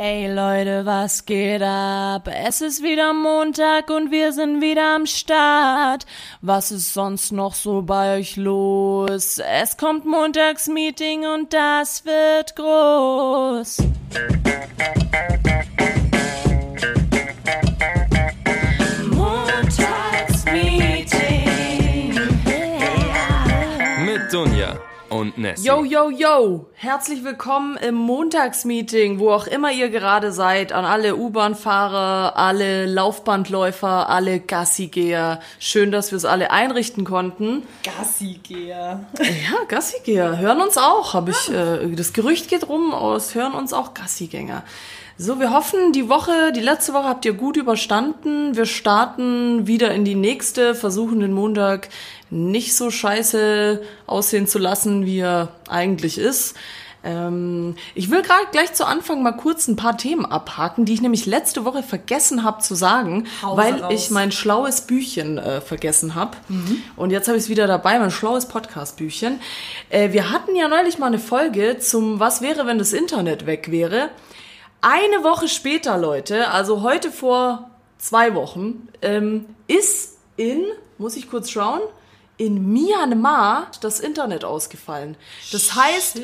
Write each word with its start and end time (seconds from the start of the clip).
Ey 0.00 0.32
Leute, 0.32 0.86
was 0.86 1.26
geht 1.26 1.60
ab? 1.60 2.28
Es 2.32 2.60
ist 2.60 2.84
wieder 2.84 3.12
Montag 3.12 3.90
und 3.90 4.12
wir 4.12 4.32
sind 4.32 4.60
wieder 4.60 4.94
am 4.94 5.06
Start. 5.06 6.06
Was 6.40 6.70
ist 6.70 6.94
sonst 6.94 7.32
noch 7.32 7.52
so 7.52 7.82
bei 7.82 8.16
euch 8.16 8.36
los? 8.36 9.40
Es 9.40 9.76
kommt 9.76 10.04
Montagsmeeting 10.04 11.26
und 11.26 11.52
das 11.52 12.04
wird 12.04 12.54
groß. 12.54 13.78
Und 25.18 25.36
Nessie. 25.36 25.66
Yo, 25.66 25.84
yo, 25.84 26.10
yo! 26.10 26.66
Herzlich 26.74 27.24
willkommen 27.24 27.76
im 27.76 27.96
Montagsmeeting, 27.96 29.18
wo 29.18 29.32
auch 29.32 29.48
immer 29.48 29.72
ihr 29.72 29.90
gerade 29.90 30.30
seid, 30.30 30.72
an 30.72 30.84
alle 30.84 31.16
U-Bahn-Fahrer, 31.16 32.36
alle 32.36 32.86
Laufbandläufer, 32.86 34.08
alle 34.08 34.38
Gassigeher. 34.38 35.40
Schön, 35.58 35.90
dass 35.90 36.12
wir 36.12 36.16
es 36.16 36.24
alle 36.24 36.52
einrichten 36.52 37.04
konnten. 37.04 37.64
Gassigeher. 37.82 39.04
Ja, 39.18 39.64
Gassigeher 39.66 40.38
hören 40.38 40.60
uns 40.60 40.78
auch, 40.78 41.14
habe 41.14 41.32
ich. 41.32 41.50
Äh, 41.50 41.94
das 41.96 42.12
Gerücht 42.12 42.48
geht 42.48 42.68
rum, 42.68 42.94
aus 42.94 43.34
hören 43.34 43.54
uns 43.54 43.72
auch 43.72 43.94
Gassigänger. 43.94 44.62
So, 45.20 45.40
wir 45.40 45.52
hoffen, 45.52 45.92
die 45.92 46.08
Woche, 46.08 46.52
die 46.52 46.60
letzte 46.60 46.92
Woche 46.92 47.08
habt 47.08 47.24
ihr 47.24 47.32
gut 47.32 47.56
überstanden. 47.56 48.54
Wir 48.54 48.66
starten 48.66 49.66
wieder 49.66 49.92
in 49.92 50.04
die 50.04 50.14
nächste, 50.14 50.76
versuchen 50.76 51.18
den 51.18 51.32
Montag 51.32 51.88
nicht 52.30 52.76
so 52.76 52.88
scheiße 52.88 53.82
aussehen 54.06 54.46
zu 54.46 54.60
lassen, 54.60 55.06
wie 55.06 55.18
er 55.18 55.48
eigentlich 55.68 56.18
ist. 56.18 56.54
Ähm, 57.02 57.74
ich 57.96 58.12
will 58.12 58.22
gerade 58.22 58.44
gleich 58.52 58.74
zu 58.74 58.86
Anfang 58.86 59.24
mal 59.24 59.32
kurz 59.32 59.66
ein 59.66 59.74
paar 59.74 59.98
Themen 59.98 60.24
abhaken, 60.24 60.84
die 60.84 60.94
ich 60.94 61.02
nämlich 61.02 61.26
letzte 61.26 61.64
Woche 61.64 61.82
vergessen 61.82 62.44
habe 62.44 62.62
zu 62.62 62.76
sagen, 62.76 63.26
Hause 63.42 63.56
weil 63.56 63.74
raus. 63.80 63.92
ich 63.92 64.10
mein 64.10 64.30
schlaues 64.30 64.82
Büchchen 64.82 65.36
äh, 65.38 65.60
vergessen 65.60 66.14
habe. 66.14 66.36
Und 66.94 67.10
jetzt 67.10 67.26
habe 67.26 67.36
ich 67.36 67.44
es 67.44 67.50
wieder 67.50 67.66
dabei, 67.66 67.98
mein 67.98 68.12
schlaues 68.12 68.46
Podcast-Büchchen. 68.46 69.40
Äh, 69.90 70.12
wir 70.12 70.30
hatten 70.30 70.54
ja 70.54 70.68
neulich 70.68 70.98
mal 70.98 71.06
eine 71.06 71.18
Folge 71.18 71.78
zum 71.80 72.20
Was 72.20 72.40
wäre, 72.40 72.66
wenn 72.66 72.78
das 72.78 72.92
Internet 72.92 73.46
weg 73.46 73.72
wäre. 73.72 74.10
Eine 74.80 75.24
Woche 75.24 75.48
später, 75.48 75.98
Leute, 75.98 76.50
also 76.50 76.82
heute 76.82 77.10
vor 77.10 77.70
zwei 77.98 78.34
Wochen, 78.34 78.88
ähm, 79.02 79.46
ist 79.66 80.18
in, 80.36 80.64
muss 80.98 81.16
ich 81.16 81.28
kurz 81.28 81.50
schauen, 81.50 81.80
in 82.36 82.72
Myanmar 82.72 83.72
das 83.80 83.98
Internet 83.98 84.44
ausgefallen. 84.44 85.16
Das 85.50 85.74
heißt, 85.74 86.20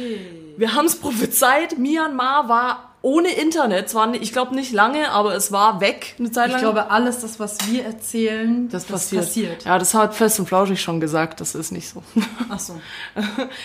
wir 0.56 0.74
haben 0.74 0.86
es 0.86 0.94
prophezeit, 0.94 1.76
Myanmar 1.78 2.48
war 2.48 2.93
ohne 3.04 3.28
Internet, 3.28 3.90
zwar 3.90 4.14
ich 4.14 4.32
glaube 4.32 4.54
nicht 4.54 4.72
lange, 4.72 5.10
aber 5.10 5.34
es 5.34 5.52
war 5.52 5.82
weg 5.82 6.14
eine 6.18 6.32
Zeit 6.32 6.48
lang. 6.48 6.56
Ich 6.56 6.62
glaube, 6.62 6.90
alles, 6.90 7.20
das, 7.20 7.38
was 7.38 7.58
wir 7.70 7.84
erzählen, 7.84 8.70
das 8.70 8.86
passiert. 8.86 9.64
Ja, 9.64 9.78
das 9.78 9.92
hat 9.92 10.14
Fest 10.14 10.40
und 10.40 10.46
Flauschig 10.46 10.80
schon 10.80 11.00
gesagt, 11.00 11.42
das 11.42 11.54
ist 11.54 11.70
nicht 11.70 11.86
so. 11.86 12.02
Ach 12.48 12.58
so. 12.58 12.80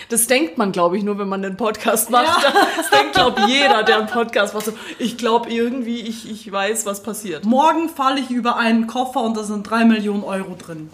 Das 0.09 0.27
denkt 0.27 0.57
man, 0.57 0.73
glaube 0.73 0.97
ich, 0.97 1.03
nur, 1.03 1.17
wenn 1.19 1.29
man 1.29 1.41
den 1.41 1.55
Podcast 1.55 2.09
macht. 2.09 2.43
Das 2.75 2.89
denkt, 2.89 3.13
glaube 3.13 3.41
jeder, 3.47 3.83
der 3.83 3.99
einen 3.99 4.07
Podcast 4.07 4.53
macht. 4.53 4.65
So, 4.65 4.73
ich 4.97 5.17
glaube 5.17 5.49
irgendwie, 5.49 6.01
ich, 6.01 6.29
ich 6.29 6.51
weiß, 6.51 6.85
was 6.85 7.01
passiert. 7.01 7.45
Morgen 7.45 7.87
falle 7.87 8.19
ich 8.19 8.29
über 8.31 8.57
einen 8.57 8.87
Koffer 8.87 9.21
und 9.21 9.37
da 9.37 9.43
sind 9.43 9.69
drei 9.69 9.85
Millionen 9.85 10.23
Euro 10.23 10.55
drin. 10.55 10.89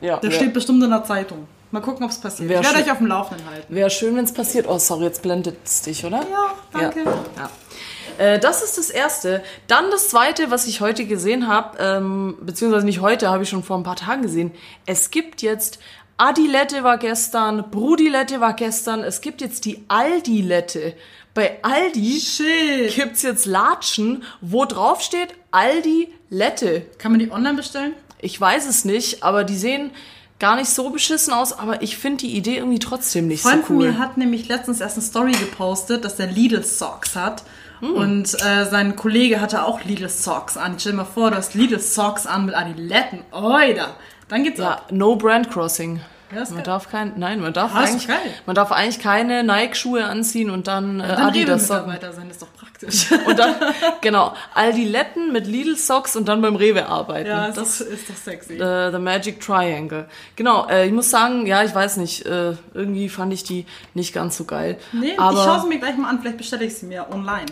Ja, 0.00 0.16
Der 0.16 0.30
steht 0.30 0.54
bestimmt 0.54 0.82
in 0.82 0.90
der 0.90 1.04
Zeitung. 1.04 1.46
Mal 1.70 1.80
gucken, 1.80 2.04
ob 2.04 2.10
es 2.10 2.18
passiert. 2.18 2.48
Wär 2.48 2.60
ich 2.60 2.66
werde 2.66 2.82
euch 2.82 2.90
auf 2.90 2.98
dem 2.98 3.08
Laufenden 3.08 3.46
halten. 3.48 3.74
Wäre 3.74 3.90
schön, 3.90 4.16
wenn 4.16 4.24
es 4.24 4.32
passiert. 4.32 4.66
Oh, 4.68 4.78
sorry, 4.78 5.04
jetzt 5.04 5.22
blendet 5.22 5.56
es 5.64 5.82
dich, 5.82 6.04
oder? 6.04 6.18
Ja, 6.30 6.54
danke. 6.72 7.04
Ja. 7.04 7.24
ja. 7.36 7.50
Äh, 8.18 8.38
das 8.38 8.62
ist 8.62 8.78
das 8.78 8.90
Erste. 8.90 9.42
Dann 9.66 9.90
das 9.90 10.08
Zweite, 10.08 10.50
was 10.50 10.66
ich 10.66 10.80
heute 10.80 11.04
gesehen 11.06 11.46
habe, 11.46 11.78
ähm, 11.78 12.36
beziehungsweise 12.40 12.86
nicht 12.86 13.00
heute, 13.00 13.28
habe 13.28 13.42
ich 13.42 13.48
schon 13.48 13.62
vor 13.62 13.76
ein 13.76 13.84
paar 13.84 13.96
Tagen 13.96 14.22
gesehen. 14.22 14.52
Es 14.86 15.10
gibt 15.10 15.42
jetzt, 15.42 15.78
Adilette 16.16 16.84
war 16.84 16.98
gestern, 16.98 17.70
Brudilette 17.70 18.40
war 18.40 18.54
gestern, 18.54 19.04
es 19.04 19.20
gibt 19.20 19.40
jetzt 19.40 19.64
die 19.64 19.84
Aldilette. 19.88 20.94
Bei 21.34 21.58
Aldi 21.62 22.20
Shit. 22.20 22.96
gibt's 22.96 23.22
jetzt 23.22 23.46
Latschen, 23.46 24.24
wo 24.40 24.64
drauf 24.64 25.00
steht 25.02 25.34
Aldi 25.52 26.12
Lette. 26.30 26.82
Kann 26.98 27.12
man 27.12 27.20
die 27.20 27.30
online 27.30 27.54
bestellen? 27.54 27.92
Ich 28.20 28.40
weiß 28.40 28.68
es 28.68 28.84
nicht, 28.84 29.22
aber 29.22 29.44
die 29.44 29.56
sehen 29.56 29.92
gar 30.38 30.56
nicht 30.56 30.70
so 30.70 30.90
beschissen 30.90 31.32
aus, 31.32 31.52
aber 31.58 31.82
ich 31.82 31.96
finde 31.96 32.18
die 32.18 32.36
Idee 32.36 32.56
irgendwie 32.58 32.78
trotzdem 32.78 33.26
nicht 33.28 33.42
Freund 33.42 33.62
so 33.62 33.66
von 33.68 33.76
cool. 33.78 33.86
mir 33.92 33.98
hat 33.98 34.16
nämlich 34.16 34.48
letztens 34.48 34.80
erst 34.80 34.96
eine 34.96 35.04
Story 35.04 35.32
gepostet, 35.32 36.04
dass 36.04 36.18
er 36.20 36.26
Lidl 36.28 36.62
Socks 36.62 37.16
hat. 37.16 37.42
Hm. 37.80 37.94
Und 37.94 38.34
äh, 38.44 38.64
sein 38.68 38.96
Kollege 38.96 39.40
hatte 39.40 39.64
auch 39.64 39.84
Lidl 39.84 40.08
Socks 40.08 40.56
an. 40.56 40.76
Stell 40.78 40.92
dir 40.92 40.98
mal 40.98 41.04
vor, 41.04 41.30
du 41.30 41.36
hast 41.36 41.54
Lidl 41.54 41.78
Socks 41.80 42.26
an 42.26 42.46
mit 42.46 42.54
Adiletten. 42.56 43.20
Oida. 43.32 43.96
Dann 44.28 44.44
geht's 44.44 44.58
Ja, 44.58 44.72
ab. 44.72 44.92
no 44.92 45.16
Brand 45.16 45.50
Crossing. 45.50 46.00
Ja, 46.34 46.44
man 46.50 46.62
darf 46.62 46.90
kein, 46.90 47.14
nein, 47.16 47.40
man 47.40 47.52
darf 47.54 47.74
Ah, 47.74 47.80
eigentlich, 47.84 48.06
geil. 48.06 48.18
man 48.44 48.54
darf 48.54 48.70
eigentlich 48.70 48.98
keine 49.00 49.42
Nike-Schuhe 49.44 50.04
anziehen 50.04 50.50
und 50.50 50.66
dann, 50.66 51.00
äh, 51.00 51.08
Dann 51.08 51.16
Adidas 51.28 51.66
Socken. 51.68 51.84
Rewe-Mitarbeiter 51.90 52.12
sein, 52.12 52.30
ist 52.30 52.42
doch 52.42 52.52
praktisch. 52.54 53.10
Und 53.26 53.38
dann, 53.38 53.54
genau, 54.02 54.34
Aldiletten 54.54 55.32
mit 55.32 55.46
Lidl 55.46 55.76
Socks 55.76 56.16
und 56.16 56.28
dann 56.28 56.42
beim 56.42 56.54
Rewe 56.56 56.86
arbeiten. 56.86 57.28
ja, 57.28 57.46
ist, 57.46 57.56
das 57.56 57.78
doch, 57.78 57.86
ist 57.86 58.10
doch 58.10 58.14
sexy. 58.16 58.54
äh, 58.58 58.90
The 58.92 58.98
Magic 58.98 59.40
Triangle. 59.40 60.06
Genau, 60.36 60.66
äh, 60.68 60.86
ich 60.86 60.92
muss 60.92 61.08
sagen, 61.10 61.46
ja, 61.46 61.62
ich 61.64 61.74
weiß 61.74 61.96
nicht, 61.96 62.26
äh, 62.26 62.52
irgendwie 62.74 63.08
fand 63.08 63.32
ich 63.32 63.42
die 63.44 63.64
nicht 63.94 64.12
ganz 64.12 64.36
so 64.36 64.44
geil. 64.44 64.78
Nee, 64.92 65.14
aber 65.16 65.38
ich 65.38 65.44
schaue 65.44 65.60
sie 65.62 65.68
mir 65.68 65.78
gleich 65.78 65.96
mal 65.96 66.08
an, 66.10 66.20
vielleicht 66.20 66.36
bestelle 66.38 66.64
ich 66.66 66.76
sie 66.76 66.86
mir 66.86 67.06
online. 67.10 67.46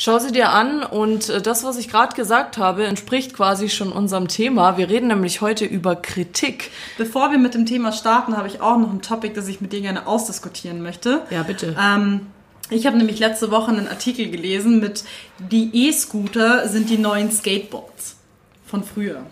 Schau 0.00 0.20
sie 0.20 0.30
dir 0.30 0.50
an 0.50 0.84
und 0.84 1.28
äh, 1.28 1.42
das, 1.42 1.64
was 1.64 1.76
ich 1.76 1.88
gerade 1.88 2.14
gesagt 2.14 2.56
habe, 2.56 2.86
entspricht 2.86 3.34
quasi 3.34 3.68
schon 3.68 3.90
unserem 3.90 4.28
Thema. 4.28 4.78
Wir 4.78 4.88
reden 4.88 5.08
nämlich 5.08 5.40
heute 5.40 5.64
über 5.64 5.96
Kritik. 5.96 6.70
Bevor 6.98 7.32
wir 7.32 7.38
mit 7.38 7.54
dem 7.54 7.66
Thema 7.66 7.90
starten, 7.90 8.36
habe 8.36 8.46
ich 8.46 8.60
auch 8.60 8.78
noch 8.78 8.92
ein 8.92 9.02
Topic, 9.02 9.34
das 9.34 9.48
ich 9.48 9.60
mit 9.60 9.72
dir 9.72 9.80
gerne 9.80 10.06
ausdiskutieren 10.06 10.82
möchte. 10.82 11.22
Ja, 11.30 11.42
bitte. 11.42 11.74
Ähm, 11.76 12.28
ich 12.70 12.86
habe 12.86 12.96
nämlich 12.96 13.18
letzte 13.18 13.50
Woche 13.50 13.72
einen 13.72 13.88
Artikel 13.88 14.30
gelesen 14.30 14.78
mit 14.78 15.02
die 15.40 15.88
E-Scooter 15.88 16.68
sind 16.68 16.90
die 16.90 16.98
neuen 16.98 17.32
Skateboards 17.32 18.18
von 18.66 18.84
früher. 18.84 19.26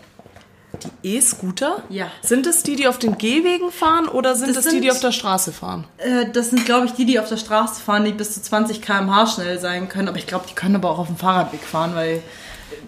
E-Scooter? 1.03 1.83
Ja. 1.89 2.07
Sind 2.21 2.45
es 2.47 2.63
die, 2.63 2.75
die 2.75 2.87
auf 2.87 2.97
den 2.99 3.17
Gehwegen 3.17 3.71
fahren 3.71 4.07
oder 4.07 4.35
sind 4.35 4.49
Das 4.55 4.65
es 4.65 4.71
die, 4.71 4.79
die 4.81 4.87
sind- 4.87 4.91
auf 4.91 4.99
der 5.01 5.11
Straße 5.11 5.51
fahren? 5.51 5.85
Äh, 5.97 6.25
das 6.31 6.49
sind, 6.49 6.65
glaube 6.65 6.85
ich, 6.87 6.93
die, 6.93 7.05
die 7.05 7.19
auf 7.19 7.29
der 7.29 7.37
Straße 7.37 7.81
fahren, 7.81 8.05
die 8.05 8.11
bis 8.11 8.33
zu 8.33 8.41
20 8.41 8.81
km/h 8.81 9.27
schnell 9.27 9.59
sein 9.59 9.89
können. 9.89 10.07
Aber 10.07 10.17
ich 10.17 10.27
glaube, 10.27 10.45
die 10.49 10.53
können 10.55 10.75
aber 10.75 10.89
auch 10.91 10.99
auf 10.99 11.07
dem 11.07 11.17
Fahrradweg 11.17 11.61
fahren, 11.61 11.91
weil 11.95 12.21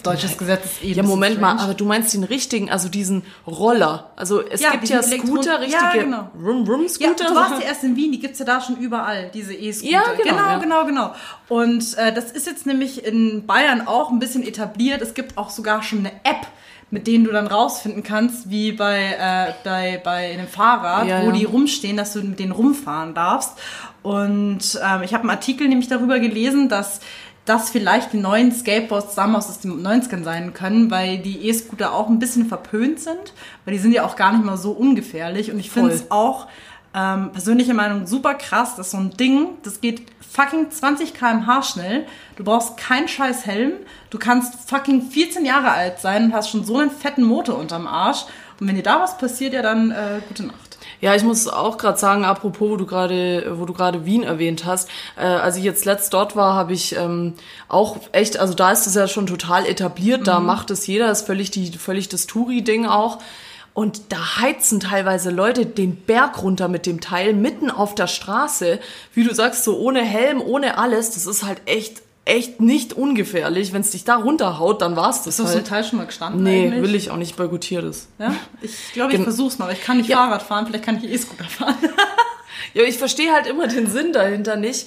deutsches 0.04 0.38
Gesetz 0.38 0.66
ist 0.66 0.84
eh 0.84 0.92
Ja, 0.94 1.04
Moment 1.04 1.40
mal, 1.40 1.50
strange. 1.52 1.64
aber 1.64 1.74
du 1.74 1.86
meinst 1.86 2.14
den 2.14 2.24
richtigen, 2.26 2.70
also 2.70 2.90
diesen 2.90 3.24
Roller. 3.48 4.12
Also 4.18 4.42
es 4.46 4.60
Ja, 4.62 4.72
gibt 4.72 4.90
ja 4.90 5.02
Scooter, 5.02 5.62
richtige 5.62 5.82
Ja, 5.84 5.92
genau. 5.94 6.30
Rum 6.42 6.68
Rum 6.68 6.84
Ja, 6.84 6.90
Scooter. 6.90 7.26
du 7.30 7.36
warst 7.36 7.62
ja 7.62 7.68
erst 7.68 7.84
in 7.84 7.96
Wien, 7.96 8.12
die 8.12 8.20
gibt's 8.20 8.40
ja 8.40 8.46
da 8.46 8.60
schon 8.62 8.78
überall, 8.78 9.30
diese 9.34 9.54
E-Scooter. 9.54 9.92
Ja, 9.92 10.04
genau, 10.22 10.36
Genau, 10.36 10.50
ja. 10.50 10.58
genau, 10.60 10.86
genau. 10.86 11.14
Und 11.48 11.98
äh, 11.98 12.14
das 12.14 12.32
ist 12.32 12.46
jetzt 12.48 12.66
nämlich 12.66 13.06
in 13.06 13.46
Bayern 13.46 13.88
auch 13.88 14.10
ein 14.12 14.20
bisschen 14.20 14.44
etabliert. 14.46 15.02
Es 15.02 15.14
gibt 15.14 15.38
auch 15.38 15.50
sogar 15.50 15.82
schon 15.82 16.00
eine 16.00 16.12
App, 16.24 16.46
mit 16.92 17.08
denen 17.08 17.24
du 17.24 17.32
dann 17.32 17.48
rausfinden 17.48 18.04
kannst, 18.04 18.50
wie 18.50 18.72
bei, 18.72 19.16
äh, 19.20 19.54
bei, 19.64 20.02
bei 20.04 20.34
einem 20.34 20.48
Fahrrad, 20.48 21.08
Ja, 21.08 21.22
wo 21.22 21.28
ja. 21.28 21.32
die 21.32 21.46
rumstehen, 21.46 21.98
dass 21.98 22.14
du 22.14 22.22
mit 22.22 22.40
denen 22.40 22.52
rumfahren 22.52 23.14
darfst. 23.14 23.54
Und 24.02 24.80
ähm, 24.84 25.04
ich 25.04 25.14
habe 25.14 25.24
einen 25.24 25.30
Artikel 25.30 25.68
nämlich 25.68 25.88
darüber 25.88 26.20
gelesen, 26.20 26.70
dass 26.70 27.02
das 27.46 27.70
vielleicht 27.70 28.14
die 28.14 28.18
neuen 28.18 28.52
Skateboards 28.52 29.16
damals 29.16 29.50
aus 29.50 29.60
den 29.60 29.86
90ern 29.86 30.24
sein 30.24 30.54
können, 30.54 30.92
weil 30.92 31.18
die 31.18 31.48
E-Scooter 31.48 31.94
auch 31.94 32.08
ein 32.08 32.20
bisschen 32.20 32.46
verpönt 32.46 33.00
sind, 33.00 33.34
weil 33.66 33.74
die 33.74 33.80
sind 33.80 33.92
ja 33.92 34.06
auch 34.06 34.16
gar 34.16 34.32
nicht 34.32 34.46
mal 34.46 34.58
so 34.58 34.72
ungefährlich. 34.72 35.52
Und 35.52 35.60
ich 35.60 35.72
finde 35.72 35.92
es 35.92 36.12
auch, 36.12 36.48
ähm, 36.94 37.32
persönliche 37.32 37.74
Meinung, 37.74 38.08
super 38.08 38.34
krass, 38.34 38.76
dass 38.76 38.92
so 38.92 38.98
ein 38.98 39.12
Ding, 39.12 39.58
das 39.64 39.82
geht 39.82 40.04
fucking 40.32 40.72
20 40.72 41.14
km/h 41.14 41.64
schnell. 41.64 42.06
Du 42.36 42.44
brauchst 42.44 42.78
keinen 42.78 43.08
scheiß 43.08 43.46
Helm. 43.46 43.74
Du 44.10 44.18
kannst 44.18 44.70
fucking 44.70 45.10
14 45.10 45.46
Jahre 45.46 45.72
alt 45.72 46.00
sein 46.00 46.26
und 46.26 46.34
hast 46.34 46.50
schon 46.50 46.64
so 46.64 46.78
einen 46.78 46.92
fetten 46.92 47.24
Motor 47.24 47.58
unterm 47.58 47.88
Arsch. 47.88 48.26
Und 48.60 48.68
wenn 48.68 48.76
dir 48.76 48.84
da 48.84 49.00
was 49.00 49.18
passiert, 49.18 49.54
ja 49.54 49.62
dann 49.62 49.92
äh, 49.92 50.20
gute 50.28 50.46
Nacht. 50.48 50.78
Ja, 51.02 51.16
ich 51.16 51.24
muss 51.24 51.48
auch 51.48 51.78
gerade 51.78 51.98
sagen, 51.98 52.26
apropos, 52.26 52.72
wo 52.72 52.76
du 52.76 52.86
gerade, 52.86 53.58
wo 53.58 53.66
du 53.66 53.74
gerade 53.74 54.06
Wien 54.06 54.24
erwähnt 54.24 54.66
hast, 54.66 54.90
äh, 55.18 55.22
als 55.22 55.56
ich 55.56 55.64
jetzt 55.64 55.86
letzt 55.86 56.14
dort 56.14 56.36
war, 56.36 56.56
habe 56.56 56.74
ich 56.74 56.96
ähm, 56.96 57.36
auch 57.70 57.98
echt, 58.12 58.38
also 58.38 58.54
da 58.54 58.72
ist 58.72 58.86
es 58.86 58.96
ja 58.96 59.08
schon 59.08 59.28
total 59.28 59.66
etabliert, 59.66 60.28
da 60.28 60.40
macht 60.40 60.72
es 60.72 60.88
jeder, 60.88 61.10
ist 61.10 61.26
völlig 61.26 61.52
die, 61.52 61.72
völlig 61.72 62.10
das 62.10 62.28
Touri-Ding 62.28 62.86
auch. 62.86 63.20
Und 63.74 64.12
da 64.12 64.42
heizen 64.42 64.82
teilweise 64.82 65.30
Leute 65.30 65.66
den 65.66 65.96
Berg 65.96 66.42
runter 66.44 66.68
mit 66.68 66.86
dem 66.86 67.00
Teil 67.00 67.34
mitten 67.34 67.72
auf 67.72 67.96
der 67.96 68.08
Straße, 68.08 68.80
wie 69.14 69.24
du 69.24 69.34
sagst, 69.34 69.64
so 69.64 69.78
ohne 69.78 70.02
Helm, 70.02 70.42
ohne 70.42 70.78
alles. 70.78 71.12
Das 71.12 71.26
ist 71.26 71.44
halt 71.44 71.62
echt, 71.66 72.02
echt 72.25 72.62
nicht 72.62 72.94
ungefährlich. 72.94 73.74
Wenn 73.74 73.81
es 73.81 73.92
dich 73.92 74.04
da 74.04 74.16
runterhaut, 74.18 74.81
dann 74.81 74.95
war's 74.95 75.24
das 75.24 75.39
Ist 75.39 75.45
das 75.45 75.56
halt. 75.56 75.68
Teil 75.68 75.83
schon 75.83 75.98
mal 76.00 76.06
gestanden? 76.06 76.44
Nee, 76.44 76.66
eigentlich? 76.68 76.83
will 76.83 76.95
ich 76.95 77.10
auch 77.12 77.18
nicht 77.18 77.36
boykottiert 77.36 77.83
das. 77.83 78.07
Ja? 78.19 78.36
Ich 78.62 78.94
glaube, 78.94 79.12
ich 79.12 79.18
Gen- 79.18 79.24
versuch's 79.24 79.57
mal. 79.57 79.71
Ich 79.74 79.81
kann 79.83 79.98
nicht 79.98 80.10
Ja. 80.10 80.18
Fahrrad 80.18 80.44
fahren, 80.44 80.68
vielleicht 80.68 80.83
kann 80.86 80.98
ich 81.04 81.10
E-Scooter 81.12 81.45
fahren. 81.45 81.75
Ja, 82.74 82.83
ich 82.83 82.98
verstehe 83.00 83.31
halt 83.33 83.48
immer 83.48 83.66
den 83.68 83.89
Sinn 83.89 84.13
dahinter 84.13 84.56
nicht. 84.56 84.86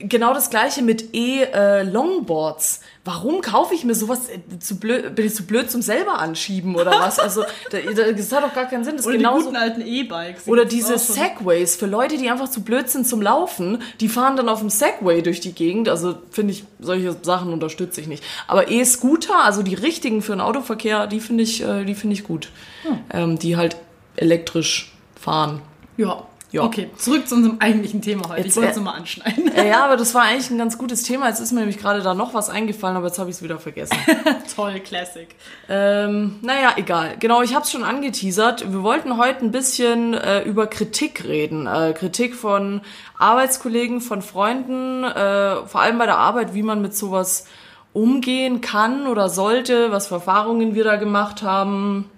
Genau 0.00 0.32
das 0.32 0.50
gleiche 0.50 0.82
mit 0.82 1.12
E-Longboards. 1.12 2.80
Warum 3.04 3.40
kaufe 3.40 3.74
ich 3.74 3.84
mir 3.84 3.96
sowas 3.96 4.28
äh, 4.28 4.58
zu 4.60 4.78
blöd, 4.78 5.14
bin 5.16 5.26
ich 5.26 5.34
zu 5.34 5.44
blöd 5.44 5.70
zum 5.70 5.82
selber 5.82 6.20
anschieben 6.20 6.76
oder 6.76 6.92
was? 6.92 7.18
Also 7.18 7.42
da, 7.70 7.78
da, 7.78 8.12
das 8.12 8.30
hat 8.30 8.44
doch 8.44 8.54
gar 8.54 8.66
keinen 8.66 8.84
Sinn. 8.84 8.96
Das 8.96 9.02
ist 9.02 9.08
Oder 9.08 9.16
genauso, 9.16 9.38
die 9.38 9.44
guten 9.46 9.56
alten 9.56 9.80
E-Bikes. 9.80 10.46
oder 10.46 10.64
diese. 10.64 10.98
Segways 10.98 11.74
für 11.74 11.86
Leute, 11.86 12.16
die 12.16 12.30
einfach 12.30 12.48
zu 12.48 12.62
blöd 12.62 12.88
sind 12.88 13.08
zum 13.08 13.22
Laufen, 13.22 13.82
die 14.00 14.08
fahren 14.08 14.36
dann 14.36 14.48
auf 14.48 14.60
dem 14.60 14.70
Segway 14.70 15.20
durch 15.22 15.40
die 15.40 15.52
Gegend. 15.52 15.88
Also 15.88 16.14
finde 16.30 16.52
ich, 16.52 16.64
solche 16.78 17.16
Sachen 17.22 17.52
unterstütze 17.52 18.00
ich 18.00 18.06
nicht. 18.06 18.22
Aber 18.46 18.70
E-Scooter, 18.70 19.42
also 19.42 19.62
die 19.62 19.74
richtigen 19.74 20.22
für 20.22 20.32
den 20.32 20.40
Autoverkehr, 20.40 21.08
die 21.08 21.20
finde 21.20 21.42
ich, 21.42 21.62
äh, 21.62 21.84
die 21.84 21.94
finde 21.94 22.14
ich 22.14 22.24
gut. 22.24 22.50
Hm. 22.82 22.98
Ähm, 23.12 23.38
die 23.38 23.56
halt 23.56 23.76
elektrisch 24.16 24.92
fahren. 25.18 25.60
Ja. 25.96 26.24
Ja. 26.50 26.62
Okay, 26.62 26.88
zurück 26.96 27.28
zu 27.28 27.34
unserem 27.34 27.58
eigentlichen 27.60 28.00
Thema 28.00 28.30
heute. 28.30 28.40
Jetzt, 28.40 28.50
ich 28.50 28.56
wollte 28.56 28.70
es 28.70 28.76
äh, 28.76 28.80
nur 28.80 28.90
mal 28.90 28.98
anschneiden. 28.98 29.52
Äh, 29.54 29.68
ja, 29.68 29.84
aber 29.84 29.98
das 29.98 30.14
war 30.14 30.22
eigentlich 30.22 30.50
ein 30.50 30.56
ganz 30.56 30.78
gutes 30.78 31.02
Thema. 31.02 31.28
Jetzt 31.28 31.40
ist 31.40 31.52
mir 31.52 31.60
nämlich 31.60 31.78
gerade 31.78 32.00
da 32.00 32.14
noch 32.14 32.32
was 32.32 32.48
eingefallen, 32.48 32.96
aber 32.96 33.08
jetzt 33.08 33.18
habe 33.18 33.28
ich 33.28 33.36
es 33.36 33.42
wieder 33.42 33.58
vergessen. 33.58 33.96
Toll, 34.56 34.80
Classic. 34.80 35.28
Ähm, 35.68 36.38
naja, 36.40 36.72
egal. 36.76 37.16
Genau, 37.20 37.42
ich 37.42 37.54
habe 37.54 37.64
es 37.64 37.70
schon 37.70 37.84
angeteasert. 37.84 38.72
Wir 38.72 38.82
wollten 38.82 39.18
heute 39.18 39.44
ein 39.44 39.50
bisschen 39.50 40.14
äh, 40.14 40.42
über 40.42 40.66
Kritik 40.66 41.24
reden. 41.24 41.66
Äh, 41.66 41.92
Kritik 41.92 42.34
von 42.34 42.80
Arbeitskollegen, 43.18 44.00
von 44.00 44.22
Freunden, 44.22 45.04
äh, 45.04 45.66
vor 45.66 45.82
allem 45.82 45.98
bei 45.98 46.06
der 46.06 46.16
Arbeit, 46.16 46.54
wie 46.54 46.62
man 46.62 46.80
mit 46.80 46.96
sowas 46.96 47.44
umgehen 47.92 48.62
kann 48.62 49.06
oder 49.06 49.28
sollte, 49.28 49.92
was 49.92 50.06
für 50.08 50.14
Erfahrungen 50.14 50.74
wir 50.74 50.84
da 50.84 50.96
gemacht 50.96 51.42
haben, 51.42 52.10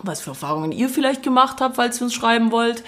was 0.00 0.20
für 0.20 0.30
Erfahrungen 0.30 0.72
ihr 0.72 0.90
vielleicht 0.90 1.22
gemacht 1.22 1.60
habt, 1.60 1.76
falls 1.76 2.00
ihr 2.00 2.04
uns 2.04 2.14
schreiben 2.14 2.52
wollt. 2.52 2.82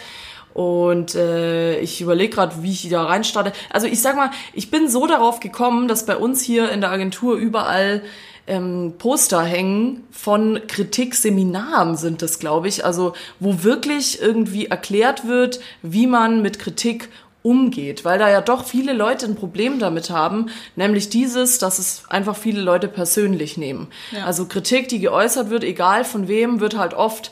Und 0.55 1.15
äh, 1.15 1.79
ich 1.81 2.01
überlege 2.01 2.35
gerade, 2.35 2.63
wie 2.63 2.73
ich 2.73 2.89
da 2.89 3.05
reinstarte. 3.05 3.53
Also 3.71 3.87
ich 3.87 4.01
sag 4.01 4.17
mal, 4.17 4.31
ich 4.53 4.71
bin 4.71 4.89
so 4.89 5.07
darauf 5.07 5.41
gekommen, 5.41 5.89
dass 5.89 6.07
bei 6.07 6.17
uns 6.17 6.43
hier 6.43 6.71
in 6.71 6.81
der 6.81 6.91
Agentur 6.91 7.37
überall 7.37 8.03
ähm, 8.47 8.95
Poster 8.99 9.43
hängen 9.43 10.05
von 10.11 10.61
Kritikseminaren 10.67 11.97
sind 11.97 12.21
das, 12.23 12.39
glaube 12.41 12.69
ich. 12.69 12.85
Also 12.85 13.13
wo 13.39 13.63
wirklich 13.63 14.21
irgendwie 14.21 14.67
erklärt 14.67 15.27
wird, 15.27 15.61
wie 15.83 16.07
man 16.07 16.43
mit 16.43 16.59
Kritik 16.59 17.09
umgeht, 17.43 18.05
weil 18.05 18.19
da 18.19 18.29
ja 18.29 18.43
doch 18.43 18.65
viele 18.67 18.93
Leute 18.93 19.27
ein 19.27 19.35
Problem 19.35 19.79
damit 19.79 20.11
haben, 20.11 20.51
nämlich 20.77 21.09
dieses, 21.09 21.59
dass 21.59 21.79
es 21.79 22.03
einfach 22.09 22.37
viele 22.37 22.61
Leute 22.61 22.87
persönlich 22.87 23.57
nehmen. 23.57 23.89
Ja. 24.11 24.25
Also 24.27 24.45
Kritik, 24.47 24.89
die 24.89 24.99
geäußert 24.99 25.49
wird, 25.49 25.65
egal 25.65 26.05
von 26.05 26.29
wem, 26.29 26.61
wird 26.61 26.77
halt 26.77 26.93
oft 26.93 27.31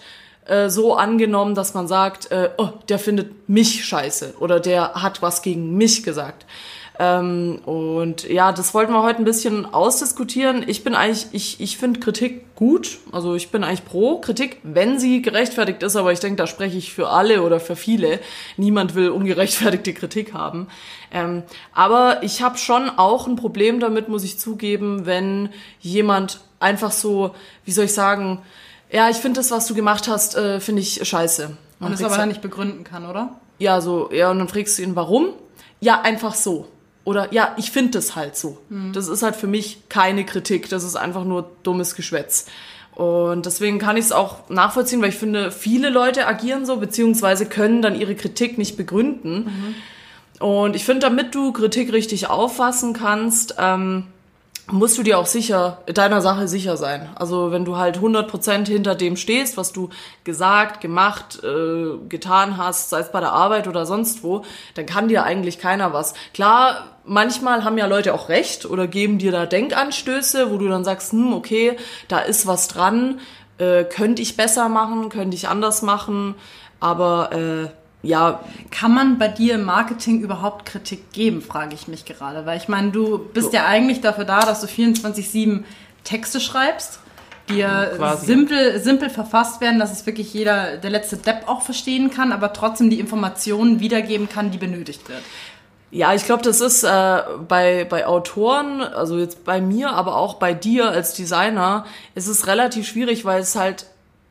äh, 0.49 0.69
so 0.71 0.95
angenommen, 0.95 1.55
dass 1.55 1.75
man 1.75 1.87
sagt, 1.89 2.31
äh, 2.31 2.51
oh, 2.57 2.71
der 2.89 2.99
findet 2.99 3.49
mich 3.49 3.85
scheiße 3.85 4.35
oder 4.41 4.61
der 4.61 4.95
hat 4.95 5.23
was 5.23 5.43
gegen 5.43 5.77
mich 5.77 6.03
gesagt. 6.03 6.47
Ähm, 7.01 7.61
und 7.65 8.29
ja, 8.29 8.51
das 8.51 8.75
wollten 8.75 8.93
wir 8.93 9.03
heute 9.05 9.21
ein 9.21 9.25
bisschen 9.25 9.67
ausdiskutieren. 9.67 10.65
Ich 10.67 10.83
bin 10.83 10.97
eigentlich, 10.97 11.27
ich, 11.31 11.61
ich 11.61 11.79
finde 11.79 12.01
Kritik 12.01 12.57
gut. 12.57 12.99
Also 13.13 13.37
ich 13.37 13.51
bin 13.51 13.63
eigentlich 13.63 13.85
pro 13.85 14.19
Kritik, 14.19 14.59
wenn 14.65 14.99
sie 14.99 15.23
gerechtfertigt 15.23 15.83
ist, 15.85 15.95
aber 15.95 16.13
ich 16.13 16.19
denke, 16.19 16.37
da 16.37 16.49
spreche 16.49 16.77
ich 16.77 16.93
für 16.93 17.09
alle 17.11 17.43
oder 17.43 17.61
für 17.61 17.77
viele. 17.77 18.19
Niemand 18.57 18.97
will 18.97 19.11
ungerechtfertigte 19.11 19.95
Kritik 19.95 20.35
haben. 20.35 20.67
Ähm, 21.13 21.45
aber 21.73 22.23
ich 22.23 22.43
habe 22.43 22.59
schon 22.59 22.91
auch 22.91 23.29
ein 23.29 23.37
Problem 23.37 23.79
damit, 23.79 24.09
muss 24.09 24.25
ich 24.25 24.39
zugeben, 24.39 25.07
wenn 25.07 25.51
jemand 25.81 26.41
einfach 26.59 26.91
so, 26.91 27.33
wie 27.65 27.71
soll 27.71 27.85
ich 27.85 27.95
sagen, 27.95 28.43
ja, 28.91 29.11
ich 29.11 29.17
finde 29.19 29.41
das, 29.41 29.51
was 29.51 29.67
du 29.67 29.75
gemacht 29.75 30.09
hast, 30.09 30.37
äh, 30.37 30.61
finde 30.61 30.83
ich 30.83 31.07
scheiße. 31.07 31.57
Und 31.81 31.93
es 31.93 31.99
kriegst 31.99 32.05
aber 32.05 32.17
dann 32.17 32.29
nicht 32.29 32.43
begründen 32.43 32.85
kann, 32.85 33.07
oder? 33.07 33.39
ja, 33.59 33.81
so, 33.81 34.11
ja, 34.13 34.31
und 34.31 34.39
dann 34.39 34.49
fragst 34.49 34.79
du 34.79 34.83
ihn, 34.83 34.97
warum? 34.97 35.31
Ja, 35.81 36.01
einfach 36.01 36.35
so. 36.35 36.69
Oder 37.05 37.33
ja, 37.33 37.55
ich 37.57 37.71
finde 37.71 37.93
das 37.93 38.17
halt 38.17 38.37
so. 38.37 38.59
Das 38.93 39.09
ist 39.09 39.23
halt 39.23 39.35
für 39.35 39.47
mich 39.47 39.89
keine 39.89 40.25
Kritik, 40.27 40.69
das 40.69 40.85
ist 40.85 40.97
einfach 40.97 41.25
nur 41.25 41.51
dummes 41.63 41.95
Geschwätz. 41.95 42.47
Und 42.95 43.47
deswegen 43.47 43.79
kann 43.79 43.97
ich 43.97 44.07
es 44.07 44.13
auch 44.13 44.49
nachvollziehen, 44.51 45.01
weil 45.01 45.09
ich 45.11 45.17
finde, 45.17 45.51
viele 45.51 45.89
Leute 45.89 46.27
agieren 46.27 46.67
so, 46.67 46.77
beziehungsweise 46.77 47.47
können 47.47 47.81
dann 47.81 47.99
ihre 47.99 48.15
Kritik 48.15 48.59
nicht 48.59 48.77
begründen. 48.77 49.75
Und 50.41 50.77
ich 50.77 50.85
finde, 50.85 51.01
damit 51.01 51.35
du 51.35 51.53
Kritik 51.53 51.93
richtig 51.93 52.29
auffassen 52.29 52.93
kannst, 52.93 53.55
ähm, 53.59 54.05
musst 54.71 54.99
du 54.99 55.03
dir 55.03 55.19
auch 55.19 55.27
sicher, 55.27 55.83
deiner 55.87 56.21
Sache 56.21 56.49
sicher 56.49 56.77
sein. 56.77 57.09
Also 57.15 57.51
wenn 57.51 57.65
du 57.65 57.77
halt 57.77 57.99
100% 57.99 58.67
hinter 58.67 58.95
dem 58.95 59.17
stehst, 59.17 59.57
was 59.57 59.73
du 59.73 59.89
gesagt, 60.25 60.81
gemacht, 60.81 61.41
äh, 61.43 61.97
getan 62.09 62.57
hast, 62.57 62.91
sei 62.91 63.01
es 63.01 63.13
bei 63.13 63.21
der 63.21 63.33
Arbeit 63.33 63.67
oder 63.67 63.87
sonst 63.87 64.23
wo, 64.23 64.45
dann 64.75 64.87
kann 64.87 65.09
dir 65.09 65.25
eigentlich 65.25 65.59
keiner 65.59 65.93
was. 65.93 66.15
Klar, 66.35 66.99
manchmal 67.05 67.65
haben 67.65 67.79
ja 67.79 67.87
Leute 67.87 68.13
auch 68.13 68.29
recht 68.29 68.67
oder 68.67 68.87
geben 68.87 69.19
dir 69.19 69.33
da 69.33 69.47
Denkanstöße, 69.47 70.51
wo 70.51 70.59
du 70.59 70.69
dann 70.69 70.85
sagst, 70.85 71.13
hm, 71.13 71.33
okay, 71.33 71.77
da 72.09 72.19
ist 72.19 72.47
was 72.47 72.69
dran, 72.69 73.21
äh, 73.59 73.85
könnte 73.85 74.23
ich 74.23 74.37
besser 74.37 74.69
machen, 74.69 75.09
könnte 75.09 75.37
ich 75.37 75.49
anders 75.49 75.83
machen, 75.83 76.35
aber 76.81 77.33
äh, 77.33 77.69
ja, 78.03 78.41
Kann 78.71 78.95
man 78.95 79.19
bei 79.19 79.29
dir 79.29 79.57
im 79.57 79.65
Marketing 79.65 80.21
überhaupt 80.21 80.67
Kritik 80.67 81.13
geben, 81.13 81.43
frage 81.43 81.75
ich 81.75 81.89
mich 81.89 82.05
gerade. 82.05 82.47
Weil 82.47 82.59
ich 82.59 82.69
meine, 82.69 82.93
du 82.93 83.19
bist 83.19 83.53
ja 83.53 83.67
eigentlich 83.67 84.01
dafür 84.01 84.25
da, 84.25 84.41
dass 84.41 84.61
du 84.61 84.69
24-7 84.69 85.65
Texte 86.05 86.41
schreibst, 86.41 87.01
die 87.49 87.57
ja 87.57 87.87
Quasi. 87.87 88.27
simpel, 88.27 88.81
simpel 88.81 89.11
verfasst 89.11 89.61
werden, 89.61 89.81
dass 89.81 89.91
es 89.91 90.07
wirklich 90.07 90.33
jeder, 90.33 90.77
der 90.77 90.91
letzte 90.91 91.17
Depp 91.17 91.49
auch 91.49 91.63
verstehen 91.63 92.11
kann, 92.11 92.31
aber 92.31 92.53
trotzdem 92.53 92.89
die 92.89 93.01
Informationen 93.01 93.81
wiedergeben 93.81 94.29
kann, 94.29 94.53
die 94.53 94.59
benötigt 94.59 95.09
wird. 95.09 95.23
Ja, 95.91 96.15
ich 96.15 96.25
glaube, 96.25 96.43
das 96.43 96.61
ist 96.61 96.85
äh, 96.85 97.23
bei, 97.49 97.85
bei 97.89 98.07
Autoren, 98.07 98.83
also 98.83 99.19
jetzt 99.19 99.45
bei 99.45 99.61
mir, 99.61 99.91
aber 99.91 100.17
auch 100.17 100.35
bei 100.35 100.53
dir 100.53 100.91
als 100.91 101.15
Designer, 101.15 101.87
ist 102.15 102.29
es 102.29 102.47
relativ 102.47 102.87
schwierig, 102.87 103.25
weil 103.25 103.41
es 103.41 103.57
halt 103.57 103.87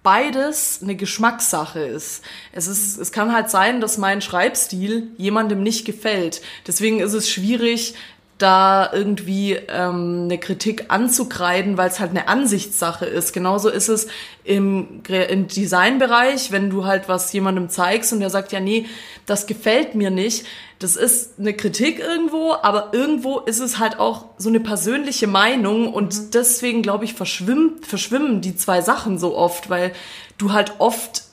beides 0.07 0.79
eine 0.81 0.95
Geschmackssache 0.95 1.81
ist. 1.81 2.23
Es 2.53 2.67
ist, 2.67 2.97
es 2.97 3.11
kann 3.11 3.33
halt 3.33 3.49
sein, 3.49 3.81
dass 3.81 3.97
mein 3.97 4.21
Schreibstil 4.21 5.11
jemandem 5.17 5.61
nicht 5.61 5.83
gefällt. 5.83 6.41
Deswegen 6.65 7.01
ist 7.01 7.11
es 7.11 7.29
schwierig, 7.29 7.93
da 8.37 8.91
irgendwie 8.93 9.53
ähm, 9.53 10.23
eine 10.25 10.37
Kritik 10.37 10.85
anzukreiden, 10.89 11.77
weil 11.77 11.89
es 11.89 11.99
halt 11.99 12.11
eine 12.11 12.27
Ansichtssache 12.27 13.05
ist. 13.05 13.33
Genauso 13.33 13.69
ist 13.69 13.87
es 13.87 14.07
im, 14.43 15.01
im 15.07 15.47
Designbereich, 15.47 16.51
wenn 16.51 16.69
du 16.69 16.85
halt 16.85 17.09
was 17.09 17.33
jemandem 17.33 17.69
zeigst 17.69 18.13
und 18.13 18.19
der 18.19 18.29
sagt, 18.29 18.51
ja, 18.51 18.59
nee, 18.59 18.85
das 19.25 19.47
gefällt 19.47 19.95
mir 19.95 20.11
nicht. 20.11 20.45
Das 20.77 20.95
ist 20.95 21.39
eine 21.39 21.53
Kritik 21.53 21.99
irgendwo, 21.99 22.53
aber 22.61 22.89
irgendwo 22.91 23.39
ist 23.39 23.59
es 23.59 23.79
halt 23.79 23.99
auch 23.99 24.25
so 24.37 24.49
eine 24.49 24.59
persönliche 24.59 25.25
Meinung 25.25 25.91
und 25.91 26.35
deswegen, 26.35 26.83
glaube 26.83 27.05
ich, 27.05 27.15
verschwimmt, 27.15 27.87
verschwimmen 27.87 28.41
die 28.41 28.55
zwei 28.55 28.81
Sachen 28.81 29.17
so 29.17 29.35
oft, 29.35 29.71
weil 29.71 29.93
du 30.37 30.53
halt 30.53 30.73
oft 30.77 31.23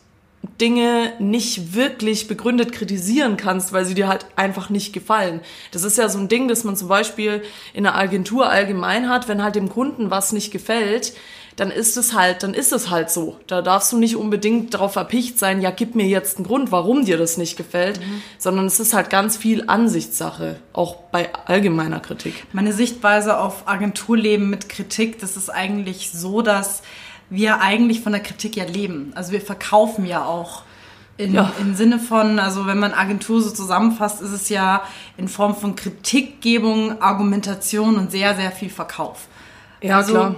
Dinge 0.60 1.12
nicht 1.18 1.74
wirklich 1.74 2.28
begründet 2.28 2.72
kritisieren 2.72 3.36
kannst, 3.36 3.72
weil 3.72 3.84
sie 3.84 3.94
dir 3.94 4.08
halt 4.08 4.26
einfach 4.36 4.70
nicht 4.70 4.92
gefallen. 4.92 5.40
Das 5.72 5.84
ist 5.84 5.98
ja 5.98 6.08
so 6.08 6.18
ein 6.18 6.28
Ding, 6.28 6.48
das 6.48 6.64
man 6.64 6.76
zum 6.76 6.88
Beispiel 6.88 7.42
in 7.72 7.86
einer 7.86 7.96
Agentur 7.96 8.48
allgemein 8.48 9.08
hat, 9.08 9.28
wenn 9.28 9.42
halt 9.42 9.54
dem 9.56 9.68
Kunden 9.68 10.10
was 10.10 10.32
nicht 10.32 10.50
gefällt, 10.50 11.14
dann 11.56 11.70
ist 11.70 11.96
es 11.96 12.14
halt, 12.14 12.42
dann 12.42 12.52
ist 12.52 12.72
es 12.72 12.90
halt 12.90 13.10
so. 13.10 13.38
Da 13.46 13.62
darfst 13.62 13.92
du 13.92 13.96
nicht 13.96 14.16
unbedingt 14.16 14.74
darauf 14.74 14.96
erpicht 14.96 15.38
sein, 15.38 15.60
ja, 15.60 15.70
gib 15.70 15.94
mir 15.94 16.06
jetzt 16.06 16.36
einen 16.36 16.46
Grund, 16.46 16.72
warum 16.72 17.04
dir 17.04 17.16
das 17.16 17.36
nicht 17.36 17.56
gefällt, 17.56 18.00
sondern 18.38 18.66
es 18.66 18.80
ist 18.80 18.92
halt 18.92 19.08
ganz 19.10 19.36
viel 19.36 19.64
Ansichtssache, 19.68 20.56
auch 20.72 20.96
bei 21.12 21.32
allgemeiner 21.46 22.00
Kritik. 22.00 22.44
Meine 22.52 22.72
Sichtweise 22.72 23.38
auf 23.38 23.68
Agenturleben 23.68 24.50
mit 24.50 24.68
Kritik, 24.68 25.20
das 25.20 25.36
ist 25.36 25.48
eigentlich 25.48 26.10
so, 26.10 26.42
dass 26.42 26.82
wir 27.30 27.60
eigentlich 27.60 28.00
von 28.00 28.12
der 28.12 28.22
Kritik 28.22 28.56
ja 28.56 28.64
leben. 28.64 29.12
Also 29.14 29.32
wir 29.32 29.40
verkaufen 29.40 30.06
ja 30.06 30.24
auch. 30.24 30.62
In, 31.16 31.32
Ja. 31.32 31.52
Im 31.60 31.76
Sinne 31.76 32.00
von, 32.00 32.40
also 32.40 32.66
wenn 32.66 32.78
man 32.78 32.92
Agentur 32.92 33.40
so 33.40 33.50
zusammenfasst, 33.50 34.20
ist 34.20 34.32
es 34.32 34.48
ja 34.48 34.82
in 35.16 35.28
Form 35.28 35.54
von 35.54 35.76
Kritikgebung, 35.76 37.00
Argumentation 37.00 37.96
und 37.96 38.10
sehr, 38.10 38.34
sehr 38.34 38.50
viel 38.50 38.70
Verkauf. 38.70 39.28
Ja, 39.80 39.98
also 39.98 40.12
klar. 40.12 40.34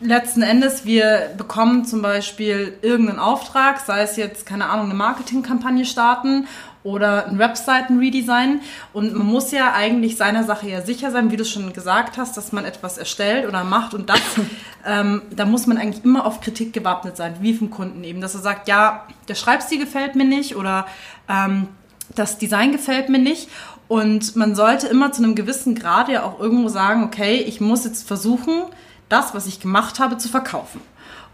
letzten 0.00 0.42
Endes, 0.42 0.84
wir 0.84 1.30
bekommen 1.36 1.84
zum 1.84 2.02
Beispiel 2.02 2.74
irgendeinen 2.82 3.18
Auftrag, 3.18 3.80
sei 3.80 4.02
es 4.02 4.16
jetzt, 4.16 4.46
keine 4.46 4.68
Ahnung, 4.68 4.86
eine 4.86 4.94
Marketingkampagne 4.94 5.84
starten 5.84 6.46
oder 6.82 7.26
ein 7.26 7.38
Webseiten-Redesign. 7.38 8.60
Und 8.92 9.14
man 9.14 9.26
muss 9.26 9.52
ja 9.52 9.72
eigentlich 9.72 10.16
seiner 10.16 10.44
Sache 10.44 10.68
ja 10.68 10.80
sicher 10.82 11.10
sein, 11.10 11.30
wie 11.30 11.36
du 11.36 11.44
schon 11.44 11.72
gesagt 11.72 12.16
hast, 12.16 12.36
dass 12.36 12.52
man 12.52 12.64
etwas 12.64 12.98
erstellt 12.98 13.46
oder 13.46 13.64
macht. 13.64 13.94
Und 13.94 14.08
das, 14.08 14.20
ähm, 14.86 15.22
da 15.30 15.44
muss 15.44 15.66
man 15.66 15.76
eigentlich 15.76 16.04
immer 16.04 16.26
auf 16.26 16.40
Kritik 16.40 16.72
gewappnet 16.72 17.16
sein, 17.16 17.36
wie 17.40 17.54
vom 17.54 17.70
Kunden 17.70 18.02
eben, 18.04 18.20
dass 18.20 18.34
er 18.34 18.40
sagt, 18.40 18.68
ja, 18.68 19.06
der 19.28 19.34
Schreibstil 19.34 19.78
gefällt 19.78 20.14
mir 20.14 20.24
nicht 20.24 20.56
oder 20.56 20.86
ähm, 21.28 21.68
das 22.14 22.38
Design 22.38 22.72
gefällt 22.72 23.08
mir 23.08 23.18
nicht. 23.18 23.48
Und 23.88 24.36
man 24.36 24.54
sollte 24.54 24.86
immer 24.86 25.10
zu 25.12 25.22
einem 25.22 25.34
gewissen 25.34 25.74
Grad 25.74 26.08
ja 26.08 26.22
auch 26.22 26.38
irgendwo 26.38 26.68
sagen, 26.68 27.02
okay, 27.02 27.36
ich 27.36 27.60
muss 27.60 27.84
jetzt 27.84 28.06
versuchen, 28.06 28.62
das, 29.08 29.34
was 29.34 29.46
ich 29.46 29.60
gemacht 29.60 29.98
habe, 29.98 30.16
zu 30.16 30.28
verkaufen. 30.28 30.80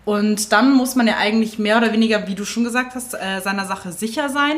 Und 0.07 0.53
dann 0.53 0.73
muss 0.73 0.95
man 0.95 1.09
ja 1.09 1.17
eigentlich 1.17 1.59
mehr 1.59 1.77
oder 1.79 1.93
weniger, 1.93 2.29
wie 2.29 2.37
du 2.37 2.45
schon 2.45 2.63
gesagt 2.63 2.95
hast, 2.95 3.15
äh, 3.15 3.41
seiner 3.43 3.67
Sache 3.67 3.93
sicher 3.93 4.29
sein 4.29 4.57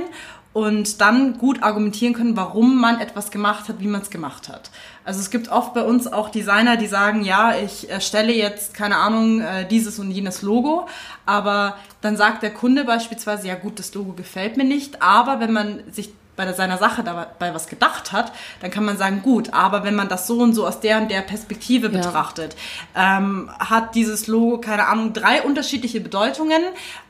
und 0.52 1.00
dann 1.00 1.38
gut 1.38 1.62
argumentieren 1.62 2.14
können, 2.14 2.36
warum 2.36 2.80
man 2.80 3.00
etwas 3.00 3.30
gemacht 3.30 3.68
hat, 3.68 3.80
wie 3.80 3.86
man 3.86 4.00
es 4.00 4.10
gemacht 4.10 4.48
hat. 4.48 4.70
Also 5.04 5.20
es 5.20 5.30
gibt 5.30 5.48
oft 5.48 5.74
bei 5.74 5.82
uns 5.82 6.06
auch 6.06 6.30
Designer, 6.30 6.76
die 6.76 6.86
sagen, 6.86 7.22
ja, 7.22 7.54
ich 7.56 7.88
erstelle 7.90 8.32
jetzt, 8.32 8.74
keine 8.74 8.96
Ahnung, 8.96 9.40
äh, 9.40 9.66
dieses 9.68 9.98
und 9.98 10.10
jenes 10.10 10.42
Logo, 10.42 10.88
aber 11.26 11.76
dann 12.00 12.16
sagt 12.16 12.42
der 12.42 12.52
Kunde 12.52 12.84
beispielsweise, 12.84 13.48
ja 13.48 13.54
gut, 13.54 13.78
das 13.78 13.94
Logo 13.94 14.12
gefällt 14.12 14.56
mir 14.56 14.64
nicht, 14.64 15.02
aber 15.02 15.40
wenn 15.40 15.52
man 15.52 15.80
sich 15.92 16.10
bei 16.38 16.50
seiner 16.52 16.78
Sache 16.78 17.02
dabei 17.02 17.52
was 17.52 17.66
gedacht 17.66 18.12
hat, 18.12 18.32
dann 18.60 18.70
kann 18.70 18.84
man 18.84 18.96
sagen, 18.96 19.22
gut, 19.22 19.52
aber 19.52 19.82
wenn 19.82 19.96
man 19.96 20.08
das 20.08 20.28
so 20.28 20.38
und 20.38 20.54
so 20.54 20.66
aus 20.66 20.78
der 20.78 20.98
und 20.98 21.10
der 21.10 21.20
Perspektive 21.20 21.88
ja. 21.88 21.98
betrachtet, 21.98 22.56
ähm, 22.94 23.50
hat 23.58 23.96
dieses 23.96 24.28
Logo, 24.28 24.58
keine 24.58 24.86
Ahnung, 24.86 25.12
drei 25.12 25.42
unterschiedliche 25.42 26.00
Bedeutungen, 26.00 26.62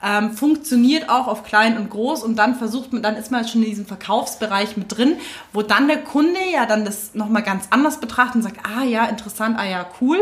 ähm, 0.03 0.33
funktioniert 0.33 1.11
auch 1.11 1.29
auf 1.29 1.45
klein 1.45 1.77
und 1.77 1.91
groß 1.91 2.23
und 2.23 2.37
dann 2.37 2.57
versucht 2.57 2.93
man, 2.95 3.03
dann 3.03 3.17
ist 3.17 3.31
man 3.31 3.47
schon 3.47 3.63
in 3.63 3.69
diesem 3.69 3.87
Verkaufsbereich 3.87 4.79
mit 4.79 4.97
drin, 4.97 5.19
wo 5.53 5.61
dann 5.61 5.89
der 5.89 5.99
Kunde 5.99 6.41
ja 6.51 6.65
dann 6.65 6.87
das 6.87 7.15
nochmal 7.15 7.43
ganz 7.43 7.67
anders 7.69 8.01
betrachtet 8.01 8.37
und 8.37 8.43
sagt, 8.43 8.61
ah 8.65 8.83
ja, 8.83 9.05
interessant, 9.05 9.59
ah 9.59 9.67
ja, 9.67 9.87
cool. 10.01 10.19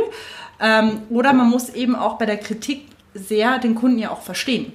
Ähm, 0.58 1.02
oder 1.10 1.32
man 1.32 1.48
muss 1.48 1.68
eben 1.68 1.94
auch 1.94 2.18
bei 2.18 2.26
der 2.26 2.38
Kritik 2.38 2.88
sehr 3.14 3.58
den 3.58 3.76
Kunden 3.76 3.98
ja 3.98 4.10
auch 4.10 4.22
verstehen 4.22 4.72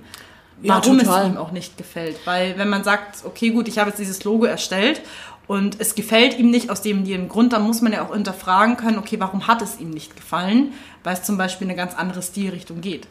warum 0.63 0.99
ja, 0.99 1.21
es 1.23 1.27
ihm 1.27 1.37
auch 1.37 1.51
nicht 1.51 1.77
gefällt. 1.77 2.17
Weil 2.25 2.57
wenn 2.57 2.69
man 2.69 2.83
sagt, 2.83 3.25
okay, 3.25 3.49
gut, 3.49 3.67
ich 3.67 3.77
habe 3.77 3.89
jetzt 3.89 3.99
dieses 3.99 4.23
Logo 4.23 4.45
erstellt 4.45 5.01
und 5.47 5.79
es 5.79 5.95
gefällt 5.95 6.37
ihm 6.37 6.49
nicht 6.49 6.69
aus 6.69 6.81
dem 6.81 7.03
jenem 7.03 7.27
Grund, 7.27 7.53
dann 7.53 7.63
muss 7.63 7.81
man 7.81 7.91
ja 7.93 8.05
auch 8.05 8.13
hinterfragen 8.13 8.77
können, 8.77 8.97
okay, 8.97 9.19
warum 9.19 9.47
hat 9.47 9.61
es 9.61 9.79
ihm 9.79 9.89
nicht 9.89 10.15
gefallen? 10.15 10.73
Weil 11.03 11.15
es 11.15 11.23
zum 11.23 11.37
Beispiel 11.37 11.67
eine 11.67 11.75
ganz 11.75 11.95
andere 11.95 12.21
Stilrichtung 12.21 12.81
geht. 12.81 13.07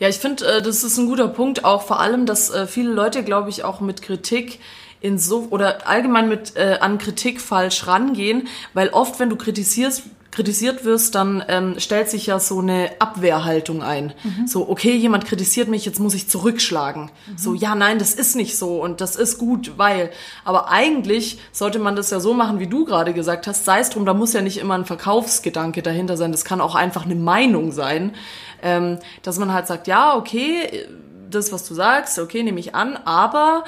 Ja, 0.00 0.08
ich 0.08 0.16
finde, 0.16 0.46
äh, 0.46 0.62
das 0.62 0.82
ist 0.82 0.98
ein 0.98 1.06
guter 1.06 1.28
Punkt, 1.28 1.64
auch 1.64 1.82
vor 1.82 2.00
allem, 2.00 2.26
dass 2.26 2.50
äh, 2.50 2.66
viele 2.66 2.92
Leute, 2.92 3.22
glaube 3.22 3.50
ich, 3.50 3.64
auch 3.64 3.80
mit 3.80 4.02
Kritik 4.02 4.60
in 5.00 5.18
so 5.18 5.48
oder 5.50 5.86
allgemein 5.86 6.30
mit 6.30 6.56
äh, 6.56 6.78
an 6.80 6.96
Kritik 6.96 7.40
falsch 7.40 7.86
rangehen, 7.86 8.48
weil 8.72 8.88
oft, 8.88 9.20
wenn 9.20 9.28
du 9.28 9.36
kritisierst, 9.36 10.04
kritisiert 10.34 10.84
wirst, 10.84 11.14
dann 11.14 11.42
ähm, 11.48 11.76
stellt 11.78 12.10
sich 12.10 12.26
ja 12.26 12.40
so 12.40 12.58
eine 12.58 12.90
Abwehrhaltung 12.98 13.82
ein. 13.82 14.12
Mhm. 14.22 14.46
So, 14.46 14.68
okay, 14.68 14.94
jemand 14.94 15.24
kritisiert 15.24 15.68
mich, 15.68 15.86
jetzt 15.86 16.00
muss 16.00 16.14
ich 16.14 16.28
zurückschlagen. 16.28 17.04
Mhm. 17.04 17.38
So, 17.38 17.54
ja, 17.54 17.74
nein, 17.74 17.98
das 17.98 18.14
ist 18.14 18.34
nicht 18.34 18.58
so 18.58 18.82
und 18.82 19.00
das 19.00 19.16
ist 19.16 19.38
gut, 19.38 19.74
weil. 19.76 20.10
Aber 20.44 20.70
eigentlich 20.70 21.38
sollte 21.52 21.78
man 21.78 21.96
das 21.96 22.10
ja 22.10 22.20
so 22.20 22.34
machen, 22.34 22.58
wie 22.58 22.66
du 22.66 22.84
gerade 22.84 23.14
gesagt 23.14 23.46
hast. 23.46 23.64
Sei 23.64 23.78
es 23.78 23.90
drum, 23.90 24.04
da 24.04 24.12
muss 24.12 24.32
ja 24.32 24.42
nicht 24.42 24.58
immer 24.58 24.74
ein 24.74 24.84
Verkaufsgedanke 24.84 25.82
dahinter 25.82 26.16
sein. 26.16 26.32
Das 26.32 26.44
kann 26.44 26.60
auch 26.60 26.74
einfach 26.74 27.04
eine 27.04 27.14
Meinung 27.14 27.70
sein, 27.70 28.12
ähm, 28.62 28.98
dass 29.22 29.38
man 29.38 29.52
halt 29.52 29.66
sagt, 29.68 29.86
ja, 29.86 30.16
okay 30.16 30.86
das, 31.30 31.52
was 31.52 31.66
du 31.66 31.74
sagst, 31.74 32.18
okay, 32.18 32.42
nehme 32.42 32.60
ich 32.60 32.74
an, 32.74 32.96
aber 33.04 33.64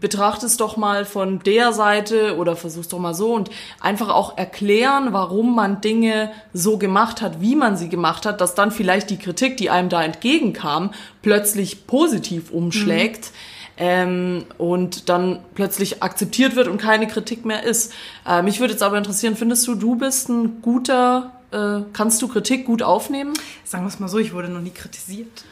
betrachte 0.00 0.46
es 0.46 0.56
doch 0.56 0.76
mal 0.76 1.04
von 1.04 1.40
der 1.40 1.72
Seite 1.72 2.36
oder 2.36 2.56
versuch's 2.56 2.88
doch 2.88 2.98
mal 2.98 3.14
so 3.14 3.34
und 3.34 3.50
einfach 3.80 4.08
auch 4.08 4.36
erklären, 4.36 5.12
warum 5.12 5.54
man 5.54 5.80
Dinge 5.80 6.30
so 6.52 6.78
gemacht 6.78 7.22
hat, 7.22 7.40
wie 7.40 7.56
man 7.56 7.76
sie 7.76 7.88
gemacht 7.88 8.26
hat, 8.26 8.40
dass 8.40 8.54
dann 8.54 8.70
vielleicht 8.70 9.10
die 9.10 9.18
Kritik, 9.18 9.56
die 9.56 9.70
einem 9.70 9.88
da 9.88 10.02
entgegenkam, 10.02 10.92
plötzlich 11.22 11.86
positiv 11.86 12.50
umschlägt. 12.50 13.26
Mhm. 13.26 13.58
Ähm, 13.80 14.44
und 14.58 15.08
dann 15.08 15.38
plötzlich 15.54 16.02
akzeptiert 16.02 16.56
wird 16.56 16.66
und 16.66 16.78
keine 16.78 17.06
Kritik 17.06 17.44
mehr 17.44 17.62
ist. 17.62 17.92
Äh, 18.26 18.42
mich 18.42 18.58
würde 18.58 18.72
jetzt 18.72 18.82
aber 18.82 18.98
interessieren, 18.98 19.36
findest 19.36 19.68
du, 19.68 19.76
du 19.76 19.94
bist 19.94 20.28
ein 20.28 20.62
guter 20.62 21.37
äh, 21.50 21.80
kannst 21.92 22.20
du 22.20 22.28
Kritik 22.28 22.66
gut 22.66 22.82
aufnehmen? 22.82 23.32
Sagen 23.64 23.84
wir 23.84 23.88
es 23.88 23.98
mal 23.98 24.08
so, 24.08 24.18
ich 24.18 24.34
wurde 24.34 24.48
noch 24.48 24.60
nie 24.60 24.70
kritisiert. 24.70 25.44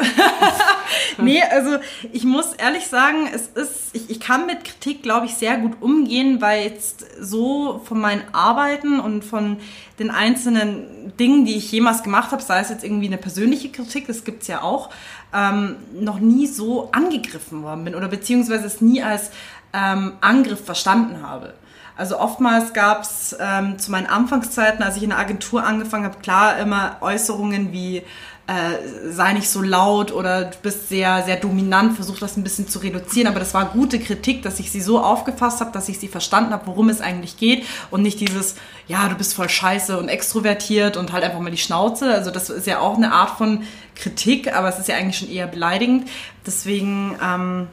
nee, 1.18 1.42
also 1.42 1.78
ich 2.12 2.24
muss 2.24 2.52
ehrlich 2.52 2.86
sagen, 2.86 3.28
es 3.32 3.48
ist, 3.48 3.94
ich, 3.94 4.10
ich 4.10 4.20
kann 4.20 4.46
mit 4.46 4.64
Kritik, 4.64 5.02
glaube 5.02 5.26
ich, 5.26 5.34
sehr 5.34 5.56
gut 5.56 5.80
umgehen, 5.80 6.40
weil 6.40 6.64
jetzt 6.64 7.06
so 7.20 7.80
von 7.84 7.98
meinen 7.98 8.22
Arbeiten 8.32 9.00
und 9.00 9.24
von 9.24 9.56
den 9.98 10.10
einzelnen 10.10 11.16
Dingen, 11.18 11.46
die 11.46 11.56
ich 11.56 11.72
jemals 11.72 12.02
gemacht 12.02 12.30
habe, 12.30 12.42
sei 12.42 12.60
es 12.60 12.68
jetzt 12.68 12.84
irgendwie 12.84 13.06
eine 13.06 13.18
persönliche 13.18 13.70
Kritik, 13.70 14.06
das 14.06 14.24
gibt's 14.24 14.48
ja 14.48 14.60
auch, 14.60 14.90
ähm, 15.32 15.76
noch 15.92 16.18
nie 16.18 16.46
so 16.46 16.90
angegriffen 16.92 17.62
worden 17.62 17.84
bin 17.84 17.94
oder 17.94 18.08
beziehungsweise 18.08 18.66
es 18.66 18.82
nie 18.82 19.02
als 19.02 19.30
ähm, 19.72 20.12
Angriff 20.20 20.64
verstanden 20.64 21.22
habe. 21.22 21.54
Also 21.96 22.18
oftmals 22.18 22.74
gab 22.74 23.02
es 23.02 23.34
ähm, 23.40 23.78
zu 23.78 23.90
meinen 23.90 24.06
Anfangszeiten, 24.06 24.82
als 24.82 24.96
ich 24.96 25.02
in 25.02 25.10
der 25.10 25.18
Agentur 25.18 25.64
angefangen 25.64 26.04
habe, 26.04 26.18
klar 26.18 26.58
immer 26.58 26.96
Äußerungen 27.00 27.72
wie 27.72 28.02
äh, 28.48 29.10
sei 29.10 29.32
nicht 29.32 29.48
so 29.50 29.60
laut 29.60 30.12
oder 30.12 30.44
du 30.44 30.56
bist 30.62 30.88
sehr, 30.88 31.24
sehr 31.24 31.36
dominant, 31.36 31.96
versuch 31.96 32.18
das 32.18 32.36
ein 32.36 32.44
bisschen 32.44 32.68
zu 32.68 32.78
reduzieren. 32.78 33.26
Aber 33.26 33.40
das 33.40 33.54
war 33.54 33.64
gute 33.66 33.98
Kritik, 33.98 34.42
dass 34.42 34.60
ich 34.60 34.70
sie 34.70 34.80
so 34.80 35.00
aufgefasst 35.00 35.60
habe, 35.60 35.72
dass 35.72 35.88
ich 35.88 35.98
sie 35.98 36.06
verstanden 36.06 36.52
habe, 36.52 36.66
worum 36.66 36.88
es 36.88 37.00
eigentlich 37.00 37.38
geht 37.38 37.64
und 37.90 38.02
nicht 38.02 38.20
dieses, 38.20 38.54
ja, 38.86 39.08
du 39.08 39.16
bist 39.16 39.34
voll 39.34 39.48
scheiße 39.48 39.98
und 39.98 40.08
extrovertiert 40.08 40.96
und 40.96 41.12
halt 41.12 41.24
einfach 41.24 41.40
mal 41.40 41.50
die 41.50 41.56
Schnauze. 41.56 42.12
Also 42.12 42.30
das 42.30 42.50
ist 42.50 42.66
ja 42.68 42.78
auch 42.78 42.96
eine 42.96 43.12
Art 43.12 43.30
von 43.30 43.62
Kritik, 43.96 44.54
aber 44.54 44.68
es 44.68 44.78
ist 44.78 44.88
ja 44.88 44.96
eigentlich 44.96 45.18
schon 45.18 45.30
eher 45.30 45.48
beleidigend. 45.48 46.08
Deswegen 46.46 47.16
ähm, 47.20 47.66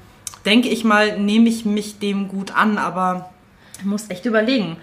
denke 0.45 0.69
ich 0.69 0.83
mal, 0.83 1.19
nehme 1.19 1.49
ich 1.49 1.65
mich 1.65 1.99
dem 1.99 2.29
gut 2.29 2.55
an, 2.55 2.79
aber 2.79 3.32
Du 3.83 3.89
musst 3.89 4.09
echt 4.09 4.25
überlegen. 4.25 4.77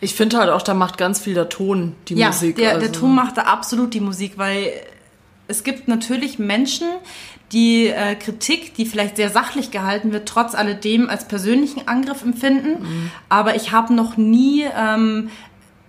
Ich 0.00 0.14
finde 0.14 0.38
halt 0.38 0.50
auch, 0.50 0.62
da 0.62 0.74
macht 0.74 0.96
ganz 0.96 1.20
viel 1.20 1.34
der 1.34 1.48
Ton 1.48 1.94
die 2.08 2.14
ja, 2.14 2.28
Musik. 2.28 2.56
Der, 2.56 2.70
also. 2.70 2.80
der 2.80 2.92
Ton 2.92 3.14
macht 3.14 3.36
da 3.36 3.42
absolut 3.42 3.94
die 3.94 4.00
Musik, 4.00 4.34
weil 4.36 4.72
es 5.48 5.64
gibt 5.64 5.88
natürlich 5.88 6.38
Menschen, 6.38 6.86
die 7.52 7.86
äh, 7.86 8.14
Kritik, 8.14 8.74
die 8.74 8.86
vielleicht 8.86 9.16
sehr 9.16 9.30
sachlich 9.30 9.70
gehalten 9.70 10.12
wird, 10.12 10.28
trotz 10.28 10.54
alledem 10.54 11.08
als 11.08 11.26
persönlichen 11.26 11.88
Angriff 11.88 12.22
empfinden. 12.22 12.82
Mhm. 12.82 13.10
Aber 13.28 13.56
ich 13.56 13.72
habe 13.72 13.94
noch 13.94 14.16
nie, 14.16 14.64
ähm, 14.76 15.30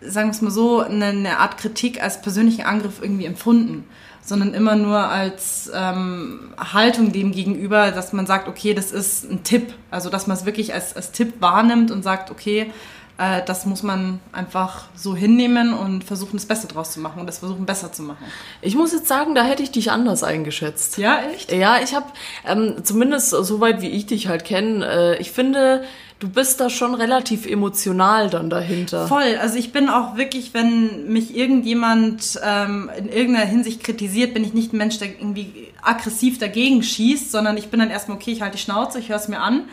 sagen 0.02 0.30
wir 0.30 0.34
es 0.34 0.42
mal 0.42 0.52
so, 0.52 0.80
eine, 0.80 1.08
eine 1.08 1.38
Art 1.40 1.58
Kritik 1.58 2.02
als 2.02 2.22
persönlichen 2.22 2.64
Angriff 2.64 3.02
irgendwie 3.02 3.26
empfunden 3.26 3.86
sondern 4.30 4.54
immer 4.54 4.76
nur 4.76 4.98
als 4.98 5.70
ähm, 5.74 6.52
Haltung 6.58 7.12
dem 7.12 7.32
gegenüber, 7.32 7.92
dass 7.92 8.14
man 8.14 8.26
sagt, 8.26 8.48
okay, 8.48 8.74
das 8.74 8.92
ist 8.92 9.30
ein 9.30 9.44
Tipp. 9.44 9.74
Also 9.92 10.10
dass 10.10 10.28
man 10.28 10.38
es 10.38 10.46
wirklich 10.46 10.74
als, 10.74 10.96
als 10.96 11.12
Tipp 11.12 11.42
wahrnimmt 11.42 11.92
und 11.92 12.04
sagt, 12.04 12.32
okay, 12.32 12.72
äh, 13.20 13.42
das 13.46 13.66
muss 13.66 13.84
man 13.84 14.20
einfach 14.32 14.86
so 14.96 15.16
hinnehmen 15.16 15.74
und 15.74 16.04
versuchen, 16.04 16.38
das 16.38 16.46
Beste 16.46 16.68
draus 16.68 16.92
zu 16.92 17.02
machen 17.02 17.20
und 17.20 17.28
das 17.28 17.40
versuchen, 17.40 17.66
besser 17.66 17.92
zu 17.92 18.02
machen. 18.02 18.24
Ich 18.62 18.76
muss 18.76 18.94
jetzt 18.94 19.08
sagen, 19.08 19.36
da 19.36 19.44
hätte 19.44 19.62
ich 19.62 19.72
dich 19.72 19.92
anders 19.92 20.24
eingeschätzt. 20.24 20.98
Ja, 20.98 21.20
echt? 21.34 21.52
Ja, 21.52 21.80
ich 21.84 21.94
habe 21.94 22.06
ähm, 22.48 22.76
zumindest 22.84 23.32
soweit 23.32 23.82
wie 23.82 23.90
ich 23.90 24.06
dich 24.06 24.28
halt 24.30 24.46
kenne, 24.46 24.86
äh, 24.86 25.18
ich 25.18 25.32
finde, 25.32 25.84
du 26.20 26.30
bist 26.30 26.60
da 26.60 26.70
schon 26.70 26.94
relativ 26.94 27.46
emotional 27.46 28.30
dann 28.30 28.50
dahinter. 28.50 29.08
Voll. 29.08 29.38
Also 29.42 29.58
ich 29.58 29.72
bin 29.72 29.90
auch 29.90 30.18
wirklich, 30.18 30.54
wenn 30.54 31.12
mich 31.12 31.36
irgendjemand 31.36 32.40
ähm, 32.44 32.92
in 32.98 33.10
irgendeiner 33.10 33.46
Hinsicht 33.46 33.84
kritisiert, 33.84 34.34
bin 34.34 34.44
ich 34.44 34.54
nicht 34.54 34.74
ein 34.74 34.78
Mensch, 34.78 35.00
der 35.00 35.08
irgendwie 35.08 35.70
aggressiv 35.82 36.38
dagegen 36.38 36.84
schießt, 36.84 37.32
sondern 37.32 37.56
ich 37.58 37.70
bin 37.70 37.80
dann 37.80 37.90
erstmal, 37.90 38.18
okay, 38.18 38.32
ich 38.32 38.42
halte 38.42 38.58
die 38.58 38.62
Schnauze, 38.62 39.00
ich 39.00 39.10
höre 39.10 39.18
es 39.18 39.30
mir 39.30 39.40
an. 39.40 39.64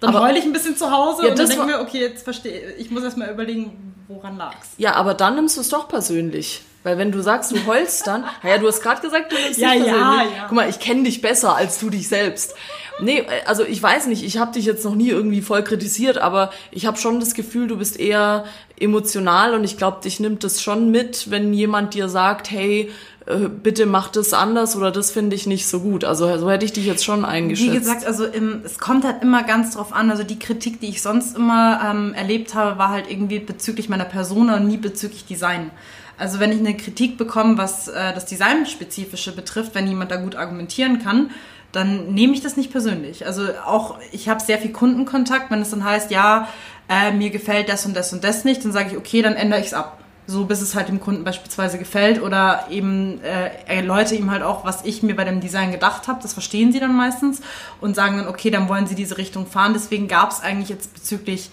Dann 0.00 0.14
aber, 0.14 0.26
heule 0.26 0.38
ich 0.38 0.44
ein 0.44 0.52
bisschen 0.52 0.76
zu 0.76 0.90
Hause 0.90 1.24
ja, 1.24 1.30
und 1.30 1.38
dann 1.38 1.48
denke 1.48 1.64
mir, 1.64 1.80
okay, 1.80 2.00
jetzt 2.00 2.22
verstehe 2.22 2.74
ich, 2.74 2.90
muss 2.90 3.02
erstmal 3.02 3.30
überlegen, 3.30 3.94
woran 4.08 4.36
lag's. 4.36 4.68
Ja, 4.76 4.94
aber 4.94 5.14
dann 5.14 5.36
nimmst 5.36 5.56
du 5.56 5.62
es 5.62 5.70
doch 5.70 5.88
persönlich. 5.88 6.62
Weil 6.82 6.98
wenn 6.98 7.10
du 7.10 7.20
sagst, 7.20 7.50
du 7.50 7.66
heulst 7.66 8.06
dann, 8.06 8.24
ja, 8.44 8.58
du 8.58 8.68
hast 8.68 8.80
gerade 8.80 9.00
gesagt, 9.00 9.32
du 9.32 9.36
nimmst 9.36 9.58
ja, 9.58 9.72
dich 9.72 9.82
persönlich. 9.84 10.02
Ja, 10.02 10.22
ja. 10.22 10.44
Guck 10.46 10.52
mal, 10.52 10.68
ich 10.68 10.78
kenne 10.78 11.02
dich 11.02 11.20
besser 11.20 11.56
als 11.56 11.80
du 11.80 11.90
dich 11.90 12.06
selbst. 12.06 12.54
Nee, 13.00 13.24
also 13.44 13.64
ich 13.64 13.82
weiß 13.82 14.06
nicht, 14.06 14.24
ich 14.24 14.38
habe 14.38 14.52
dich 14.52 14.64
jetzt 14.64 14.84
noch 14.84 14.94
nie 14.94 15.10
irgendwie 15.10 15.42
voll 15.42 15.62
kritisiert, 15.62 16.18
aber 16.18 16.50
ich 16.70 16.86
habe 16.86 16.96
schon 16.96 17.20
das 17.20 17.34
Gefühl, 17.34 17.68
du 17.68 17.76
bist 17.76 18.00
eher 18.00 18.44
emotional 18.78 19.54
und 19.54 19.64
ich 19.64 19.76
glaube, 19.76 20.00
dich 20.02 20.20
nimmt 20.20 20.44
das 20.44 20.62
schon 20.62 20.90
mit, 20.90 21.30
wenn 21.30 21.52
jemand 21.52 21.94
dir 21.94 22.08
sagt, 22.08 22.50
hey, 22.50 22.90
äh, 23.26 23.48
bitte 23.48 23.86
mach 23.86 24.08
das 24.08 24.32
anders 24.32 24.76
oder 24.76 24.92
das 24.92 25.10
finde 25.10 25.34
ich 25.34 25.46
nicht 25.46 25.66
so 25.66 25.80
gut. 25.80 26.04
Also 26.04 26.38
so 26.38 26.48
hätte 26.50 26.64
ich 26.64 26.72
dich 26.72 26.86
jetzt 26.86 27.04
schon 27.04 27.24
eingeschätzt. 27.24 27.72
Wie 27.72 27.78
gesagt, 27.78 28.06
also 28.06 28.24
im, 28.24 28.62
es 28.64 28.78
kommt 28.78 29.04
halt 29.04 29.22
immer 29.22 29.42
ganz 29.42 29.74
drauf 29.74 29.92
an. 29.92 30.10
Also 30.10 30.22
die 30.22 30.38
Kritik, 30.38 30.80
die 30.80 30.88
ich 30.88 31.02
sonst 31.02 31.36
immer 31.36 31.80
ähm, 31.84 32.14
erlebt 32.14 32.54
habe, 32.54 32.78
war 32.78 32.90
halt 32.90 33.10
irgendwie 33.10 33.40
bezüglich 33.40 33.88
meiner 33.88 34.04
Person 34.04 34.48
und 34.50 34.68
nie 34.68 34.76
bezüglich 34.76 35.26
Design. 35.26 35.70
Also 36.18 36.40
wenn 36.40 36.52
ich 36.52 36.60
eine 36.60 36.76
Kritik 36.76 37.18
bekomme, 37.18 37.58
was 37.58 37.88
äh, 37.88 38.14
das 38.14 38.26
Designspezifische 38.26 39.32
betrifft, 39.32 39.74
wenn 39.74 39.86
jemand 39.86 40.10
da 40.10 40.16
gut 40.16 40.36
argumentieren 40.36 41.00
kann, 41.02 41.30
dann 41.76 42.14
nehme 42.14 42.32
ich 42.32 42.40
das 42.40 42.56
nicht 42.56 42.72
persönlich. 42.72 43.26
Also 43.26 43.42
auch, 43.64 43.98
ich 44.10 44.28
habe 44.28 44.40
sehr 44.42 44.58
viel 44.58 44.72
Kundenkontakt, 44.72 45.50
wenn 45.50 45.60
es 45.60 45.70
dann 45.70 45.84
heißt, 45.84 46.10
ja, 46.10 46.48
äh, 46.88 47.12
mir 47.12 47.30
gefällt 47.30 47.68
das 47.68 47.86
und 47.86 47.94
das 47.94 48.12
und 48.12 48.24
das 48.24 48.44
nicht, 48.44 48.64
dann 48.64 48.72
sage 48.72 48.90
ich, 48.90 48.96
okay, 48.96 49.22
dann 49.22 49.34
ändere 49.34 49.60
ich 49.60 49.66
es 49.66 49.74
ab. 49.74 50.00
So 50.28 50.44
bis 50.44 50.60
es 50.60 50.74
halt 50.74 50.88
dem 50.88 50.98
Kunden 50.98 51.22
beispielsweise 51.22 51.78
gefällt 51.78 52.20
oder 52.20 52.66
eben 52.68 53.20
äh, 53.22 53.50
erläutere 53.66 54.16
ihm 54.16 54.30
halt 54.32 54.42
auch, 54.42 54.64
was 54.64 54.84
ich 54.84 55.04
mir 55.04 55.14
bei 55.14 55.22
dem 55.22 55.40
Design 55.40 55.70
gedacht 55.70 56.08
habe. 56.08 56.18
Das 56.20 56.32
verstehen 56.32 56.72
sie 56.72 56.80
dann 56.80 56.96
meistens 56.96 57.42
und 57.80 57.94
sagen 57.94 58.16
dann, 58.16 58.26
okay, 58.26 58.50
dann 58.50 58.68
wollen 58.68 58.88
sie 58.88 58.96
diese 58.96 59.18
Richtung 59.18 59.46
fahren. 59.46 59.72
Deswegen 59.72 60.08
gab 60.08 60.32
es 60.32 60.40
eigentlich 60.40 60.68
jetzt 60.68 60.94
bezüglich 60.94 61.50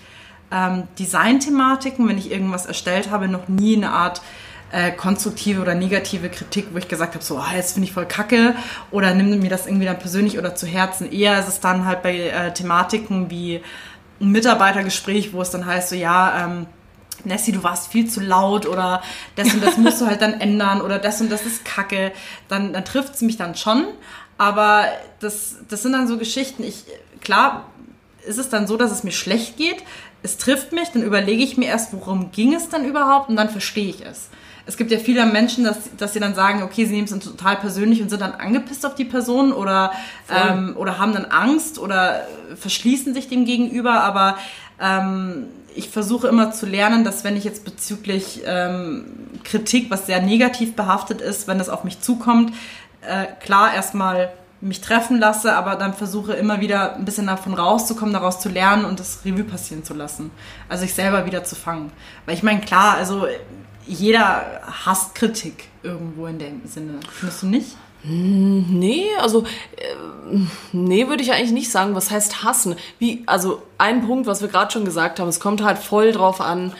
ähm, 0.52 0.84
Design-Thematiken, 0.98 2.08
wenn 2.08 2.18
ich 2.18 2.32
irgendwas 2.32 2.66
erstellt 2.66 3.12
habe, 3.12 3.28
noch 3.28 3.48
nie 3.48 3.76
eine 3.76 3.92
Art 3.92 4.22
äh, 4.74 4.92
konstruktive 4.92 5.62
oder 5.62 5.76
negative 5.76 6.30
Kritik, 6.30 6.70
wo 6.74 6.78
ich 6.78 6.88
gesagt 6.88 7.14
habe, 7.14 7.24
so, 7.24 7.38
ah, 7.38 7.52
jetzt 7.56 7.74
finde 7.74 7.88
ich 7.88 7.94
voll 7.94 8.08
kacke 8.08 8.56
oder 8.90 9.14
nimm 9.14 9.40
mir 9.40 9.50
das 9.50 9.68
irgendwie 9.68 9.86
dann 9.86 10.00
persönlich 10.00 10.40
oder 10.40 10.56
zu 10.56 10.66
Herzen. 10.66 11.12
Eher 11.12 11.40
ist 11.40 11.48
es 11.48 11.60
dann 11.60 11.86
halt 11.86 12.02
bei 12.02 12.18
äh, 12.18 12.54
Thematiken 12.54 13.30
wie 13.30 13.62
ein 14.20 14.32
Mitarbeitergespräch, 14.32 15.32
wo 15.32 15.42
es 15.42 15.52
dann 15.52 15.66
heißt, 15.66 15.90
so 15.90 15.96
ja, 15.96 16.46
ähm, 16.46 16.66
Nessie, 17.24 17.52
du 17.52 17.64
warst 17.64 17.92
viel 17.92 18.10
zu 18.10 18.20
laut 18.20 18.66
oder 18.66 19.04
das 19.36 19.54
und 19.54 19.64
das 19.64 19.78
musst 19.78 20.02
du 20.02 20.08
halt 20.08 20.22
dann 20.22 20.42
ändern 20.42 20.82
oder 20.82 20.98
das 20.98 21.22
und 21.22 21.32
das 21.32 21.46
ist 21.46 21.64
Kacke, 21.64 22.12
dann, 22.48 22.74
dann 22.74 22.84
trifft 22.84 23.14
es 23.14 23.22
mich 23.22 23.38
dann 23.38 23.56
schon. 23.56 23.86
Aber 24.40 24.86
das, 25.20 25.58
das 25.70 25.84
sind 25.84 25.94
dann 25.94 26.08
so 26.08 26.18
Geschichten. 26.18 26.64
Ich, 26.64 26.86
klar 27.22 27.70
ist 28.26 28.40
es 28.40 28.50
dann 28.50 28.66
so, 28.66 28.76
dass 28.76 28.92
es 28.92 29.04
mir 29.04 29.12
schlecht 29.12 29.58
geht. 29.58 29.84
Es 30.24 30.38
trifft 30.38 30.72
mich, 30.72 30.90
dann 30.90 31.04
überlege 31.04 31.44
ich 31.44 31.58
mir 31.58 31.68
erst, 31.68 31.94
worum 31.94 32.32
ging 32.32 32.56
es 32.56 32.70
dann 32.70 32.86
überhaupt 32.86 33.30
und 33.30 33.36
dann 33.36 33.50
verstehe 33.50 33.90
ich 33.90 34.04
es. 34.04 34.30
Es 34.66 34.78
gibt 34.78 34.92
ja 34.92 34.98
viele 34.98 35.26
Menschen, 35.26 35.66
dass, 35.66 35.96
dass 35.98 36.14
sie 36.14 36.20
dann 36.20 36.36
sagen, 36.36 36.64
okay, 36.64 36.86
sie 36.86 36.94
nehmen 36.94 37.08
es 37.08 37.20
total 37.20 37.58
persönlich 37.58 38.02
und 38.02 38.10
sind 38.10 38.22
dann 38.22 38.34
angepisst 38.34 38.86
auf 38.86 38.96
die 38.96 39.04
Person 39.04 39.52
oder, 39.52 39.92
ähm, 40.30 40.76
oder 40.78 41.00
haben 41.00 41.14
dann 41.14 41.26
Angst 41.26 41.78
oder 41.80 42.22
verschließen 42.56 43.14
sich 43.14 43.28
dem 43.28 43.44
gegenüber. 43.44 44.02
Aber 44.04 44.38
ähm, 44.80 45.48
ich 45.76 45.90
versuche 45.90 46.28
immer 46.28 46.52
zu 46.52 46.66
lernen, 46.66 47.04
dass 47.04 47.24
wenn 47.24 47.36
ich 47.36 47.44
jetzt 47.44 47.66
bezüglich 47.66 48.42
ähm, 48.46 49.06
Kritik, 49.44 49.92
was 49.92 50.06
sehr 50.06 50.22
negativ 50.22 50.76
behaftet 50.76 51.20
ist, 51.20 51.48
wenn 51.48 51.58
das 51.58 51.70
auf 51.70 51.84
mich 51.84 52.00
zukommt, 52.00 52.54
äh, 53.02 53.26
klar 53.44 53.74
erstmal 53.74 54.32
mich 54.62 54.80
treffen 54.80 55.20
lasse, 55.20 55.56
aber 55.56 55.76
dann 55.76 55.94
versuche 55.94 56.34
immer 56.34 56.62
wieder 56.62 56.96
ein 56.96 57.04
bisschen 57.04 57.28
davon 57.28 57.54
rauszukommen, 57.54 58.14
daraus 58.14 58.40
zu 58.40 58.48
lernen 58.48 58.86
und 58.86 58.98
das 59.00 59.20
Revue 59.26 59.44
passieren 59.44 59.84
zu 59.84 59.94
lassen. 59.94 60.32
Also 60.70 60.86
ich 60.86 60.94
selber 60.94 61.26
wieder 61.26 61.44
zu 61.44 61.56
fangen. 61.56 61.92
Weil 62.26 62.36
ich 62.36 62.44
meine, 62.44 62.62
klar, 62.62 62.96
also 62.96 63.28
jeder 63.88 64.62
hasst 64.86 65.16
Kritik 65.16 65.66
irgendwo 65.84 66.28
in 66.28 66.40
dem 66.40 66.62
Sinne. 66.66 67.00
Findest 67.10 67.44
du 67.44 67.48
nicht? 67.48 67.78
Nee, 68.06 69.06
also 69.22 69.44
äh, 69.78 70.40
nee, 70.74 71.08
würde 71.08 71.24
ich 71.24 71.32
eigentlich 71.32 71.54
nicht 71.54 71.72
sagen. 71.72 71.96
Was 71.96 72.12
heißt 72.12 72.44
hassen? 72.44 72.76
Wie, 73.00 73.24
also 73.28 73.62
ein 73.78 74.06
Punkt, 74.06 74.28
was 74.28 74.42
wir 74.42 74.50
gerade 74.50 74.72
schon 74.72 74.84
gesagt 74.84 75.20
haben, 75.20 75.30
es 75.30 75.40
kommt 75.40 75.64
halt 75.64 75.78
voll 75.78 76.12
drauf 76.12 76.42
an, 76.42 76.74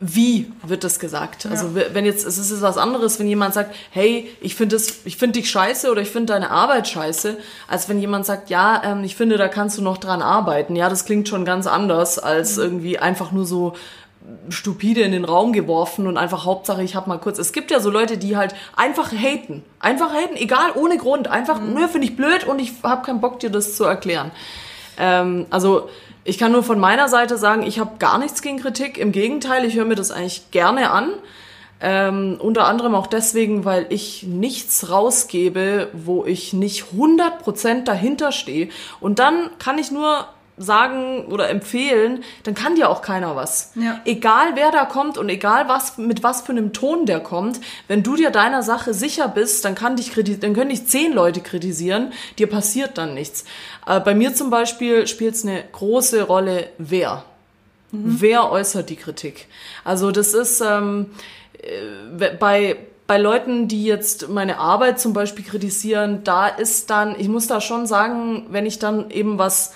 wie 0.00 0.50
wird 0.62 0.82
das 0.82 0.98
gesagt? 0.98 1.44
Ja. 1.44 1.50
Also 1.50 1.74
wenn 1.74 2.06
jetzt, 2.06 2.26
es 2.26 2.38
ist 2.38 2.62
was 2.62 2.78
anderes, 2.78 3.18
wenn 3.18 3.26
jemand 3.26 3.52
sagt, 3.52 3.74
hey, 3.90 4.30
ich 4.40 4.54
finde 4.54 4.76
das, 4.76 5.00
ich 5.04 5.18
finde 5.18 5.40
dich 5.40 5.50
scheiße 5.50 5.90
oder 5.90 6.00
ich 6.00 6.08
finde 6.08 6.32
deine 6.32 6.50
Arbeit 6.50 6.88
scheiße, 6.88 7.36
als 7.68 7.88
wenn 7.88 8.00
jemand 8.00 8.24
sagt, 8.24 8.48
ja, 8.48 8.82
ähm, 8.82 9.04
ich 9.04 9.14
finde, 9.14 9.36
da 9.36 9.48
kannst 9.48 9.76
du 9.76 9.82
noch 9.82 9.98
dran 9.98 10.22
arbeiten. 10.22 10.74
Ja, 10.74 10.88
das 10.88 11.04
klingt 11.04 11.28
schon 11.28 11.44
ganz 11.44 11.66
anders 11.66 12.18
als 12.18 12.56
mhm. 12.56 12.62
irgendwie 12.62 12.98
einfach 12.98 13.30
nur 13.30 13.44
so 13.44 13.74
stupide 14.48 15.00
in 15.02 15.12
den 15.12 15.24
Raum 15.24 15.52
geworfen 15.52 16.06
und 16.06 16.16
einfach 16.16 16.44
Hauptsache, 16.44 16.82
ich 16.82 16.94
habe 16.94 17.08
mal 17.08 17.18
kurz. 17.18 17.38
Es 17.38 17.52
gibt 17.52 17.70
ja 17.70 17.80
so 17.80 17.90
Leute, 17.90 18.18
die 18.18 18.36
halt 18.36 18.54
einfach 18.76 19.12
haten. 19.12 19.64
Einfach 19.78 20.12
haten, 20.12 20.36
egal, 20.36 20.72
ohne 20.74 20.98
Grund. 20.98 21.28
Einfach, 21.28 21.60
mhm. 21.60 21.74
nö, 21.74 21.88
finde 21.88 22.06
ich 22.06 22.16
blöd 22.16 22.44
und 22.44 22.58
ich 22.58 22.72
habe 22.82 23.04
keinen 23.04 23.20
Bock, 23.20 23.40
dir 23.40 23.50
das 23.50 23.76
zu 23.76 23.84
erklären. 23.84 24.30
Ähm, 24.98 25.46
also 25.50 25.88
ich 26.24 26.38
kann 26.38 26.52
nur 26.52 26.62
von 26.62 26.78
meiner 26.78 27.08
Seite 27.08 27.38
sagen, 27.38 27.62
ich 27.62 27.78
habe 27.78 27.92
gar 27.98 28.18
nichts 28.18 28.42
gegen 28.42 28.58
Kritik. 28.58 28.98
Im 28.98 29.12
Gegenteil, 29.12 29.64
ich 29.64 29.74
höre 29.74 29.86
mir 29.86 29.96
das 29.96 30.10
eigentlich 30.10 30.50
gerne 30.50 30.90
an. 30.90 31.10
Ähm, 31.82 32.36
unter 32.38 32.66
anderem 32.66 32.94
auch 32.94 33.06
deswegen, 33.06 33.64
weil 33.64 33.86
ich 33.88 34.24
nichts 34.24 34.90
rausgebe, 34.90 35.88
wo 35.94 36.26
ich 36.26 36.52
nicht 36.52 36.84
100% 36.94 37.84
dahinter 37.84 38.32
stehe. 38.32 38.68
Und 39.00 39.18
dann 39.18 39.50
kann 39.58 39.78
ich 39.78 39.90
nur 39.90 40.26
sagen 40.60 41.24
oder 41.24 41.48
empfehlen, 41.48 42.22
dann 42.42 42.54
kann 42.54 42.74
dir 42.74 42.90
auch 42.90 43.00
keiner 43.00 43.34
was. 43.34 43.72
Ja. 43.76 44.00
Egal 44.04 44.52
wer 44.54 44.70
da 44.70 44.84
kommt 44.84 45.16
und 45.16 45.30
egal 45.30 45.68
was 45.68 45.96
mit 45.96 46.22
was 46.22 46.42
für 46.42 46.52
einem 46.52 46.74
Ton 46.74 47.06
der 47.06 47.20
kommt, 47.20 47.60
wenn 47.88 48.02
du 48.02 48.14
dir 48.14 48.30
deiner 48.30 48.62
Sache 48.62 48.92
sicher 48.92 49.26
bist, 49.28 49.64
dann 49.64 49.74
kann 49.74 49.96
dich 49.96 50.12
dann 50.12 50.52
können 50.52 50.68
dich 50.68 50.86
zehn 50.86 51.14
Leute 51.14 51.40
kritisieren, 51.40 52.12
dir 52.38 52.46
passiert 52.46 52.98
dann 52.98 53.14
nichts. 53.14 53.44
Äh, 53.86 54.00
bei 54.00 54.14
mir 54.14 54.34
zum 54.34 54.50
Beispiel 54.50 55.06
spielt 55.06 55.34
es 55.34 55.46
eine 55.46 55.64
große 55.72 56.24
Rolle, 56.24 56.68
wer. 56.76 57.24
Mhm. 57.90 58.16
Wer 58.20 58.52
äußert 58.52 58.90
die 58.90 58.96
Kritik? 58.96 59.48
Also 59.82 60.10
das 60.10 60.34
ist 60.34 60.60
ähm, 60.60 61.06
äh, 61.58 62.36
bei 62.38 62.76
bei 63.06 63.18
Leuten, 63.18 63.66
die 63.66 63.84
jetzt 63.86 64.28
meine 64.28 64.58
Arbeit 64.58 65.00
zum 65.00 65.14
Beispiel 65.14 65.44
kritisieren, 65.44 66.22
da 66.22 66.46
ist 66.46 66.90
dann, 66.90 67.18
ich 67.18 67.26
muss 67.26 67.48
da 67.48 67.60
schon 67.60 67.88
sagen, 67.88 68.46
wenn 68.50 68.66
ich 68.66 68.78
dann 68.78 69.10
eben 69.10 69.36
was 69.36 69.72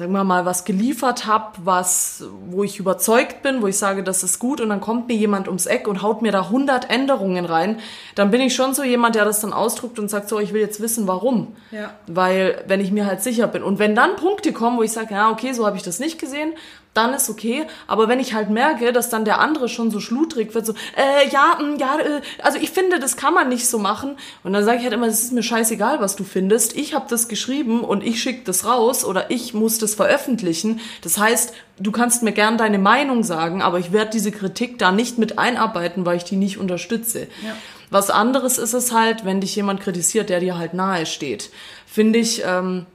sagen 0.00 0.12
wir 0.12 0.24
mal, 0.24 0.46
was 0.46 0.64
geliefert 0.64 1.26
habe, 1.26 1.58
was, 1.62 2.24
wo 2.48 2.64
ich 2.64 2.78
überzeugt 2.78 3.42
bin, 3.42 3.60
wo 3.60 3.66
ich 3.66 3.76
sage, 3.76 4.02
das 4.02 4.22
ist 4.22 4.38
gut 4.38 4.62
und 4.62 4.70
dann 4.70 4.80
kommt 4.80 5.08
mir 5.08 5.14
jemand 5.14 5.46
ums 5.46 5.66
Eck 5.66 5.86
und 5.86 6.00
haut 6.00 6.22
mir 6.22 6.32
da 6.32 6.44
100 6.44 6.88
Änderungen 6.88 7.44
rein, 7.44 7.80
dann 8.14 8.30
bin 8.30 8.40
ich 8.40 8.54
schon 8.54 8.72
so 8.72 8.82
jemand, 8.82 9.14
der 9.14 9.26
das 9.26 9.40
dann 9.42 9.52
ausdruckt 9.52 9.98
und 9.98 10.08
sagt, 10.08 10.30
so, 10.30 10.40
ich 10.40 10.54
will 10.54 10.62
jetzt 10.62 10.80
wissen, 10.80 11.06
warum. 11.06 11.54
Ja. 11.70 11.90
Weil, 12.06 12.64
wenn 12.66 12.80
ich 12.80 12.92
mir 12.92 13.04
halt 13.04 13.20
sicher 13.20 13.46
bin. 13.46 13.62
Und 13.62 13.78
wenn 13.78 13.94
dann 13.94 14.16
Punkte 14.16 14.54
kommen, 14.54 14.78
wo 14.78 14.82
ich 14.82 14.92
sage, 14.92 15.12
ja, 15.12 15.30
okay, 15.30 15.52
so 15.52 15.66
habe 15.66 15.76
ich 15.76 15.82
das 15.82 16.00
nicht 16.00 16.18
gesehen, 16.18 16.54
dann 16.94 17.14
ist 17.14 17.30
okay. 17.30 17.66
Aber 17.86 18.08
wenn 18.08 18.18
ich 18.18 18.34
halt 18.34 18.50
merke, 18.50 18.92
dass 18.92 19.10
dann 19.10 19.24
der 19.24 19.40
andere 19.40 19.68
schon 19.68 19.90
so 19.90 20.00
schludrig 20.00 20.54
wird, 20.54 20.66
so, 20.66 20.72
äh, 20.96 21.28
ja, 21.30 21.58
mh, 21.60 21.62
mm, 21.62 21.78
ja, 21.78 21.98
äh, 21.98 22.20
also 22.42 22.58
ich 22.58 22.70
finde, 22.70 22.98
das 22.98 23.16
kann 23.16 23.32
man 23.32 23.48
nicht 23.48 23.68
so 23.68 23.78
machen. 23.78 24.16
Und 24.42 24.52
dann 24.52 24.64
sage 24.64 24.78
ich 24.78 24.84
halt 24.84 24.94
immer, 24.94 25.06
es 25.06 25.22
ist 25.22 25.32
mir 25.32 25.42
scheißegal, 25.42 26.00
was 26.00 26.16
du 26.16 26.24
findest. 26.24 26.76
Ich 26.76 26.94
habe 26.94 27.06
das 27.08 27.28
geschrieben 27.28 27.82
und 27.82 28.02
ich 28.02 28.20
schicke 28.20 28.42
das 28.44 28.64
raus 28.64 29.04
oder 29.04 29.30
ich 29.30 29.54
muss 29.54 29.78
das 29.78 29.94
veröffentlichen. 29.94 30.80
Das 31.02 31.18
heißt, 31.18 31.54
du 31.78 31.92
kannst 31.92 32.22
mir 32.22 32.32
gern 32.32 32.58
deine 32.58 32.78
Meinung 32.78 33.22
sagen, 33.22 33.62
aber 33.62 33.78
ich 33.78 33.92
werde 33.92 34.10
diese 34.10 34.32
Kritik 34.32 34.78
da 34.78 34.90
nicht 34.90 35.18
mit 35.18 35.38
einarbeiten, 35.38 36.04
weil 36.04 36.16
ich 36.16 36.24
die 36.24 36.36
nicht 36.36 36.58
unterstütze. 36.58 37.28
Ja. 37.44 37.54
Was 37.90 38.10
anderes 38.10 38.58
ist 38.58 38.72
es 38.72 38.92
halt, 38.92 39.24
wenn 39.24 39.40
dich 39.40 39.54
jemand 39.56 39.80
kritisiert, 39.80 40.28
der 40.28 40.40
dir 40.40 40.58
halt 40.58 40.74
nahe 40.74 41.06
steht. 41.06 41.50
Finde 41.86 42.20
ich 42.20 42.42
ähm, 42.44 42.86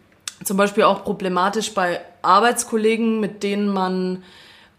zum 0.44 0.58
Beispiel 0.58 0.84
auch 0.84 1.04
problematisch 1.04 1.74
bei 1.74 2.02
Arbeitskollegen, 2.26 3.20
mit 3.20 3.44
denen 3.44 3.70
man 3.70 4.24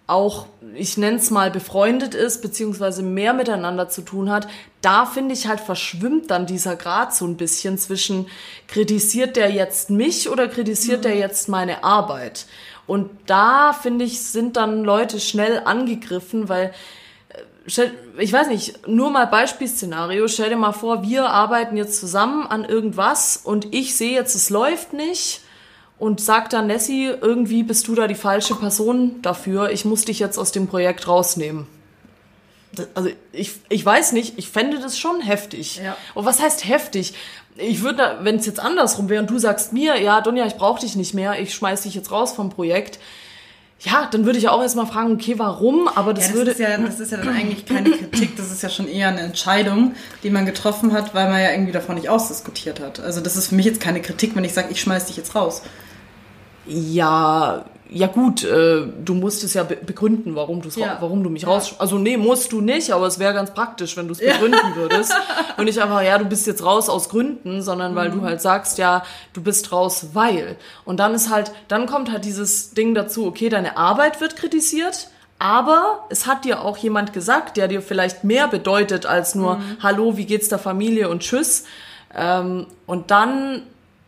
auch, 0.07 0.47
ich 0.75 0.97
nenne 0.97 1.17
es 1.17 1.31
mal, 1.31 1.51
befreundet 1.51 2.15
ist, 2.15 2.41
beziehungsweise 2.41 3.03
mehr 3.03 3.33
miteinander 3.33 3.89
zu 3.89 4.03
tun 4.03 4.31
hat, 4.31 4.47
da 4.81 5.05
finde 5.05 5.35
ich 5.35 5.49
halt 5.49 5.61
verschwimmt 5.61 6.31
dann 6.31 6.47
dieser 6.47 6.77
Grad 6.77 7.15
so 7.15 7.27
ein 7.27 7.37
bisschen 7.37 7.77
zwischen, 7.77 8.27
kritisiert 8.69 9.37
der 9.37 9.51
jetzt 9.51 9.91
mich 9.91 10.29
oder 10.29 10.47
kritisiert 10.47 10.99
mhm. 10.99 11.03
der 11.03 11.17
jetzt 11.17 11.49
meine 11.49 11.83
Arbeit? 11.83 12.47
Und 12.87 13.11
da, 13.27 13.73
finde 13.73 14.05
ich, 14.05 14.23
sind 14.23 14.57
dann 14.57 14.85
Leute 14.85 15.19
schnell 15.19 15.63
angegriffen, 15.65 16.49
weil, 16.49 16.73
äh, 17.31 17.91
ich 18.19 18.33
weiß 18.33 18.47
nicht, 18.47 18.87
nur 18.87 19.11
mal 19.11 19.27
Beispielszenario, 19.27 20.29
stell 20.29 20.51
dir 20.51 20.57
mal 20.57 20.71
vor, 20.71 21.03
wir 21.03 21.31
arbeiten 21.31 21.77
jetzt 21.77 21.99
zusammen 21.99 22.47
an 22.47 22.65
irgendwas 22.65 23.37
und 23.37 23.75
ich 23.75 23.97
sehe 23.97 24.13
jetzt, 24.13 24.37
es 24.37 24.51
läuft 24.51 24.93
nicht 24.93 25.41
und 25.99 26.21
sagt 26.21 26.53
dann 26.53 26.67
Nessie, 26.67 27.07
irgendwie 27.21 27.63
bist 27.63 27.89
du 27.89 27.95
da 27.95 28.07
die 28.07 28.15
falsche 28.15 28.55
Person 28.55 29.23
dafür, 29.23 29.71
ich 29.71 29.85
muss 29.85 30.05
dich 30.05 30.19
jetzt 30.19 30.39
aus 30.39 30.53
dem 30.53 30.67
Projekt 30.67 31.09
rausnehmen. 31.09 31.67
Also 32.95 33.09
ich, 33.33 33.53
ich 33.71 33.85
weiß 33.85 34.13
nicht, 34.13 34.39
ich 34.39 34.51
fände 34.51 34.79
das 34.79 34.99
schon 34.99 35.21
heftig. 35.21 35.81
Ja. 35.83 35.97
Und 36.15 36.27
was 36.27 36.41
heißt 36.41 36.69
heftig? 36.69 37.15
Ich 37.57 37.83
würde, 37.83 38.19
wenn 38.21 38.37
es 38.37 38.45
jetzt 38.45 38.61
andersrum 38.61 39.09
wäre 39.09 39.23
und 39.23 39.31
du 39.31 39.39
sagst 39.39 39.73
mir, 39.73 39.99
ja, 39.99 40.21
Donja, 40.21 40.45
ich 40.47 40.57
brauche 40.57 40.81
dich 40.81 40.95
nicht 40.95 41.15
mehr, 41.15 41.41
ich 41.41 41.55
schmeiß 41.55 41.83
dich 41.83 41.95
jetzt 41.95 42.11
raus 42.11 42.33
vom 42.33 42.51
Projekt, 42.51 42.99
ja, 43.81 44.09
dann 44.11 44.25
würde 44.25 44.39
ich 44.39 44.49
auch 44.49 44.63
erstmal 44.63 44.87
fragen, 44.87 45.13
okay, 45.13 45.39
warum? 45.39 45.87
Aber 45.89 46.15
das, 46.15 46.25
ja, 46.25 46.29
das 46.29 46.37
würde. 46.37 46.51
Ist 46.53 46.61
ja, 46.61 46.79
das 46.79 47.01
ist 47.01 47.13
ja 47.13 47.19
dann 47.19 47.29
eigentlich 47.29 47.67
keine 47.67 47.91
Kritik, 47.91 48.37
das 48.37 48.51
ist 48.51 48.63
ja 48.63 48.71
schon 48.71 48.89
eher 48.89 49.09
eine 49.09 49.21
Entscheidung, 49.21 49.95
die 50.23 50.31
man 50.31 50.47
getroffen 50.47 50.93
hat, 50.93 51.15
weil 51.15 51.29
man 51.29 51.41
ja 51.41 51.51
irgendwie 51.51 51.73
davon 51.73 51.97
nicht 51.97 52.09
ausdiskutiert 52.09 52.81
hat. 52.81 53.01
Also 53.01 53.21
das 53.21 53.37
ist 53.37 53.49
für 53.49 53.55
mich 53.55 53.67
jetzt 53.67 53.81
keine 53.81 54.01
Kritik, 54.01 54.35
wenn 54.35 54.45
ich 54.45 54.55
sage, 54.55 54.69
ich 54.71 54.81
schmeiß 54.81 55.07
dich 55.07 55.17
jetzt 55.17 55.35
raus. 55.35 55.63
Ja, 56.67 57.65
ja 57.89 58.09
gut, 58.09 58.43
äh, 58.43 58.87
du 59.05 59.15
musst 59.15 59.45
es 59.45 59.55
ja 59.55 59.63
begründen, 59.63 60.35
warum, 60.35 60.61
du's 60.61 60.77
ja. 60.77 60.97
warum 61.01 61.23
du 61.23 61.31
mich 61.31 61.43
ja. 61.43 61.49
raus... 61.49 61.77
Also 61.79 61.99
nee, 61.99 62.17
musst 62.17 62.53
du 62.53 62.61
nicht, 62.61 62.91
aber 62.93 63.07
es 63.07 63.19
wäre 63.19 63.33
ganz 63.33 63.55
praktisch, 63.55 63.97
wenn 63.97 64.09
du 64.09 64.13
es 64.13 64.19
begründen 64.19 64.59
ja. 64.71 64.77
würdest. 64.77 65.13
Und 65.57 65.67
nicht 65.67 65.79
einfach, 65.79 66.03
ja, 66.03 66.19
du 66.19 66.25
bist 66.25 66.47
jetzt 66.47 66.65
raus 66.65 66.89
aus 66.89 67.09
Gründen, 67.09 67.63
sondern 67.63 67.95
weil 67.95 68.11
mhm. 68.11 68.21
du 68.21 68.23
halt 68.23 68.41
sagst, 68.41 68.79
ja, 68.79 69.05
du 69.35 69.43
bist 69.43 69.71
raus, 69.73 70.09
weil. 70.15 70.57
Und 70.85 70.99
dann 70.99 71.15
ist 71.15 71.31
halt, 71.31 71.53
dann 71.69 71.87
kommt 71.87 72.11
halt 72.11 72.25
dieses 72.25 72.71
Ding 72.71 72.95
dazu, 72.95 73.27
okay, 73.27 73.49
deine 73.49 73.77
Arbeit 73.77 74.21
wird 74.21 74.37
kritisiert, 74.37 75.09
aber 75.39 76.07
es 76.09 76.27
hat 76.27 76.45
dir 76.45 76.63
auch 76.63 76.77
jemand 76.79 77.13
gesagt, 77.13 77.57
der 77.57 77.69
dir 77.69 77.83
vielleicht 77.83 78.25
mehr 78.25 78.49
bedeutet 78.49 79.07
als 79.07 79.35
nur, 79.35 79.57
mhm. 79.59 79.77
hallo, 79.83 80.17
wie 80.17 80.27
geht's 80.27 80.49
der 80.49 80.59
Familie 80.59 81.09
und 81.09 81.21
tschüss. 81.21 81.65
Ähm, 82.15 82.67
und 82.87 83.11
dann 83.11 83.63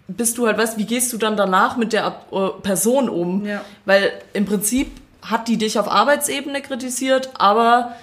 bist 0.09 0.38
du 0.38 0.47
halt, 0.47 0.59
weißt, 0.59 0.79
wie 0.79 0.87
gehst 0.87 1.12
du 1.12 1.18
dann 1.18 1.37
danach 1.37 1.77
mit 1.77 1.92
der 1.92 2.23
äh, 2.33 2.49
Person 2.62 3.09
um? 3.09 3.44
Ja. 3.44 3.61
Weil 3.85 4.12
im 4.33 4.47
Prinzip 4.47 4.90
hat 5.23 5.49
die 5.49 5.59
dich 5.59 5.79
auf 5.79 5.88
Arbeitsebene 5.88 6.62
kritisiert, 6.62 7.31
aber 7.35 7.94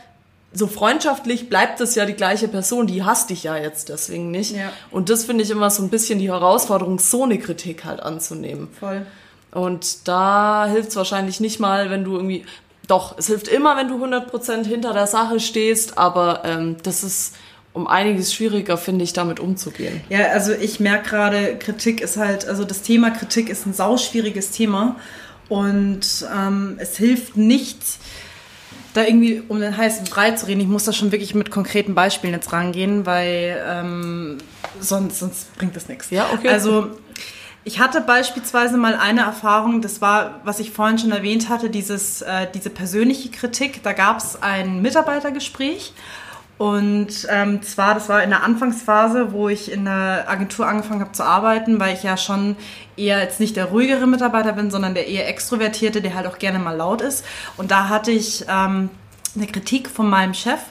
so 0.54 0.68
freundschaftlich 0.68 1.50
bleibt 1.50 1.82
es 1.82 1.96
ja 1.96 2.06
die 2.06 2.14
gleiche 2.14 2.48
Person, 2.48 2.88
die 2.88 3.04
hasst 3.04 3.30
dich 3.30 3.44
ja 3.44 3.58
jetzt 3.58 3.90
deswegen 3.90 4.32
nicht. 4.32 4.56
Ja. 4.56 4.72
Und 4.92 5.10
das 5.10 5.26
finde 5.26 5.44
ich 5.44 5.50
immer 5.50 5.70
so 5.70 5.84
ein 5.84 5.90
bisschen 5.90 6.20
die 6.20 6.30
Herausforderung, 6.30 7.00
so 7.00 7.24
eine 7.24 7.40
Kritik 7.40 7.84
halt 7.84 8.00
anzunehmen. 8.00 8.70
Voll. 8.80 9.06
Und 9.52 10.08
da 10.08 10.68
hilft 10.68 10.90
es 10.90 10.96
wahrscheinlich 10.96 11.40
nicht 11.40 11.60
mal, 11.60 11.90
wenn 11.90 12.04
du 12.04 12.16
irgendwie, 12.16 12.46
doch, 12.88 13.18
es 13.18 13.28
hilft 13.28 13.48
immer, 13.48 13.76
wenn 13.76 13.88
du 13.88 14.04
100% 14.04 14.66
hinter 14.66 14.94
der 14.94 15.08
Sache 15.08 15.40
stehst, 15.40 15.98
aber 15.98 16.44
ähm, 16.46 16.78
das 16.84 17.04
ist 17.04 17.36
um 17.76 17.88
einiges 17.88 18.34
schwieriger, 18.34 18.78
finde 18.78 19.04
ich, 19.04 19.14
damit 19.14 19.40
umzugehen. 19.40 20.02
Ja, 20.10 20.28
also 20.30 20.54
ich 20.54 20.80
merke 20.80 21.10
gerade, 21.10 21.58
Kritik 21.58 22.00
ist 22.00 22.16
halt, 22.16 22.48
also 22.48 22.64
das 22.64 22.82
Thema 22.82 23.12
Kritik 23.12 23.50
ist 23.50 23.66
ein 23.68 23.74
sauschwieriges 23.74 24.52
Thema. 24.52 24.96
Und 25.50 26.26
ähm, 26.36 26.78
es 26.80 26.98
hilft 26.98 27.36
nicht, 27.36 27.78
da 28.94 29.04
irgendwie 29.04 29.44
um 29.48 29.60
den 29.60 29.76
heißen 29.76 30.06
Brei 30.06 30.32
zu 30.32 30.48
reden. 30.48 30.62
Ich 30.62 30.68
muss 30.68 30.86
da 30.86 30.94
schon 30.94 31.12
wirklich 31.12 31.36
mit 31.36 31.52
konkreten 31.52 31.96
Beispielen 31.96 32.34
jetzt 32.34 32.52
rangehen, 32.54 33.06
weil 33.06 33.62
ähm, 33.68 34.38
sonst, 34.80 35.20
sonst 35.20 35.56
bringt 35.58 35.76
das 35.76 35.90
nichts. 35.90 36.10
Ja, 36.12 36.30
okay. 36.34 36.48
Also 36.48 36.92
ich 37.66 37.80
hatte 37.80 38.00
beispielsweise 38.00 38.78
mal 38.78 38.96
eine 38.96 39.22
Erfahrung, 39.22 39.82
das 39.82 40.00
war, 40.00 40.40
was 40.46 40.60
ich 40.60 40.72
vorhin 40.72 40.98
schon 40.98 41.12
erwähnt 41.12 41.50
hatte, 41.50 41.70
dieses, 41.70 42.22
äh, 42.22 42.48
diese 42.54 42.70
persönliche 42.70 43.30
Kritik. 43.30 43.84
Da 43.84 43.92
gab 43.92 44.20
es 44.20 44.42
ein 44.42 44.82
Mitarbeitergespräch 44.82 45.94
und 46.58 47.28
ähm, 47.30 47.62
zwar, 47.64 47.96
das 47.96 48.08
war 48.08 48.24
in 48.24 48.30
der 48.30 48.44
Anfangsphase, 48.44 49.34
wo 49.34 49.50
ich 49.50 49.70
in 49.70 49.86
der 49.86 50.30
Agentur 50.30 50.66
angefangen 50.66 51.02
habe 51.02 51.12
zu 51.12 51.24
arbeiten, 51.24 51.80
weil 51.82 51.94
ich 51.94 52.04
ja 52.04 52.16
schon 52.16 52.56
eher 52.96 53.20
jetzt 53.20 53.42
nicht 53.42 53.58
der 53.58 53.66
ruhigere 53.66 54.08
Mitarbeiter 54.08 54.54
bin, 54.54 54.72
sondern 54.72 54.94
der 54.94 55.08
eher 55.08 55.28
extrovertierte, 55.28 56.02
der 56.02 56.16
halt 56.16 56.28
auch 56.28 56.40
gerne 56.40 56.60
mal 56.60 56.76
laut 56.76 57.02
ist. 57.02 57.26
Und 57.58 57.72
da 57.72 57.90
hatte 57.90 58.12
ich 58.12 58.46
ähm, 58.48 58.90
eine 59.36 59.48
Kritik 59.48 59.90
von 59.90 60.10
meinem 60.10 60.34
Chef. 60.34 60.62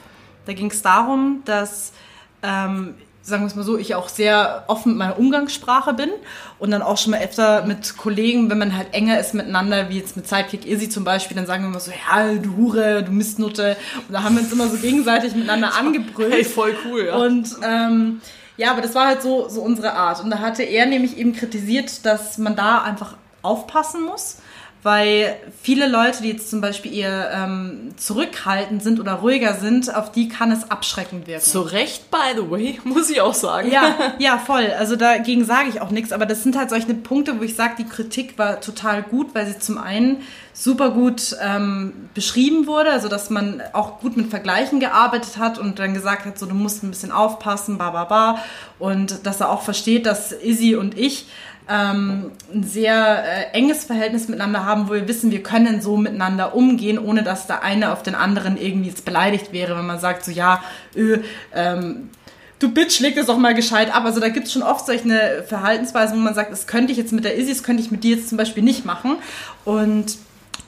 Da 0.47 0.53
ging 0.53 0.71
es 0.71 0.81
darum, 0.81 1.43
dass 1.45 1.93
ähm, 2.41 2.95
sagen 3.25 3.41
wir 3.41 3.47
es 3.47 3.55
mal 3.55 3.63
so, 3.63 3.75
ich 3.75 3.95
auch 3.95 4.07
sehr 4.07 4.65
offen 4.67 4.89
mit 4.89 4.99
meiner 4.99 5.17
Umgangssprache 5.17 5.93
bin 5.93 6.11
und 6.59 6.69
dann 6.69 6.83
auch 6.83 6.97
schon 6.97 7.11
mal 7.11 7.21
öfter 7.21 7.65
mit 7.65 7.97
Kollegen, 7.97 8.51
wenn 8.51 8.59
man 8.59 8.77
halt 8.77 8.93
enger 8.93 9.19
ist 9.19 9.33
miteinander, 9.33 9.89
wie 9.89 9.97
jetzt 9.97 10.15
mit 10.15 10.27
Sidekick 10.27 10.67
Izzy 10.67 10.89
zum 10.89 11.03
Beispiel, 11.03 11.35
dann 11.35 11.47
sagen 11.47 11.63
wir 11.63 11.69
immer 11.69 11.79
so, 11.79 11.91
ja, 11.91 12.35
du 12.35 12.55
Hure, 12.55 13.03
du 13.03 13.11
Mistnutte. 13.11 13.77
Und 14.07 14.13
da 14.13 14.21
haben 14.21 14.35
wir 14.35 14.43
uns 14.43 14.53
immer 14.53 14.67
so 14.67 14.77
gegenseitig 14.77 15.33
miteinander 15.33 15.75
angebrüllt. 15.79 16.33
Hey, 16.33 16.43
voll 16.43 16.75
cool, 16.85 17.07
ja. 17.07 17.15
Und 17.15 17.49
ähm, 17.63 18.21
ja, 18.57 18.71
aber 18.71 18.81
das 18.81 18.93
war 18.93 19.07
halt 19.07 19.23
so, 19.23 19.49
so 19.49 19.61
unsere 19.61 19.93
Art. 19.93 20.23
Und 20.23 20.29
da 20.29 20.37
hatte 20.37 20.61
er 20.61 20.85
nämlich 20.85 21.17
eben 21.17 21.33
kritisiert, 21.33 22.05
dass 22.05 22.37
man 22.37 22.55
da 22.55 22.83
einfach 22.83 23.17
aufpassen 23.41 24.03
muss 24.03 24.37
weil 24.85 25.35
viele 25.63 25.87
Leute, 25.87 26.21
die 26.21 26.29
jetzt 26.29 26.47
zum 26.47 26.61
Beispiel 26.61 26.93
eher 26.93 27.31
ähm, 27.33 27.89
zurückhaltend 27.97 28.83
sind 28.83 28.99
oder 28.99 29.13
ruhiger 29.13 29.55
sind, 29.55 29.93
auf 29.95 30.11
die 30.11 30.29
kann 30.29 30.51
es 30.51 30.69
abschreckend 30.69 31.25
wirken. 31.25 31.43
Zu 31.43 31.61
Recht, 31.61 32.11
by 32.11 32.35
the 32.39 32.51
way, 32.51 32.79
muss 32.83 33.09
ich 33.09 33.19
auch 33.19 33.33
sagen. 33.33 33.71
Ja, 33.71 33.95
ja, 34.19 34.37
voll. 34.37 34.67
Also 34.77 34.95
dagegen 34.95 35.43
sage 35.43 35.69
ich 35.69 35.81
auch 35.81 35.89
nichts, 35.89 36.11
aber 36.11 36.27
das 36.27 36.43
sind 36.43 36.55
halt 36.55 36.69
solche 36.69 36.93
Punkte, 36.93 37.39
wo 37.39 37.43
ich 37.43 37.55
sage, 37.55 37.73
die 37.79 37.85
Kritik 37.85 38.37
war 38.37 38.61
total 38.61 39.01
gut, 39.01 39.33
weil 39.33 39.47
sie 39.47 39.57
zum 39.57 39.79
einen 39.79 40.17
super 40.53 40.91
gut 40.91 41.35
ähm, 41.41 42.07
beschrieben 42.13 42.67
wurde, 42.67 42.91
also 42.91 43.07
dass 43.09 43.31
man 43.31 43.63
auch 43.73 44.01
gut 44.01 44.15
mit 44.15 44.29
Vergleichen 44.29 44.79
gearbeitet 44.79 45.39
hat 45.39 45.57
und 45.57 45.79
dann 45.79 45.95
gesagt 45.95 46.27
hat, 46.27 46.37
so 46.37 46.45
du 46.45 46.53
musst 46.53 46.83
ein 46.83 46.91
bisschen 46.91 47.11
aufpassen, 47.11 47.79
ba 47.79 47.89
ba 47.89 48.03
ba 48.03 48.39
und 48.77 49.25
dass 49.25 49.41
er 49.41 49.49
auch 49.49 49.63
versteht, 49.63 50.05
dass 50.05 50.31
Izzy 50.31 50.75
und 50.75 50.95
ich 50.95 51.25
ähm, 51.69 52.31
ein 52.53 52.63
sehr 52.63 53.23
äh, 53.23 53.57
enges 53.57 53.85
Verhältnis 53.85 54.27
miteinander 54.27 54.65
haben, 54.65 54.87
wo 54.87 54.93
wir 54.93 55.07
wissen, 55.07 55.31
wir 55.31 55.43
können 55.43 55.81
so 55.81 55.97
miteinander 55.97 56.55
umgehen, 56.55 56.99
ohne 56.99 57.23
dass 57.23 57.47
der 57.47 57.63
eine 57.63 57.91
auf 57.91 58.03
den 58.03 58.15
anderen 58.15 58.57
irgendwie 58.57 58.89
jetzt 58.89 59.05
beleidigt 59.05 59.51
wäre, 59.51 59.77
wenn 59.77 59.85
man 59.85 59.99
sagt, 59.99 60.25
so 60.25 60.31
ja, 60.31 60.63
öh, 60.95 61.19
ähm, 61.53 62.09
du 62.59 62.71
Bitch, 62.71 62.99
leg 62.99 63.15
das 63.15 63.27
doch 63.27 63.37
mal 63.37 63.53
gescheit 63.53 63.93
ab. 63.93 64.05
Also 64.05 64.19
da 64.19 64.29
gibt 64.29 64.47
es 64.47 64.53
schon 64.53 64.63
oft 64.63 64.85
solche 64.85 65.43
Verhaltensweisen, 65.47 66.17
wo 66.17 66.21
man 66.21 66.35
sagt, 66.35 66.51
das 66.51 66.67
könnte 66.67 66.91
ich 66.91 66.97
jetzt 66.97 67.11
mit 67.11 67.23
der 67.23 67.37
Izzy, 67.37 67.49
das 67.49 67.63
könnte 67.63 67.81
ich 67.81 67.91
mit 67.91 68.03
dir 68.03 68.15
jetzt 68.15 68.29
zum 68.29 68.37
Beispiel 68.37 68.63
nicht 68.63 68.85
machen. 68.85 69.17
Und 69.65 70.17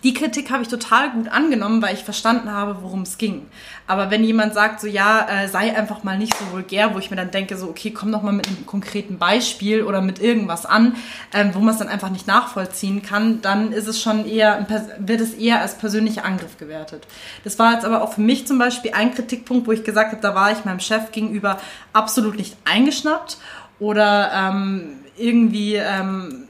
die 0.04 0.14
Kritik 0.14 0.52
habe 0.52 0.64
ich 0.64 0.70
total 0.70 1.12
gut 1.12 1.28
angenommen, 1.28 1.82
weil 1.82 1.96
ich 1.96 2.04
verstanden 2.04 2.52
habe, 2.52 2.78
worum 2.82 3.02
es 3.02 3.18
ging. 3.18 3.48
Aber 3.88 4.12
wenn 4.12 4.24
jemand 4.24 4.54
sagt, 4.54 4.80
so 4.80 4.88
ja, 4.88 5.28
äh, 5.28 5.48
sei 5.48 5.76
einfach 5.76 6.04
mal 6.04 6.18
nicht 6.18 6.36
so 6.38 6.52
vulgär, 6.52 6.94
wo 6.94 7.00
ich 7.00 7.10
mir 7.10 7.18
dann 7.18 7.32
denke, 7.32 7.58
so 7.58 7.68
okay, 7.68 7.92
komm 7.92 8.12
doch 8.12 8.22
mal 8.22 8.32
mit 8.32 8.48
einem 8.48 8.66
konkreten 8.66 9.18
Beispiel 9.18 9.84
oder 9.84 10.02
mit 10.02 10.20
irgendwas 10.20 10.66
an, 10.66 10.96
ähm, 11.34 11.52
wo 11.54 11.60
man 11.60 11.74
es 11.74 11.80
dann 11.80 11.88
einfach 11.88 12.10
nicht 12.10 12.28
nachvollziehen 12.28 13.02
kann, 13.02 13.42
dann 13.42 13.72
ist 13.72 13.88
es 13.88 14.02
schon 14.02 14.26
eher, 14.28 14.68
wird 15.00 15.22
es 15.22 15.34
eher 15.34 15.62
als 15.62 15.78
persönlicher 15.78 16.26
Angriff 16.26 16.58
gewertet. 16.58 17.08
Das 17.44 17.58
war 17.58 17.74
jetzt 17.74 17.86
aber 17.86 18.04
auch 18.04 18.14
für 18.14 18.22
mich 18.22 18.46
zum 18.46 18.60
Beispiel 18.60 18.92
ein 18.94 19.14
Kritikpunkt, 19.14 19.68
wo 19.68 19.72
ich 19.72 19.84
gesagt 19.84 20.12
habe, 20.12 20.22
da 20.22 20.36
war 20.36 20.52
ich 20.52 20.64
meinem 20.64 20.80
Chef 20.80 21.12
gegenüber 21.12 21.60
absolut 21.94 22.38
nicht 22.38 22.56
eingeschnappt 22.66 23.38
oder 23.80 24.32
ähm, 24.34 25.00
irgendwie 25.18 25.76
ähm, 25.76 26.48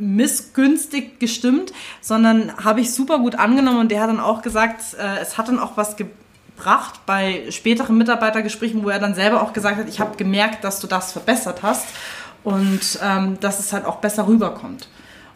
missgünstig 0.00 1.18
gestimmt, 1.18 1.72
sondern 2.00 2.56
habe 2.64 2.80
ich 2.80 2.92
super 2.92 3.18
gut 3.18 3.34
angenommen 3.36 3.80
und 3.80 3.90
der 3.90 4.00
hat 4.00 4.08
dann 4.08 4.20
auch 4.20 4.42
gesagt, 4.42 4.82
äh, 4.98 5.18
es 5.20 5.38
hat 5.38 5.48
dann 5.48 5.58
auch 5.58 5.76
was 5.76 5.96
gebracht 5.96 7.00
bei 7.06 7.44
späteren 7.50 7.96
Mitarbeitergesprächen, 7.98 8.82
wo 8.82 8.88
er 8.88 8.98
dann 8.98 9.14
selber 9.14 9.42
auch 9.42 9.52
gesagt 9.52 9.78
hat, 9.78 9.88
ich 9.88 10.00
habe 10.00 10.16
gemerkt, 10.16 10.64
dass 10.64 10.80
du 10.80 10.86
das 10.86 11.12
verbessert 11.12 11.62
hast 11.62 11.86
und 12.44 12.98
ähm, 13.02 13.38
dass 13.40 13.60
es 13.60 13.72
halt 13.72 13.84
auch 13.84 13.96
besser 13.96 14.26
rüberkommt. 14.26 14.88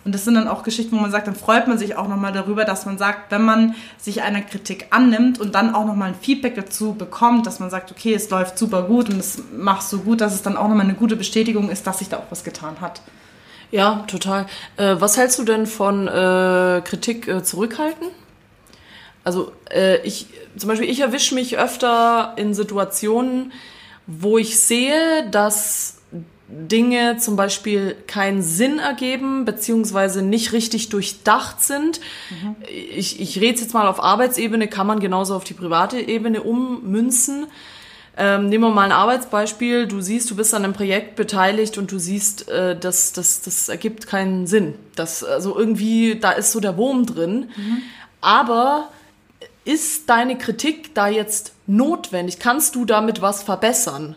Und 0.04 0.14
das 0.14 0.24
sind 0.24 0.34
dann 0.34 0.48
auch 0.48 0.62
Geschichten, 0.62 0.96
wo 0.96 1.00
man 1.00 1.10
sagt, 1.10 1.26
dann 1.26 1.34
freut 1.34 1.66
man 1.66 1.78
sich 1.78 1.96
auch 1.96 2.08
nochmal 2.08 2.32
darüber, 2.32 2.66
dass 2.66 2.84
man 2.84 2.98
sagt, 2.98 3.30
wenn 3.32 3.42
man 3.42 3.74
sich 3.96 4.22
einer 4.22 4.42
Kritik 4.42 4.88
annimmt 4.90 5.40
und 5.40 5.54
dann 5.54 5.74
auch 5.74 5.86
nochmal 5.86 6.08
ein 6.08 6.14
Feedback 6.14 6.54
dazu 6.56 6.92
bekommt, 6.92 7.46
dass 7.46 7.58
man 7.58 7.70
sagt, 7.70 7.90
okay, 7.90 8.12
es 8.12 8.28
läuft 8.28 8.58
super 8.58 8.82
gut 8.82 9.08
und 9.08 9.18
es 9.18 9.42
macht 9.56 9.82
so 9.82 9.98
gut, 9.98 10.20
dass 10.20 10.34
es 10.34 10.42
dann 10.42 10.58
auch 10.58 10.68
nochmal 10.68 10.84
eine 10.84 10.94
gute 10.94 11.16
Bestätigung 11.16 11.70
ist, 11.70 11.86
dass 11.86 12.00
sich 12.00 12.10
da 12.10 12.18
auch 12.18 12.30
was 12.30 12.44
getan 12.44 12.82
hat. 12.82 13.00
Ja, 13.74 14.04
total. 14.06 14.46
Äh, 14.76 14.94
was 15.00 15.16
hältst 15.16 15.36
du 15.40 15.42
denn 15.42 15.66
von 15.66 16.06
äh, 16.06 16.80
Kritik 16.84 17.26
äh, 17.26 17.42
zurückhalten? 17.42 18.06
Also 19.24 19.50
äh, 19.68 19.96
ich, 20.06 20.28
zum 20.56 20.68
Beispiel, 20.68 20.88
ich 20.88 21.00
erwische 21.00 21.34
mich 21.34 21.58
öfter 21.58 22.34
in 22.36 22.54
Situationen, 22.54 23.52
wo 24.06 24.38
ich 24.38 24.60
sehe, 24.60 25.28
dass 25.28 25.98
Dinge 26.46 27.16
zum 27.16 27.34
Beispiel 27.34 27.96
keinen 28.06 28.42
Sinn 28.42 28.78
ergeben, 28.78 29.44
beziehungsweise 29.44 30.22
nicht 30.22 30.52
richtig 30.52 30.88
durchdacht 30.90 31.60
sind. 31.60 31.98
Mhm. 32.30 32.54
Ich, 32.70 33.20
ich 33.20 33.40
rede 33.40 33.60
jetzt 33.60 33.74
mal 33.74 33.88
auf 33.88 34.00
Arbeitsebene, 34.00 34.68
kann 34.68 34.86
man 34.86 35.00
genauso 35.00 35.34
auf 35.34 35.42
die 35.42 35.54
private 35.54 35.98
Ebene 35.98 36.44
ummünzen. 36.44 37.48
Ähm, 38.16 38.48
nehmen 38.48 38.64
wir 38.64 38.70
mal 38.70 38.84
ein 38.84 38.92
Arbeitsbeispiel. 38.92 39.88
Du 39.88 40.00
siehst, 40.00 40.30
du 40.30 40.36
bist 40.36 40.54
an 40.54 40.64
einem 40.64 40.72
Projekt 40.72 41.16
beteiligt 41.16 41.78
und 41.78 41.90
du 41.90 41.98
siehst, 41.98 42.48
äh, 42.48 42.78
das, 42.78 43.12
das, 43.12 43.42
das 43.42 43.68
ergibt 43.68 44.06
keinen 44.06 44.46
Sinn. 44.46 44.74
Das, 44.94 45.24
also 45.24 45.58
irgendwie, 45.58 46.18
da 46.20 46.30
ist 46.30 46.52
so 46.52 46.60
der 46.60 46.76
Wurm 46.76 47.06
drin. 47.06 47.50
Mhm. 47.56 47.82
Aber 48.20 48.88
ist 49.64 50.08
deine 50.08 50.38
Kritik 50.38 50.94
da 50.94 51.08
jetzt 51.08 51.52
notwendig? 51.66 52.38
Kannst 52.38 52.74
du 52.76 52.84
damit 52.84 53.20
was 53.20 53.42
verbessern? 53.42 54.14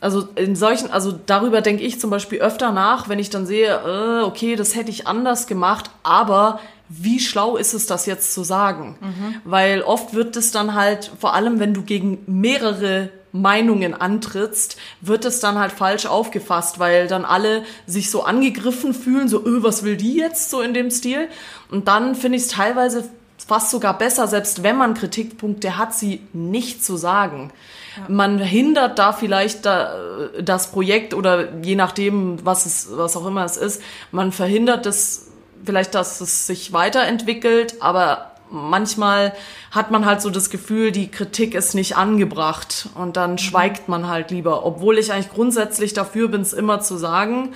Also 0.00 0.28
in 0.34 0.56
solchen, 0.56 0.90
also 0.90 1.12
darüber 1.12 1.60
denke 1.60 1.82
ich 1.82 2.00
zum 2.00 2.10
Beispiel 2.10 2.40
öfter 2.40 2.72
nach, 2.72 3.08
wenn 3.08 3.18
ich 3.18 3.30
dann 3.30 3.46
sehe, 3.46 3.68
äh, 3.68 4.24
okay, 4.24 4.56
das 4.56 4.74
hätte 4.74 4.90
ich 4.90 5.06
anders 5.06 5.46
gemacht, 5.46 5.90
aber 6.02 6.60
wie 6.88 7.18
schlau 7.18 7.56
ist 7.56 7.74
es, 7.74 7.86
das 7.86 8.06
jetzt 8.06 8.34
zu 8.34 8.44
sagen? 8.44 8.96
Mhm. 9.00 9.34
Weil 9.44 9.82
oft 9.82 10.14
wird 10.14 10.36
es 10.36 10.52
dann 10.52 10.74
halt, 10.74 11.10
vor 11.18 11.34
allem 11.34 11.60
wenn 11.60 11.74
du 11.74 11.82
gegen 11.82 12.18
mehrere 12.26 13.10
Meinungen 13.40 13.94
antrittst, 13.94 14.76
wird 15.00 15.24
es 15.24 15.40
dann 15.40 15.58
halt 15.58 15.72
falsch 15.72 16.06
aufgefasst, 16.06 16.78
weil 16.78 17.08
dann 17.08 17.24
alle 17.24 17.62
sich 17.86 18.10
so 18.10 18.22
angegriffen 18.24 18.94
fühlen, 18.94 19.28
so, 19.28 19.44
öh, 19.44 19.62
was 19.62 19.82
will 19.82 19.96
die 19.96 20.16
jetzt 20.16 20.50
so 20.50 20.60
in 20.60 20.74
dem 20.74 20.90
Stil? 20.90 21.28
Und 21.70 21.88
dann 21.88 22.14
finde 22.14 22.38
ich 22.38 22.44
es 22.44 22.48
teilweise 22.48 23.08
fast 23.46 23.70
sogar 23.70 23.96
besser, 23.96 24.26
selbst 24.26 24.62
wenn 24.62 24.76
man 24.76 24.94
Kritikpunkte 24.94 25.76
hat, 25.76 25.94
sie 25.94 26.20
nicht 26.32 26.84
zu 26.84 26.96
sagen. 26.96 27.52
Ja. 27.96 28.04
Man 28.08 28.38
hindert 28.38 28.98
da 28.98 29.12
vielleicht 29.12 29.64
da, 29.64 30.28
das 30.40 30.72
Projekt 30.72 31.14
oder 31.14 31.48
je 31.62 31.76
nachdem, 31.76 32.44
was 32.44 32.66
es, 32.66 32.88
was 32.90 33.16
auch 33.16 33.26
immer 33.26 33.44
es 33.44 33.56
ist, 33.56 33.82
man 34.10 34.32
verhindert 34.32 34.86
es 34.86 35.28
vielleicht, 35.64 35.94
dass 35.94 36.20
es 36.20 36.46
sich 36.46 36.72
weiterentwickelt, 36.72 37.80
aber 37.80 38.32
manchmal 38.50 39.32
hat 39.70 39.90
man 39.90 40.06
halt 40.06 40.20
so 40.20 40.30
das 40.30 40.50
Gefühl, 40.50 40.92
die 40.92 41.10
Kritik 41.10 41.54
ist 41.54 41.74
nicht 41.74 41.96
angebracht 41.96 42.88
und 42.94 43.16
dann 43.16 43.32
mhm. 43.32 43.38
schweigt 43.38 43.88
man 43.88 44.08
halt 44.08 44.30
lieber, 44.30 44.64
obwohl 44.64 44.98
ich 44.98 45.12
eigentlich 45.12 45.32
grundsätzlich 45.32 45.92
dafür 45.92 46.28
bin, 46.28 46.40
es 46.40 46.52
immer 46.52 46.80
zu 46.80 46.96
sagen. 46.96 47.54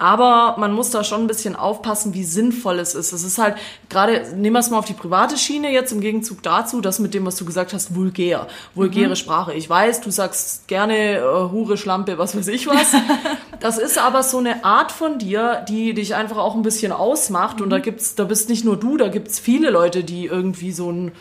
Aber 0.00 0.56
man 0.58 0.72
muss 0.72 0.88
da 0.88 1.04
schon 1.04 1.20
ein 1.20 1.26
bisschen 1.26 1.54
aufpassen, 1.54 2.14
wie 2.14 2.24
sinnvoll 2.24 2.78
es 2.78 2.94
ist. 2.94 3.12
Es 3.12 3.22
ist 3.22 3.36
halt, 3.36 3.56
gerade, 3.90 4.34
nehmen 4.34 4.54
wir 4.54 4.60
es 4.60 4.70
mal 4.70 4.78
auf 4.78 4.86
die 4.86 4.94
private 4.94 5.36
Schiene 5.36 5.70
jetzt 5.70 5.92
im 5.92 6.00
Gegenzug 6.00 6.42
dazu, 6.42 6.80
das 6.80 7.00
mit 7.00 7.12
dem, 7.12 7.26
was 7.26 7.36
du 7.36 7.44
gesagt 7.44 7.74
hast, 7.74 7.94
vulgär, 7.94 8.46
vulgäre 8.74 9.10
mhm. 9.10 9.16
Sprache. 9.16 9.52
Ich 9.52 9.68
weiß, 9.68 10.00
du 10.00 10.10
sagst 10.10 10.68
gerne 10.68 11.18
äh, 11.18 11.20
Hure, 11.20 11.76
Schlampe, 11.76 12.16
was 12.16 12.34
weiß 12.34 12.48
ich 12.48 12.66
was. 12.66 12.94
das 13.60 13.76
ist 13.76 13.98
aber 13.98 14.22
so 14.22 14.38
eine 14.38 14.64
Art 14.64 14.90
von 14.90 15.18
dir, 15.18 15.66
die 15.68 15.92
dich 15.92 16.14
einfach 16.14 16.38
auch 16.38 16.54
ein 16.54 16.62
bisschen 16.62 16.92
ausmacht. 16.92 17.58
Mhm. 17.58 17.64
Und 17.64 17.70
da 17.70 17.76
mhm. 17.76 17.82
gibt's, 17.82 18.14
da 18.14 18.24
bist 18.24 18.48
nicht 18.48 18.64
nur 18.64 18.78
du, 18.78 18.96
da 18.96 19.08
gibt's 19.08 19.38
viele 19.38 19.68
Leute, 19.68 20.02
die 20.02 20.24
irgendwie 20.24 20.72
so 20.72 20.90
ein, 20.90 21.12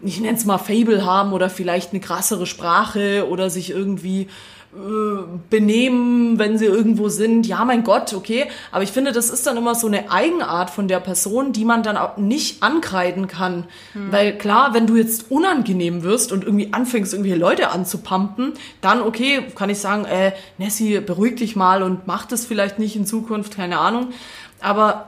ich 0.00 0.18
nenne 0.18 0.38
es 0.38 0.46
mal 0.46 0.56
Fable 0.56 1.04
haben 1.04 1.34
oder 1.34 1.50
vielleicht 1.50 1.90
eine 1.90 2.00
krassere 2.00 2.46
Sprache 2.46 3.28
oder 3.28 3.50
sich 3.50 3.68
irgendwie 3.68 4.28
benehmen, 5.50 6.38
wenn 6.38 6.58
sie 6.58 6.64
irgendwo 6.64 7.08
sind. 7.08 7.46
Ja, 7.46 7.64
mein 7.64 7.84
Gott, 7.84 8.12
okay. 8.12 8.46
Aber 8.72 8.82
ich 8.82 8.90
finde, 8.90 9.12
das 9.12 9.30
ist 9.30 9.46
dann 9.46 9.56
immer 9.56 9.74
so 9.74 9.86
eine 9.86 10.10
Eigenart 10.10 10.70
von 10.70 10.88
der 10.88 10.98
Person, 10.98 11.52
die 11.52 11.64
man 11.64 11.84
dann 11.84 11.96
auch 11.96 12.16
nicht 12.16 12.62
ankreiden 12.62 13.28
kann. 13.28 13.64
Hm. 13.92 14.10
Weil 14.10 14.36
klar, 14.36 14.74
wenn 14.74 14.86
du 14.86 14.96
jetzt 14.96 15.30
unangenehm 15.30 16.02
wirst 16.02 16.32
und 16.32 16.44
irgendwie 16.44 16.72
anfängst, 16.72 17.12
irgendwie 17.12 17.34
Leute 17.34 17.70
anzupumpen, 17.70 18.54
dann 18.80 19.00
okay, 19.00 19.42
kann 19.54 19.70
ich 19.70 19.78
sagen, 19.78 20.06
äh, 20.06 20.32
Nessie, 20.58 20.98
beruhig 21.00 21.36
dich 21.36 21.54
mal 21.54 21.82
und 21.82 22.06
mach 22.06 22.26
das 22.26 22.44
vielleicht 22.44 22.80
nicht 22.80 22.96
in 22.96 23.06
Zukunft, 23.06 23.54
keine 23.54 23.78
Ahnung. 23.78 24.08
Aber 24.60 25.06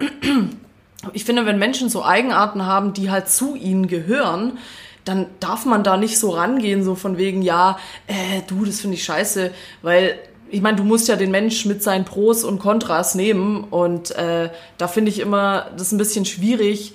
ich 1.12 1.24
finde, 1.24 1.44
wenn 1.44 1.58
Menschen 1.58 1.88
so 1.88 2.04
Eigenarten 2.04 2.66
haben, 2.66 2.92
die 2.92 3.10
halt 3.10 3.28
zu 3.28 3.56
ihnen 3.56 3.88
gehören, 3.88 4.58
dann 5.06 5.26
darf 5.40 5.64
man 5.64 5.84
da 5.84 5.96
nicht 5.96 6.18
so 6.18 6.30
rangehen, 6.30 6.82
so 6.82 6.96
von 6.96 7.16
wegen, 7.16 7.40
ja, 7.40 7.78
äh, 8.08 8.42
du, 8.46 8.64
das 8.64 8.80
finde 8.80 8.96
ich 8.96 9.04
scheiße, 9.04 9.52
weil 9.80 10.18
ich 10.50 10.60
meine, 10.60 10.76
du 10.76 10.84
musst 10.84 11.08
ja 11.08 11.16
den 11.16 11.30
Mensch 11.30 11.64
mit 11.64 11.82
seinen 11.82 12.04
Pros 12.04 12.44
und 12.44 12.58
Kontras 12.58 13.14
nehmen 13.14 13.64
und 13.64 14.10
äh, 14.12 14.50
da 14.78 14.88
finde 14.88 15.10
ich 15.10 15.20
immer 15.20 15.70
das 15.76 15.92
ein 15.92 15.98
bisschen 15.98 16.24
schwierig. 16.24 16.94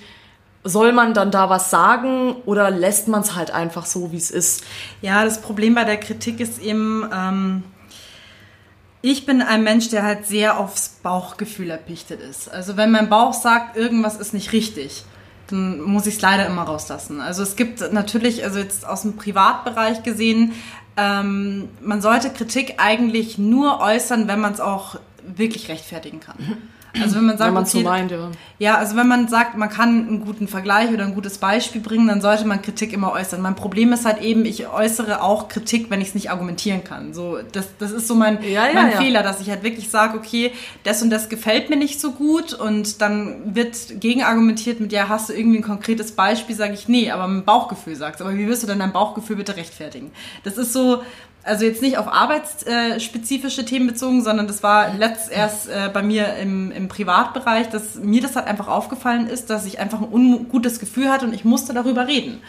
Soll 0.64 0.92
man 0.92 1.12
dann 1.12 1.30
da 1.30 1.50
was 1.50 1.70
sagen 1.70 2.36
oder 2.46 2.70
lässt 2.70 3.08
man 3.08 3.22
es 3.22 3.34
halt 3.34 3.50
einfach 3.50 3.84
so, 3.84 4.12
wie 4.12 4.16
es 4.16 4.30
ist? 4.30 4.62
Ja, 5.00 5.24
das 5.24 5.40
Problem 5.42 5.74
bei 5.74 5.84
der 5.84 5.96
Kritik 5.96 6.38
ist 6.38 6.60
eben, 6.60 7.08
ähm, 7.12 7.64
ich 9.00 9.26
bin 9.26 9.42
ein 9.42 9.64
Mensch, 9.64 9.88
der 9.88 10.04
halt 10.04 10.26
sehr 10.26 10.60
aufs 10.60 11.00
Bauchgefühl 11.02 11.70
erpichtet 11.70 12.20
ist. 12.20 12.48
Also 12.48 12.76
wenn 12.76 12.92
mein 12.92 13.08
Bauch 13.08 13.34
sagt, 13.34 13.76
irgendwas 13.76 14.16
ist 14.16 14.32
nicht 14.34 14.52
richtig, 14.52 15.04
dann 15.52 15.80
muss 15.80 16.06
ich 16.06 16.16
es 16.16 16.20
leider 16.20 16.46
immer 16.46 16.62
rauslassen. 16.62 17.20
Also 17.20 17.42
es 17.42 17.56
gibt 17.56 17.92
natürlich, 17.92 18.44
also 18.44 18.58
jetzt 18.58 18.86
aus 18.86 19.02
dem 19.02 19.16
Privatbereich 19.16 20.02
gesehen, 20.02 20.52
ähm, 20.96 21.68
man 21.80 22.02
sollte 22.02 22.30
Kritik 22.30 22.74
eigentlich 22.78 23.38
nur 23.38 23.80
äußern, 23.80 24.28
wenn 24.28 24.40
man 24.40 24.52
es 24.52 24.60
auch 24.60 24.96
wirklich 25.24 25.68
rechtfertigen 25.68 26.20
kann. 26.20 26.36
Also 27.00 27.16
wenn 27.16 27.24
man 27.24 27.38
sagt, 27.38 27.48
Wenn 27.48 27.54
man 27.54 27.62
okay, 27.62 27.78
so 27.78 27.80
meint, 27.80 28.10
ja. 28.10 28.30
ja, 28.58 28.76
also 28.76 28.96
wenn 28.96 29.08
man 29.08 29.26
sagt, 29.28 29.56
man 29.56 29.70
kann 29.70 30.06
einen 30.06 30.24
guten 30.24 30.46
Vergleich 30.46 30.90
oder 30.92 31.04
ein 31.04 31.14
gutes 31.14 31.38
Beispiel 31.38 31.80
bringen, 31.80 32.06
dann 32.06 32.20
sollte 32.20 32.44
man 32.44 32.60
Kritik 32.60 32.92
immer 32.92 33.12
äußern. 33.12 33.40
Mein 33.40 33.56
Problem 33.56 33.92
ist 33.92 34.04
halt 34.04 34.20
eben, 34.20 34.44
ich 34.44 34.68
äußere 34.68 35.22
auch 35.22 35.48
Kritik, 35.48 35.90
wenn 35.90 36.02
ich 36.02 36.08
es 36.08 36.14
nicht 36.14 36.30
argumentieren 36.30 36.84
kann. 36.84 37.14
So, 37.14 37.38
das, 37.52 37.68
das 37.78 37.92
ist 37.92 38.08
so 38.08 38.14
mein, 38.14 38.42
Ja, 38.42 38.66
ja, 38.66 38.74
mein. 38.74 38.92
Fehler, 38.92 39.22
dass 39.22 39.40
ich 39.40 39.48
halt 39.48 39.62
wirklich 39.62 39.88
sage, 39.88 40.18
okay, 40.18 40.52
das 40.84 41.02
und 41.02 41.08
das 41.08 41.30
gefällt 41.30 41.70
mir 41.70 41.76
nicht 41.76 41.98
so 41.98 42.12
gut 42.12 42.52
und 42.52 43.00
dann 43.00 43.54
wird 43.54 44.00
gegenargumentiert 44.00 44.80
mit, 44.80 44.92
ja, 44.92 45.08
hast 45.08 45.30
du 45.30 45.32
irgendwie 45.32 45.58
ein 45.58 45.64
konkretes 45.64 46.12
Beispiel, 46.12 46.54
sage 46.54 46.74
ich, 46.74 46.88
nee, 46.88 47.10
aber 47.10 47.26
mit 47.26 47.46
Bauchgefühl 47.46 47.96
sagst. 47.96 48.20
Aber 48.20 48.34
wie 48.34 48.46
wirst 48.46 48.62
du 48.62 48.66
denn 48.66 48.80
dein 48.80 48.92
Bauchgefühl 48.92 49.36
bitte 49.36 49.56
rechtfertigen? 49.56 50.10
Das 50.44 50.58
ist 50.58 50.74
so, 50.74 51.02
also 51.44 51.64
jetzt 51.64 51.82
nicht 51.82 51.98
auf 51.98 52.06
arbeitsspezifische 52.08 53.64
Themen 53.64 53.86
bezogen, 53.86 54.22
sondern 54.22 54.46
das 54.46 54.62
war 54.62 54.94
letzt 54.94 55.30
erst 55.30 55.68
äh, 55.68 55.90
bei 55.92 56.02
mir 56.02 56.36
im, 56.36 56.70
im 56.70 56.88
Privatbereich, 56.88 57.68
dass 57.68 57.96
mir 57.96 58.22
das 58.22 58.36
halt 58.36 58.46
einfach 58.46 58.68
aufgefallen 58.68 59.26
ist, 59.26 59.50
dass 59.50 59.66
ich 59.66 59.78
einfach 59.78 60.00
ein 60.00 60.08
ungutes 60.12 60.78
Gefühl 60.78 61.10
hatte 61.10 61.26
und 61.26 61.34
ich 61.34 61.44
musste 61.44 61.74
darüber 61.74 62.06
reden. 62.06 62.40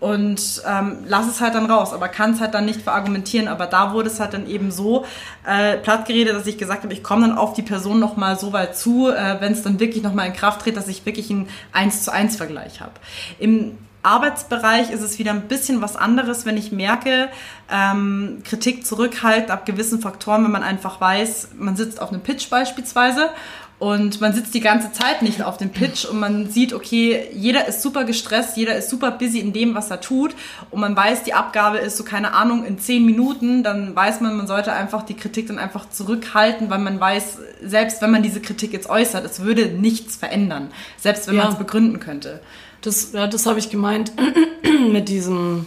Und 0.00 0.62
ähm, 0.64 0.98
lass 1.06 1.26
es 1.26 1.40
halt 1.40 1.56
dann 1.56 1.68
raus, 1.68 1.92
aber 1.92 2.08
kann 2.08 2.32
es 2.32 2.40
halt 2.40 2.54
dann 2.54 2.64
nicht 2.64 2.82
verargumentieren. 2.82 3.48
Aber 3.48 3.66
da 3.66 3.92
wurde 3.92 4.08
es 4.08 4.20
halt 4.20 4.32
dann 4.32 4.46
eben 4.46 4.70
so 4.70 5.04
äh, 5.44 5.76
platt 5.76 6.06
geredet, 6.06 6.36
dass 6.36 6.46
ich 6.46 6.56
gesagt 6.56 6.84
habe, 6.84 6.92
ich 6.92 7.02
komme 7.02 7.26
dann 7.26 7.36
auf 7.36 7.54
die 7.54 7.62
Person 7.62 7.98
nochmal 7.98 8.38
so 8.38 8.52
weit 8.52 8.76
zu, 8.76 9.10
äh, 9.10 9.40
wenn 9.40 9.52
es 9.52 9.62
dann 9.62 9.80
wirklich 9.80 10.04
nochmal 10.04 10.28
in 10.28 10.34
Kraft 10.34 10.60
tritt, 10.60 10.76
dass 10.76 10.86
ich 10.86 11.04
wirklich 11.04 11.30
einen 11.30 11.48
1 11.72 12.04
zu 12.04 12.12
1 12.12 12.36
Vergleich 12.36 12.80
habe. 12.80 12.92
Im 13.40 13.76
Arbeitsbereich 14.02 14.90
ist 14.90 15.02
es 15.02 15.18
wieder 15.18 15.32
ein 15.32 15.48
bisschen 15.48 15.80
was 15.82 15.96
anderes, 15.96 16.46
wenn 16.46 16.56
ich 16.56 16.72
merke, 16.72 17.28
ähm, 17.70 18.42
Kritik 18.44 18.86
zurückhalten 18.86 19.50
ab 19.50 19.66
gewissen 19.66 20.00
Faktoren, 20.00 20.44
wenn 20.44 20.50
man 20.52 20.62
einfach 20.62 21.00
weiß, 21.00 21.50
man 21.58 21.76
sitzt 21.76 22.00
auf 22.00 22.10
einem 22.10 22.20
Pitch 22.22 22.48
beispielsweise 22.48 23.30
und 23.78 24.20
man 24.20 24.32
sitzt 24.32 24.54
die 24.54 24.60
ganze 24.60 24.90
Zeit 24.92 25.22
nicht 25.22 25.42
auf 25.42 25.56
dem 25.56 25.70
Pitch 25.70 26.04
und 26.04 26.18
man 26.18 26.50
sieht, 26.50 26.72
okay, 26.72 27.28
jeder 27.32 27.68
ist 27.68 27.80
super 27.82 28.04
gestresst, 28.04 28.56
jeder 28.56 28.74
ist 28.74 28.90
super 28.90 29.12
busy 29.12 29.38
in 29.38 29.52
dem, 29.52 29.74
was 29.74 29.90
er 29.90 30.00
tut 30.00 30.34
und 30.70 30.80
man 30.80 30.96
weiß, 30.96 31.22
die 31.24 31.34
Abgabe 31.34 31.78
ist 31.78 31.96
so, 31.96 32.02
keine 32.02 32.32
Ahnung, 32.34 32.64
in 32.64 32.78
zehn 32.78 33.04
Minuten, 33.04 33.62
dann 33.62 33.94
weiß 33.94 34.20
man, 34.20 34.36
man 34.36 34.46
sollte 34.48 34.72
einfach 34.72 35.02
die 35.02 35.14
Kritik 35.14 35.46
dann 35.48 35.58
einfach 35.58 35.88
zurückhalten, 35.90 36.70
weil 36.70 36.80
man 36.80 36.98
weiß, 36.98 37.38
selbst 37.62 38.02
wenn 38.02 38.10
man 38.10 38.22
diese 38.22 38.40
Kritik 38.40 38.72
jetzt 38.72 38.88
äußert, 38.88 39.24
es 39.24 39.40
würde 39.42 39.66
nichts 39.66 40.16
verändern, 40.16 40.70
selbst 40.96 41.28
wenn 41.28 41.36
Ja. 41.36 41.44
man 41.44 41.52
es 41.52 41.58
begründen 41.58 42.00
könnte. 42.00 42.40
Das, 42.80 43.12
ja, 43.12 43.26
das 43.26 43.46
habe 43.46 43.58
ich 43.58 43.70
gemeint 43.70 44.12
mit 44.88 45.08
diesem 45.08 45.66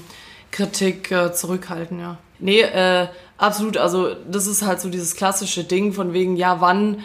Kritik 0.52 1.12
äh, 1.12 1.34
zurückhalten, 1.34 2.00
ja. 2.00 2.18
Nee, 2.40 2.62
äh, 2.62 3.08
absolut. 3.38 3.78
Also 3.78 4.16
das 4.30 4.48
ist 4.48 4.64
halt 4.66 4.82
so 4.82 4.90
dieses 4.90 5.16
klassische 5.16 5.64
Ding 5.64 5.94
von 5.94 6.14
wegen, 6.14 6.36
ja, 6.36 6.62
wann. 6.62 7.04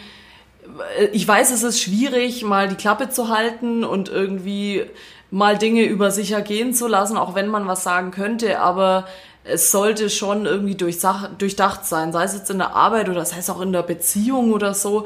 äh, 0.99 1.07
Ich 1.11 1.27
weiß, 1.27 1.51
es 1.51 1.63
ist 1.63 1.81
schwierig, 1.81 2.43
mal 2.43 2.67
die 2.67 2.75
Klappe 2.75 3.09
zu 3.09 3.29
halten 3.29 3.83
und 3.83 4.09
irgendwie 4.09 4.83
mal 5.29 5.57
Dinge 5.57 5.83
über 5.83 6.09
sich 6.11 6.31
ergehen 6.31 6.73
zu 6.73 6.87
lassen, 6.87 7.17
auch 7.17 7.35
wenn 7.35 7.47
man 7.47 7.67
was 7.67 7.83
sagen 7.83 8.11
könnte, 8.11 8.59
aber 8.59 9.05
es 9.43 9.71
sollte 9.71 10.09
schon 10.09 10.45
irgendwie 10.45 10.75
durchdacht 10.75 11.85
sein, 11.85 12.11
sei 12.11 12.23
es 12.23 12.33
jetzt 12.33 12.49
in 12.49 12.57
der 12.57 12.75
Arbeit 12.75 13.09
oder 13.09 13.25
sei 13.25 13.37
es 13.39 13.49
auch 13.49 13.61
in 13.61 13.71
der 13.73 13.83
Beziehung 13.83 14.53
oder 14.53 14.73
so 14.73 15.05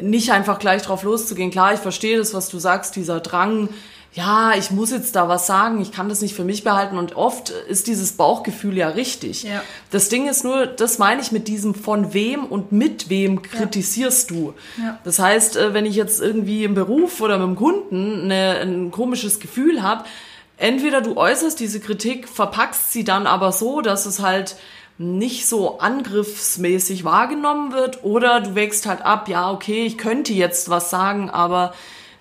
nicht 0.00 0.32
einfach 0.32 0.58
gleich 0.58 0.82
drauf 0.82 1.02
loszugehen. 1.02 1.50
Klar, 1.50 1.74
ich 1.74 1.80
verstehe 1.80 2.18
das, 2.18 2.32
was 2.32 2.48
du 2.48 2.58
sagst, 2.58 2.96
dieser 2.96 3.20
Drang, 3.20 3.68
ja, 4.12 4.54
ich 4.56 4.72
muss 4.72 4.90
jetzt 4.90 5.14
da 5.14 5.28
was 5.28 5.46
sagen, 5.46 5.80
ich 5.80 5.92
kann 5.92 6.08
das 6.08 6.20
nicht 6.20 6.34
für 6.34 6.42
mich 6.42 6.64
behalten 6.64 6.98
und 6.98 7.14
oft 7.14 7.50
ist 7.50 7.86
dieses 7.86 8.12
Bauchgefühl 8.12 8.76
ja 8.76 8.88
richtig. 8.88 9.44
Ja. 9.44 9.62
Das 9.92 10.08
Ding 10.08 10.28
ist 10.28 10.42
nur, 10.42 10.66
das 10.66 10.98
meine 10.98 11.22
ich 11.22 11.30
mit 11.30 11.46
diesem 11.46 11.76
von 11.76 12.12
wem 12.12 12.44
und 12.44 12.72
mit 12.72 13.08
wem 13.08 13.40
kritisierst 13.42 14.30
du. 14.30 14.54
Ja. 14.78 14.98
Das 15.04 15.20
heißt, 15.20 15.56
äh, 15.56 15.74
wenn 15.74 15.86
ich 15.86 15.94
jetzt 15.94 16.20
irgendwie 16.20 16.64
im 16.64 16.74
Beruf 16.74 17.20
oder 17.20 17.38
mit 17.38 17.46
dem 17.46 17.56
Kunden 17.56 18.24
eine, 18.24 18.58
ein 18.60 18.90
komisches 18.90 19.38
Gefühl 19.38 19.80
habe, 19.82 20.04
entweder 20.56 21.02
du 21.02 21.16
äußerst 21.16 21.60
diese 21.60 21.78
Kritik, 21.78 22.28
verpackst 22.28 22.92
sie 22.92 23.04
dann 23.04 23.28
aber 23.28 23.52
so, 23.52 23.80
dass 23.80 24.06
es 24.06 24.18
halt 24.18 24.56
nicht 24.98 25.46
so 25.46 25.78
angriffsmäßig 25.78 27.04
wahrgenommen 27.04 27.72
wird 27.72 28.02
oder 28.02 28.40
du 28.40 28.56
wächst 28.56 28.86
halt 28.86 29.02
ab, 29.02 29.28
ja, 29.28 29.50
okay, 29.52 29.86
ich 29.86 29.96
könnte 29.96 30.32
jetzt 30.32 30.68
was 30.68 30.90
sagen, 30.90 31.30
aber 31.30 31.72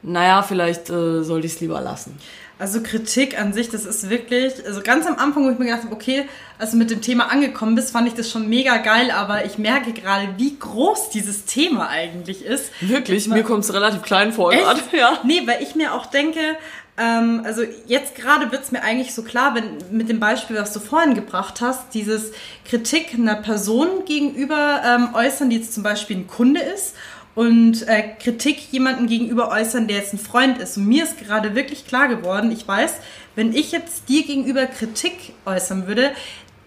naja, 0.01 0.43
vielleicht 0.43 0.89
äh, 0.89 1.23
sollte 1.23 1.47
ich 1.47 1.53
es 1.53 1.59
lieber 1.59 1.81
lassen. 1.81 2.17
Also 2.59 2.81
Kritik 2.83 3.39
an 3.39 3.53
sich, 3.53 3.69
das 3.69 3.85
ist 3.85 4.09
wirklich, 4.09 4.53
also 4.65 4.81
ganz 4.81 5.07
am 5.07 5.15
Anfang, 5.15 5.45
wo 5.45 5.49
ich 5.49 5.57
mir 5.57 5.65
gedacht 5.65 5.83
habe, 5.83 5.95
okay, 5.95 6.25
als 6.57 6.71
du 6.71 6.77
mit 6.77 6.91
dem 6.91 6.99
Thema 7.01 7.31
angekommen 7.31 7.75
bist, 7.75 7.91
fand 7.91 8.05
ich 8.09 8.15
das 8.15 8.29
schon 8.29 8.49
mega 8.49 8.77
geil, 8.77 9.11
aber 9.11 9.45
ich 9.45 9.57
merke 9.57 9.93
gerade, 9.93 10.27
wie 10.35 10.59
groß 10.59 11.09
dieses 11.09 11.45
Thema 11.45 11.87
eigentlich 11.87 12.43
ist. 12.43 12.69
Wirklich, 12.81 13.29
mir 13.29 13.43
kommt 13.43 13.63
es 13.63 13.73
relativ 13.73 14.01
klein 14.01 14.33
vor 14.33 14.51
gerade. 14.51 14.81
Ja. 14.91 15.19
Nee, 15.23 15.43
weil 15.45 15.63
ich 15.63 15.75
mir 15.75 15.93
auch 15.93 16.07
denke, 16.07 16.41
ähm, 16.97 17.43
also 17.45 17.63
jetzt 17.85 18.15
gerade 18.15 18.51
wird's 18.51 18.73
mir 18.73 18.83
eigentlich 18.83 19.13
so 19.13 19.23
klar, 19.23 19.55
wenn 19.55 19.97
mit 19.97 20.09
dem 20.09 20.19
Beispiel, 20.19 20.57
was 20.57 20.73
du 20.73 20.81
vorhin 20.81 21.13
gebracht 21.13 21.61
hast, 21.61 21.93
dieses 21.93 22.33
Kritik 22.65 23.13
einer 23.13 23.35
Person 23.35 24.03
gegenüber 24.05 24.81
ähm, 24.85 25.15
äußern, 25.15 25.49
die 25.49 25.55
jetzt 25.55 25.73
zum 25.73 25.83
Beispiel 25.83 26.17
ein 26.17 26.27
Kunde 26.27 26.59
ist 26.59 26.93
und 27.39 27.87
äh, 27.87 28.01
Kritik 28.21 28.57
jemandem 28.69 29.07
gegenüber 29.07 29.49
äußern, 29.49 29.87
der 29.87 29.95
jetzt 29.95 30.11
ein 30.11 30.19
Freund 30.19 30.57
ist. 30.57 30.75
Und 30.75 30.87
mir 30.87 31.05
ist 31.05 31.17
gerade 31.19 31.55
wirklich 31.55 31.87
klar 31.87 32.09
geworden, 32.09 32.51
ich 32.51 32.67
weiß, 32.67 32.95
wenn 33.35 33.53
ich 33.53 33.71
jetzt 33.71 34.09
dir 34.09 34.25
gegenüber 34.25 34.65
Kritik 34.65 35.31
äußern 35.45 35.87
würde, 35.87 36.11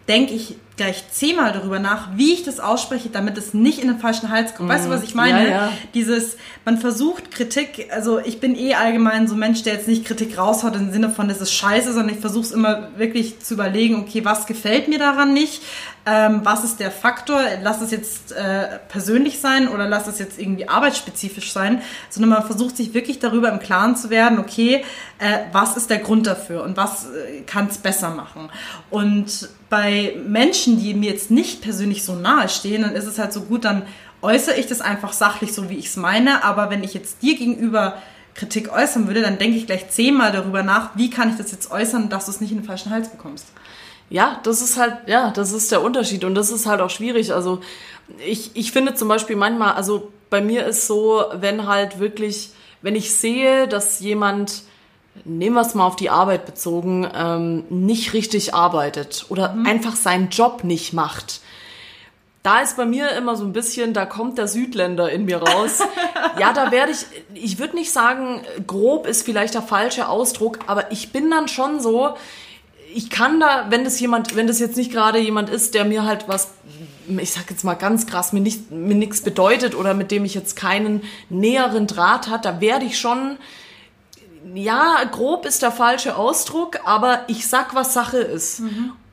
denke 0.09 0.33
ich 0.33 0.57
gleich 0.77 1.05
zehnmal 1.11 1.53
darüber 1.53 1.79
nach, 1.79 2.09
wie 2.17 2.33
ich 2.33 2.45
das 2.45 2.59
ausspreche, 2.59 3.11
damit 3.11 3.37
es 3.37 3.53
nicht 3.53 3.79
in 3.79 3.89
den 3.89 3.99
falschen 3.99 4.31
Hals 4.31 4.55
kommt. 4.55 4.69
Weißt 4.69 4.87
du, 4.87 4.91
was 4.91 5.03
ich 5.03 5.15
meine? 5.15 5.45
Ja, 5.45 5.51
ja. 5.51 5.73
Dieses, 5.93 6.37
man 6.65 6.79
versucht 6.79 7.31
Kritik, 7.31 7.89
also 7.93 8.19
ich 8.19 8.41
bin 8.41 8.57
eh 8.57 8.75
allgemein 8.75 9.29
so 9.29 9.35
ein 9.35 9.39
Mensch, 9.39 9.63
der 9.63 9.75
jetzt 9.75 9.89
nicht 9.89 10.05
Kritik 10.05 10.39
raushaut 10.39 10.75
im 10.77 10.91
Sinne 10.91 11.11
von, 11.11 11.29
das 11.29 11.41
ist 11.41 11.53
scheiße, 11.53 11.93
sondern 11.93 12.15
ich 12.15 12.21
versuche 12.21 12.45
es 12.45 12.53
immer 12.53 12.89
wirklich 12.97 13.41
zu 13.41 13.55
überlegen, 13.55 14.01
okay, 14.01 14.25
was 14.25 14.47
gefällt 14.47 14.89
mir 14.89 14.99
daran 14.99 15.35
nicht? 15.35 15.63
Ähm, 16.05 16.41
was 16.43 16.65
ist 16.65 16.81
der 16.81 16.91
Faktor? 16.91 17.41
Lass 17.63 17.81
es 17.81 17.93
jetzt 17.93 18.33
äh, 18.33 18.81
persönlich 18.89 19.39
sein 19.39 19.69
oder 19.69 19.89
lass 19.89 20.09
es 20.09 20.19
jetzt 20.19 20.37
irgendwie 20.37 20.69
arbeitsspezifisch 20.69 21.53
sein, 21.53 21.81
sondern 22.11 22.31
man 22.31 22.45
versucht 22.45 22.77
sich 22.77 22.93
wirklich 22.93 23.21
darüber 23.21 23.53
im 23.53 23.61
Klaren 23.61 23.95
zu 23.95 24.11
werden, 24.11 24.41
okay, 24.41 24.85
äh, 25.19 25.39
was 25.53 25.77
ist 25.77 25.91
der 25.91 25.99
Grund 25.99 26.27
dafür 26.27 26.65
und 26.65 26.77
was 26.77 27.05
äh, 27.05 27.43
kann 27.43 27.69
es 27.69 27.79
besser 27.79 28.11
machen? 28.11 28.51
Und 28.91 29.49
bei 29.73 30.17
Menschen, 30.27 30.62
die 30.67 30.95
mir 30.95 31.11
jetzt 31.11 31.31
nicht 31.31 31.63
persönlich 31.63 32.05
so 32.05 32.15
nahe 32.15 32.49
stehen, 32.49 32.83
dann 32.83 32.95
ist 32.95 33.07
es 33.07 33.19
halt 33.19 33.33
so 33.33 33.43
gut, 33.43 33.65
dann 33.65 33.83
äußere 34.23 34.57
ich 34.57 34.67
das 34.67 34.81
einfach 34.81 35.13
sachlich 35.13 35.53
so, 35.53 35.69
wie 35.69 35.77
ich 35.77 35.87
es 35.87 35.97
meine. 35.97 36.45
Aber 36.45 36.71
wenn 36.71 36.85
ich 36.85 36.95
jetzt 36.95 37.23
dir 37.23 37.37
gegenüber 37.37 37.97
Kritik 38.35 38.73
äußern 38.73 39.07
würde, 39.07 39.21
dann 39.21 39.39
denke 39.39 39.57
ich 39.57 39.67
gleich 39.67 39.91
zehnmal 39.91 40.33
darüber 40.33 40.63
nach, 40.63 40.97
wie 40.97 41.11
kann 41.11 41.31
ich 41.31 41.37
das 41.37 41.53
jetzt 41.53 41.71
äußern, 41.71 42.09
dass 42.09 42.27
du 42.27 42.31
es 42.31 42.41
nicht 42.41 42.53
in 42.53 42.59
den 42.59 42.65
falschen 42.65 42.91
Hals 42.91 43.09
bekommst. 43.11 43.47
Ja, 44.09 44.41
das 44.43 44.63
ist 44.63 44.79
halt, 44.79 44.97
ja, 45.07 45.31
das 45.31 45.53
ist 45.53 45.73
der 45.73 45.83
Unterschied 45.83 46.25
und 46.25 46.35
das 46.35 46.51
ist 46.51 46.67
halt 46.67 46.81
auch 46.81 46.91
schwierig. 46.91 47.33
Also 47.33 47.61
ich, 48.25 48.51
ich 48.55 48.73
finde 48.73 48.95
zum 48.95 49.09
Beispiel 49.09 49.37
manchmal, 49.37 49.75
also 49.75 50.13
bei 50.31 50.41
mir 50.41 50.67
ist 50.67 50.87
so, 50.87 51.25
wenn 51.35 51.67
halt 51.67 51.99
wirklich, 51.99 52.51
wenn 52.81 52.97
ich 52.97 53.15
sehe, 53.15 53.69
dass 53.69 54.01
jemand, 54.01 54.63
nehmen 55.25 55.55
wir 55.55 55.63
es 55.63 55.75
mal 55.75 55.87
auf 55.87 55.97
die 55.97 56.11
Arbeit 56.11 56.47
bezogen, 56.47 57.09
ähm, 57.15 57.65
nicht 57.69 58.13
richtig 58.13 58.55
arbeitet 58.55 59.27
oder 59.29 59.55
einfach 59.65 59.97
seinen 59.97 60.31
Job 60.31 60.65
nicht 60.65 60.93
macht. 60.93 61.41
Da 62.43 62.61
ist 62.61 62.77
bei 62.77 62.87
mir 62.87 63.11
immer 63.13 63.37
so 63.37 63.45
ein 63.45 63.53
bisschen, 63.53 63.95
da 63.95 64.05
kommt 64.05 64.37
der 64.37 64.49
Südländer 64.49 65.11
in 65.11 65.27
mir 65.27 65.41
raus. 65.41 65.79
ja, 66.41 66.53
da 66.53 66.73
werde 66.73 66.91
ich, 66.91 67.07
ich 67.35 67.59
würde 67.61 67.77
nicht 67.77 67.93
sagen, 67.93 68.41
grob 68.67 69.07
ist 69.07 69.23
vielleicht 69.23 69.55
der 69.55 69.63
falsche 69.63 70.09
Ausdruck, 70.09 70.59
aber 70.67 70.91
ich 70.91 71.13
bin 71.13 71.31
dann 71.31 71.47
schon 71.47 71.79
so, 71.79 72.17
ich 72.95 73.11
kann 73.11 73.39
da, 73.39 73.67
wenn 73.71 73.85
das 73.85 74.01
jemand, 74.01 74.35
wenn 74.35 74.49
das 74.49 74.59
jetzt 74.59 74.77
nicht 74.77 74.91
gerade 74.91 75.19
jemand 75.21 75.51
ist, 75.51 75.75
der 75.75 75.85
mir 75.85 76.05
halt 76.05 76.27
was, 76.27 76.49
ich 77.07 77.31
sag 77.31 77.49
jetzt 77.49 77.65
mal 77.65 77.75
ganz 77.75 78.07
krass, 78.07 78.33
mir 78.33 78.41
nicht, 78.41 78.73
mir 78.73 78.97
nichts 78.97 79.21
bedeutet 79.21 79.77
oder 79.77 79.95
mit 79.95 80.11
dem 80.11 80.25
ich 80.25 80.35
jetzt 80.35 80.57
keinen 80.57 81.03
näheren 81.29 81.87
Draht 81.87 82.29
hat, 82.29 82.45
da 82.45 82.61
werde 82.61 82.87
ich 82.87 82.99
schon 82.99 83.39
ja, 84.55 85.05
grob 85.11 85.47
ist 85.47 85.63
der 85.63 85.73
falsche 85.73 86.17
Ausdruck, 86.17 86.81
aber 86.85 87.21
ich 87.29 87.49
sag, 87.49 87.75
was 87.75 87.95
Sache 87.95 88.19
ist. 88.19 88.61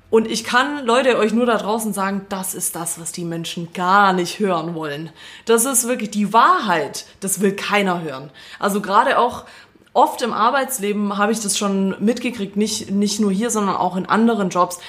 Und 0.10 0.28
ich 0.28 0.44
kann 0.44 0.86
Leute 0.86 1.18
euch 1.18 1.34
nur 1.34 1.46
da 1.46 1.58
draußen 1.58 1.94
sagen, 1.94 2.26
das 2.30 2.56
ist 2.56 2.76
das, 2.76 3.00
was 3.00 3.12
die 3.12 3.26
Menschen 3.26 3.74
gar 3.74 4.12
nicht 4.12 4.40
hören 4.40 4.74
wollen. 4.74 5.12
Das 5.46 5.66
ist 5.66 5.88
wirklich 5.88 6.10
die 6.10 6.34
Wahrheit. 6.34 7.06
Das 7.20 7.42
will 7.42 7.56
keiner 7.56 8.02
hören. 8.02 8.32
Also 8.58 8.82
gerade 8.82 9.20
auch 9.20 9.46
oft 9.94 10.22
im 10.22 10.34
Arbeitsleben 10.34 11.18
habe 11.18 11.32
ich 11.32 11.42
das 11.42 11.58
schon 11.58 11.96
mitgekriegt, 12.04 12.56
nicht, 12.58 12.90
nicht 12.90 13.20
nur 13.20 13.32
hier, 13.32 13.52
sondern 13.52 13.76
auch 13.76 13.96
in 13.96 14.08
anderen 14.08 14.50
Jobs. 14.50 14.80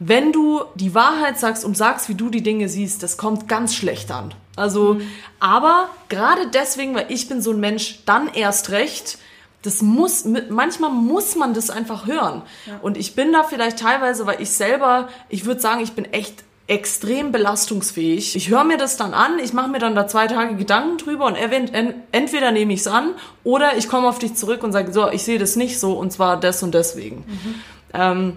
Wenn 0.00 0.32
du 0.32 0.62
die 0.74 0.94
Wahrheit 0.94 1.38
sagst 1.38 1.64
und 1.64 1.76
sagst, 1.76 2.08
wie 2.08 2.14
du 2.14 2.28
die 2.28 2.42
Dinge 2.42 2.68
siehst, 2.68 3.02
das 3.02 3.16
kommt 3.16 3.48
ganz 3.48 3.74
schlecht 3.74 4.10
an. 4.12 4.34
Also, 4.54 5.00
aber 5.40 5.88
gerade 6.08 6.48
deswegen, 6.52 6.94
weil 6.94 7.06
ich 7.08 7.28
bin 7.28 7.40
so 7.40 7.52
ein 7.52 7.60
Mensch, 7.60 8.00
dann 8.04 8.28
erst 8.28 8.70
recht, 8.70 9.18
das 9.62 9.82
muss, 9.82 10.24
manchmal 10.50 10.90
muss 10.90 11.34
man 11.34 11.52
das 11.52 11.68
einfach 11.70 12.06
hören. 12.06 12.42
Und 12.80 12.96
ich 12.96 13.14
bin 13.14 13.32
da 13.32 13.42
vielleicht 13.42 13.80
teilweise, 13.80 14.26
weil 14.26 14.40
ich 14.40 14.50
selber, 14.50 15.08
ich 15.28 15.46
würde 15.46 15.60
sagen, 15.60 15.80
ich 15.80 15.92
bin 15.92 16.04
echt 16.06 16.44
extrem 16.68 17.32
belastungsfähig. 17.32 18.36
Ich 18.36 18.50
höre 18.50 18.62
mir 18.62 18.76
das 18.76 18.98
dann 18.98 19.14
an, 19.14 19.38
ich 19.42 19.54
mache 19.54 19.68
mir 19.68 19.78
dann 19.78 19.94
da 19.94 20.06
zwei 20.06 20.26
Tage 20.26 20.54
Gedanken 20.54 20.98
drüber 20.98 21.24
und 21.24 21.34
entweder 21.34 22.52
nehme 22.52 22.74
ich 22.74 22.80
es 22.80 22.86
an 22.86 23.14
oder 23.42 23.76
ich 23.78 23.88
komme 23.88 24.06
auf 24.06 24.18
dich 24.18 24.34
zurück 24.34 24.62
und 24.62 24.72
sage, 24.72 24.92
so, 24.92 25.08
ich 25.10 25.22
sehe 25.22 25.38
das 25.38 25.56
nicht 25.56 25.80
so 25.80 25.94
und 25.94 26.12
zwar 26.12 26.38
des 26.38 26.62
und 26.62 26.74
deswegen. 26.74 27.24
Ähm, 27.94 28.36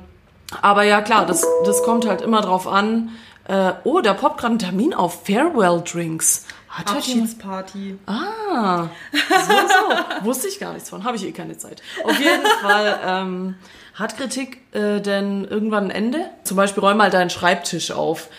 aber 0.61 0.83
ja, 0.83 1.01
klar, 1.01 1.25
das, 1.25 1.45
das 1.65 1.83
kommt 1.83 2.07
halt 2.07 2.21
immer 2.21 2.41
drauf 2.41 2.67
an. 2.67 3.09
Äh, 3.47 3.73
oh, 3.83 3.99
da 3.99 4.13
poppt 4.13 4.39
gerade 4.39 4.55
ein 4.55 4.59
Termin 4.59 4.93
auf. 4.93 5.25
Farewell 5.25 5.81
Drinks. 5.81 6.45
Hat 6.71 6.87
jemand- 6.87 6.97
Abschiedsparty. 6.97 7.99
Ah, 8.05 8.87
so, 9.11 9.53
so. 9.53 10.23
Wusste 10.25 10.47
ich 10.47 10.59
gar 10.59 10.73
nichts 10.73 10.89
von. 10.89 11.03
Habe 11.03 11.17
ich 11.17 11.25
eh 11.25 11.31
keine 11.31 11.57
Zeit. 11.57 11.81
Auf 12.03 12.17
jeden 12.17 12.45
Fall, 12.61 12.99
ähm, 13.05 13.55
hat 13.93 14.15
Kritik 14.17 14.61
äh, 14.73 15.01
denn 15.01 15.43
irgendwann 15.45 15.85
ein 15.85 15.91
Ende? 15.91 16.29
Zum 16.45 16.55
Beispiel 16.57 16.81
räum 16.81 16.95
mal 16.97 17.09
deinen 17.09 17.29
Schreibtisch 17.29 17.91
auf. 17.91 18.29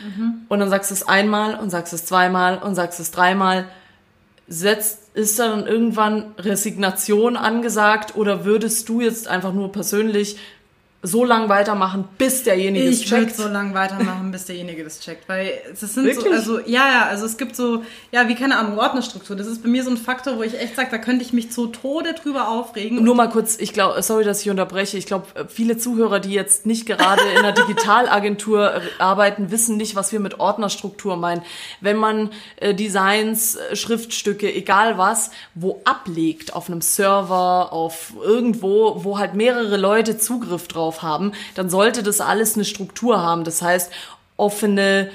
Und 0.48 0.60
dann 0.60 0.70
sagst 0.70 0.90
du 0.90 0.94
es 0.94 1.06
einmal 1.06 1.56
und 1.56 1.68
sagst 1.70 1.92
es 1.92 2.06
zweimal 2.06 2.56
und 2.58 2.74
sagst 2.74 3.00
es 3.00 3.10
dreimal. 3.10 3.66
Setzt, 4.48 5.14
ist 5.14 5.38
da 5.38 5.48
dann 5.48 5.66
irgendwann 5.66 6.34
Resignation 6.38 7.36
angesagt 7.36 8.16
oder 8.16 8.44
würdest 8.44 8.88
du 8.88 9.00
jetzt 9.02 9.28
einfach 9.28 9.52
nur 9.52 9.70
persönlich 9.72 10.36
so 11.04 11.24
lang 11.24 11.48
weitermachen, 11.48 12.04
bis 12.16 12.44
derjenige 12.44 12.88
es 12.88 13.00
Ich 13.00 13.10
würde 13.10 13.26
checkt? 13.26 13.36
so 13.36 13.48
lange 13.48 13.74
weitermachen, 13.74 14.30
bis 14.30 14.44
derjenige 14.44 14.84
das 14.84 15.00
checkt. 15.00 15.28
Weil 15.28 15.50
es 15.72 15.80
sind 15.80 15.90
so, 15.92 16.04
Wirklich? 16.04 16.32
also 16.32 16.60
ja, 16.60 16.88
ja, 16.88 17.06
also 17.08 17.26
es 17.26 17.36
gibt 17.36 17.56
so, 17.56 17.82
ja, 18.12 18.28
wie 18.28 18.36
keine 18.36 18.56
Ahnung, 18.56 18.78
Ordnerstruktur. 18.78 19.34
Das 19.34 19.48
ist 19.48 19.64
bei 19.64 19.68
mir 19.68 19.82
so 19.82 19.90
ein 19.90 19.96
Faktor, 19.96 20.38
wo 20.38 20.44
ich 20.44 20.58
echt 20.60 20.76
sage, 20.76 20.88
da 20.92 20.98
könnte 20.98 21.24
ich 21.24 21.32
mich 21.32 21.50
zu 21.50 21.66
Tode 21.66 22.14
drüber 22.14 22.48
aufregen. 22.48 23.02
Nur 23.02 23.16
mal 23.16 23.28
kurz, 23.28 23.58
ich 23.58 23.72
glaube, 23.72 24.00
sorry, 24.00 24.22
dass 24.22 24.42
ich 24.42 24.50
unterbreche. 24.50 24.96
Ich 24.96 25.06
glaube, 25.06 25.26
viele 25.48 25.76
Zuhörer, 25.76 26.20
die 26.20 26.32
jetzt 26.32 26.66
nicht 26.66 26.86
gerade 26.86 27.22
in 27.32 27.38
einer 27.38 27.52
Digitalagentur 27.52 28.80
arbeiten, 28.98 29.50
wissen 29.50 29.76
nicht, 29.76 29.96
was 29.96 30.12
wir 30.12 30.20
mit 30.20 30.38
Ordnerstruktur 30.38 31.16
meinen. 31.16 31.42
Wenn 31.80 31.96
man 31.96 32.30
äh, 32.56 32.74
Designs, 32.74 33.56
äh, 33.56 33.74
Schriftstücke, 33.74 34.54
egal 34.54 34.98
was, 34.98 35.32
wo 35.56 35.80
ablegt, 35.84 36.54
auf 36.54 36.68
einem 36.68 36.80
Server, 36.80 37.72
auf 37.72 38.12
irgendwo, 38.22 39.02
wo 39.02 39.18
halt 39.18 39.34
mehrere 39.34 39.76
Leute 39.76 40.16
Zugriff 40.16 40.68
drauf 40.68 40.91
haben, 41.00 41.32
dann 41.54 41.70
sollte 41.70 42.02
das 42.02 42.20
alles 42.20 42.56
eine 42.56 42.66
Struktur 42.66 43.22
haben. 43.22 43.44
Das 43.44 43.62
heißt, 43.62 43.90
offene 44.36 45.10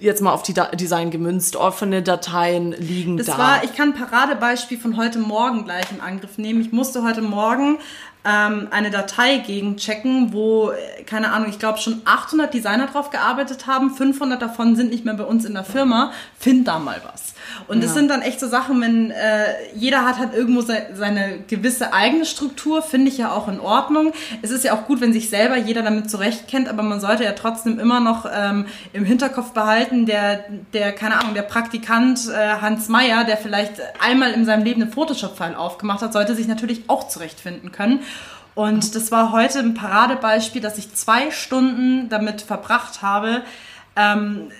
jetzt 0.00 0.22
mal 0.22 0.32
auf 0.32 0.42
die 0.42 0.54
da 0.54 0.66
Design 0.66 1.10
gemünzt, 1.10 1.56
offene 1.56 2.02
Dateien 2.02 2.72
liegen 2.72 3.16
Das 3.16 3.26
da. 3.26 3.38
war, 3.38 3.64
ich 3.64 3.74
kann 3.74 3.92
ein 3.92 3.94
Paradebeispiel 3.94 4.78
von 4.78 4.96
heute 4.96 5.18
Morgen 5.18 5.64
gleich 5.64 5.90
in 5.90 6.00
Angriff 6.00 6.38
nehmen. 6.38 6.60
Ich 6.60 6.72
musste 6.72 7.02
heute 7.02 7.22
Morgen 7.22 7.78
ähm, 8.24 8.68
eine 8.70 8.90
Datei 8.90 9.38
gegenchecken, 9.38 10.32
wo, 10.32 10.70
äh, 10.70 11.02
keine 11.04 11.32
Ahnung, 11.32 11.48
ich 11.50 11.58
glaube 11.58 11.78
schon 11.78 12.02
800 12.04 12.52
Designer 12.52 12.86
drauf 12.86 13.10
gearbeitet 13.10 13.66
haben. 13.66 13.94
500 13.94 14.40
davon 14.40 14.76
sind 14.76 14.90
nicht 14.90 15.04
mehr 15.04 15.14
bei 15.14 15.24
uns 15.24 15.44
in 15.44 15.54
der 15.54 15.64
Firma. 15.64 16.12
Find 16.38 16.68
da 16.68 16.78
mal 16.78 17.00
was. 17.10 17.34
Und 17.66 17.82
das 17.82 17.90
Ja. 17.90 17.96
sind 17.96 18.08
dann 18.08 18.22
echt 18.22 18.40
so 18.40 18.48
Sachen, 18.48 18.80
wenn 18.80 19.10
äh, 19.10 19.44
jeder 19.74 20.04
hat 20.04 20.18
halt 20.18 20.34
irgendwo 20.34 20.60
se 20.60 20.86
seine 20.94 21.40
gewisse 21.46 21.92
eigene 21.92 22.24
Struktur, 22.24 22.82
finde 22.82 23.08
ich 23.08 23.18
ja 23.18 23.32
auch 23.32 23.48
in 23.48 23.60
Ordnung. 23.60 24.12
Es 24.42 24.50
ist 24.50 24.64
ja 24.64 24.74
auch 24.74 24.86
gut, 24.86 25.00
wenn 25.00 25.12
sich 25.12 25.28
selber 25.28 25.56
jeder 25.56 25.82
damit 25.82 26.10
zurechtkennt, 26.10 26.68
aber 26.68 26.82
man 26.82 27.00
sollte 27.00 27.24
ja 27.24 27.32
trotzdem 27.32 27.78
immer 27.78 28.00
noch 28.00 28.26
ähm, 28.32 28.66
im 28.92 29.04
Hinterkopf 29.04 29.52
behalten, 29.52 30.06
der, 30.06 30.44
der, 30.72 30.92
keine 30.92 31.20
Ahnung, 31.20 31.34
der 31.34 31.42
Praktikant 31.42 32.28
äh, 32.28 32.60
Hans 32.60 32.88
Meyer, 32.88 33.24
der 33.24 33.36
vielleicht 33.36 33.74
einmal 34.00 34.32
in 34.32 34.44
seinem 34.44 34.64
Leben 34.64 34.82
einen 34.82 34.92
Photoshop-File 34.92 35.54
aufgemacht 35.56 36.02
hat, 36.02 36.12
sollte 36.12 36.34
sich 36.34 36.46
natürlich 36.48 36.84
auch 36.88 37.08
zurechtfinden 37.08 37.72
können. 37.72 38.00
Und 38.54 38.96
das 38.96 39.12
war 39.12 39.30
heute 39.30 39.60
ein 39.60 39.74
Paradebeispiel, 39.74 40.60
dass 40.60 40.78
ich 40.78 40.92
zwei 40.94 41.30
Stunden 41.30 42.08
damit 42.08 42.42
verbracht 42.42 43.02
habe, 43.02 43.42
ähm, 43.94 44.50